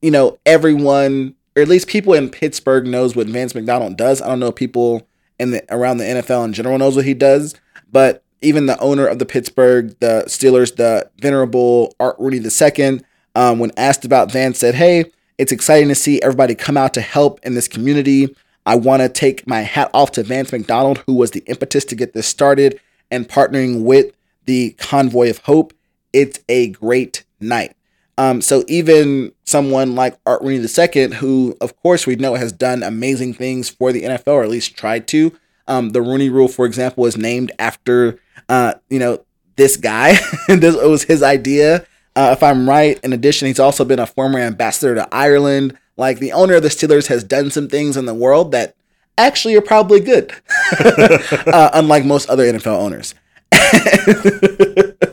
you 0.00 0.10
know, 0.10 0.38
everyone 0.46 1.34
or 1.56 1.62
at 1.62 1.68
least 1.68 1.88
people 1.88 2.14
in 2.14 2.30
Pittsburgh 2.30 2.86
knows 2.86 3.16
what 3.16 3.26
Vance 3.26 3.54
McDonald 3.54 3.96
does. 3.96 4.22
I 4.22 4.28
don't 4.28 4.38
know 4.38 4.46
if 4.46 4.54
people 4.54 5.08
in 5.40 5.50
the 5.50 5.64
around 5.74 5.98
the 5.98 6.04
NFL 6.04 6.44
in 6.44 6.52
general 6.52 6.78
knows 6.78 6.94
what 6.94 7.04
he 7.04 7.14
does, 7.14 7.56
but 7.90 8.22
even 8.40 8.66
the 8.66 8.78
owner 8.78 9.06
of 9.06 9.18
the 9.18 9.26
Pittsburgh, 9.26 9.96
the 9.98 10.24
Steelers, 10.26 10.76
the 10.76 11.10
venerable 11.18 11.94
Art 11.98 12.16
Rooney 12.18 12.38
II, 12.38 13.00
um, 13.34 13.58
when 13.58 13.72
asked 13.76 14.04
about 14.04 14.32
Vance, 14.32 14.58
said, 14.58 14.74
"Hey, 14.74 15.06
it's 15.38 15.52
exciting 15.52 15.88
to 15.88 15.94
see 15.94 16.20
everybody 16.22 16.54
come 16.54 16.76
out 16.76 16.94
to 16.94 17.00
help 17.00 17.40
in 17.44 17.54
this 17.54 17.68
community. 17.68 18.34
I 18.66 18.74
want 18.74 19.02
to 19.02 19.08
take 19.08 19.46
my 19.46 19.60
hat 19.60 19.90
off 19.94 20.12
to 20.12 20.22
Vance 20.22 20.52
McDonald, 20.52 20.98
who 21.06 21.14
was 21.14 21.30
the 21.30 21.42
impetus 21.46 21.84
to 21.86 21.94
get 21.94 22.12
this 22.12 22.26
started 22.26 22.80
and 23.10 23.28
partnering 23.28 23.84
with 23.84 24.12
the 24.44 24.70
Convoy 24.72 25.30
of 25.30 25.38
Hope. 25.38 25.72
it's 26.12 26.40
a 26.48 26.70
great 26.70 27.24
night. 27.40 27.74
Um, 28.16 28.40
so 28.40 28.64
even 28.66 29.32
someone 29.44 29.94
like 29.94 30.18
Art 30.26 30.42
Rooney 30.42 30.66
II, 30.66 31.14
who 31.14 31.56
of 31.60 31.76
course 31.76 32.06
we 32.06 32.16
know 32.16 32.34
has 32.34 32.50
done 32.50 32.82
amazing 32.82 33.34
things 33.34 33.68
for 33.68 33.92
the 33.92 34.02
NFL, 34.02 34.32
or 34.32 34.42
at 34.42 34.48
least 34.48 34.76
tried 34.76 35.06
to. 35.08 35.32
Um, 35.68 35.90
the 35.90 36.02
Rooney 36.02 36.28
Rule, 36.28 36.48
for 36.48 36.66
example, 36.66 37.06
is 37.06 37.16
named 37.16 37.52
after 37.58 38.18
uh, 38.48 38.74
you 38.90 38.98
know 38.98 39.24
this 39.56 39.76
guy. 39.76 40.18
this 40.48 40.74
was 40.74 41.04
his 41.04 41.22
idea, 41.22 41.86
uh, 42.18 42.32
if 42.32 42.42
I'm 42.42 42.68
right. 42.68 42.98
In 43.04 43.12
addition, 43.12 43.46
he's 43.46 43.60
also 43.60 43.84
been 43.84 44.00
a 44.00 44.06
former 44.06 44.40
ambassador 44.40 44.96
to 44.96 45.08
Ireland. 45.14 45.78
Like 45.96 46.18
the 46.18 46.32
owner 46.32 46.54
of 46.54 46.64
the 46.64 46.68
Steelers 46.68 47.06
has 47.06 47.22
done 47.22 47.52
some 47.52 47.68
things 47.68 47.96
in 47.96 48.06
the 48.06 48.14
world 48.14 48.50
that 48.50 48.74
actually 49.16 49.54
are 49.54 49.60
probably 49.60 50.00
good, 50.00 50.32
uh, 50.80 51.70
unlike 51.74 52.04
most 52.04 52.28
other 52.28 52.52
NFL 52.52 52.76
owners. 52.76 53.14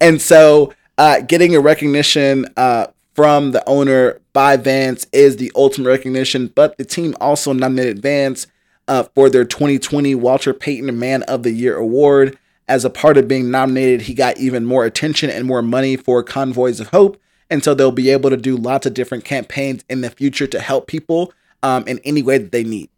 and 0.00 0.22
so 0.22 0.72
uh, 0.98 1.22
getting 1.22 1.56
a 1.56 1.60
recognition 1.60 2.46
uh, 2.56 2.86
from 3.14 3.50
the 3.50 3.68
owner 3.68 4.20
by 4.32 4.56
Vance 4.56 5.08
is 5.12 5.38
the 5.38 5.50
ultimate 5.56 5.88
recognition, 5.88 6.46
but 6.46 6.78
the 6.78 6.84
team 6.84 7.16
also 7.20 7.52
nominated 7.52 8.00
Vance 8.00 8.46
uh, 8.86 9.02
for 9.16 9.28
their 9.28 9.44
2020 9.44 10.14
Walter 10.14 10.54
Payton 10.54 10.96
Man 10.96 11.24
of 11.24 11.42
the 11.42 11.50
Year 11.50 11.76
award. 11.76 12.38
As 12.72 12.86
a 12.86 12.90
part 12.90 13.18
of 13.18 13.28
being 13.28 13.50
nominated, 13.50 14.00
he 14.00 14.14
got 14.14 14.38
even 14.38 14.64
more 14.64 14.86
attention 14.86 15.28
and 15.28 15.44
more 15.44 15.60
money 15.60 15.94
for 15.94 16.22
Convoys 16.22 16.80
of 16.80 16.88
Hope. 16.88 17.20
And 17.50 17.62
so 17.62 17.74
they'll 17.74 17.92
be 17.92 18.08
able 18.08 18.30
to 18.30 18.36
do 18.38 18.56
lots 18.56 18.86
of 18.86 18.94
different 18.94 19.26
campaigns 19.26 19.84
in 19.90 20.00
the 20.00 20.08
future 20.08 20.46
to 20.46 20.58
help 20.58 20.86
people 20.86 21.34
um, 21.62 21.86
in 21.86 21.98
any 21.98 22.22
way 22.22 22.38
that 22.38 22.50
they 22.50 22.64
need. 22.64 22.88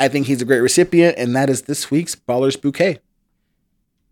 I 0.00 0.08
think 0.08 0.26
he's 0.26 0.40
a 0.40 0.46
great 0.46 0.60
recipient, 0.60 1.18
and 1.18 1.36
that 1.36 1.50
is 1.50 1.62
this 1.62 1.90
week's 1.90 2.14
Ballers 2.14 2.58
Bouquet. 2.58 3.00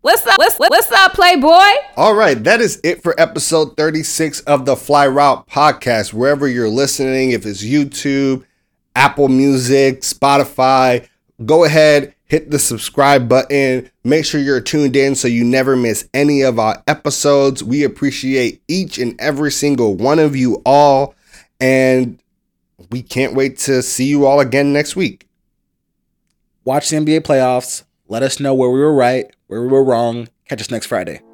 What's 0.01 0.27
up? 0.27 0.37
What's, 0.37 0.57
what's 0.57 0.91
up, 0.91 1.13
Playboy? 1.13 1.81
All 1.97 2.13
right, 2.13 2.43
that 2.43 2.61
is 2.61 2.79
it 2.83 3.01
for 3.01 3.19
episode 3.19 3.75
36 3.75 4.41
of 4.41 4.67
the 4.67 4.75
Fly 4.75 5.07
Route 5.07 5.47
podcast. 5.47 6.13
Wherever 6.13 6.47
you're 6.47 6.69
listening, 6.69 7.31
if 7.31 7.43
it's 7.47 7.63
YouTube, 7.63 8.45
Apple 8.95 9.29
Music, 9.29 10.01
Spotify, 10.01 11.07
go 11.43 11.63
ahead, 11.63 12.13
hit 12.25 12.51
the 12.51 12.59
subscribe 12.59 13.29
button. 13.29 13.89
Make 14.03 14.25
sure 14.25 14.41
you're 14.41 14.61
tuned 14.61 14.95
in 14.95 15.15
so 15.15 15.27
you 15.27 15.43
never 15.43 15.75
miss 15.75 16.07
any 16.13 16.41
of 16.41 16.59
our 16.59 16.83
episodes. 16.87 17.63
We 17.63 17.83
appreciate 17.83 18.61
each 18.67 18.97
and 18.97 19.19
every 19.19 19.51
single 19.51 19.95
one 19.95 20.19
of 20.19 20.35
you 20.35 20.61
all. 20.65 21.15
And 21.59 22.19
we 22.91 23.01
can't 23.01 23.33
wait 23.33 23.57
to 23.59 23.81
see 23.81 24.05
you 24.05 24.25
all 24.25 24.39
again 24.39 24.73
next 24.73 24.95
week. 24.95 25.27
Watch 26.63 26.89
the 26.89 26.97
NBA 26.97 27.21
playoffs. 27.21 27.83
Let 28.07 28.23
us 28.23 28.39
know 28.39 28.53
where 28.53 28.69
we 28.69 28.79
were 28.79 28.93
right, 28.93 29.25
where 29.47 29.61
we 29.61 29.67
were 29.67 29.83
wrong. 29.83 30.27
Catch 30.47 30.61
us 30.61 30.71
next 30.71 30.87
Friday. 30.87 31.24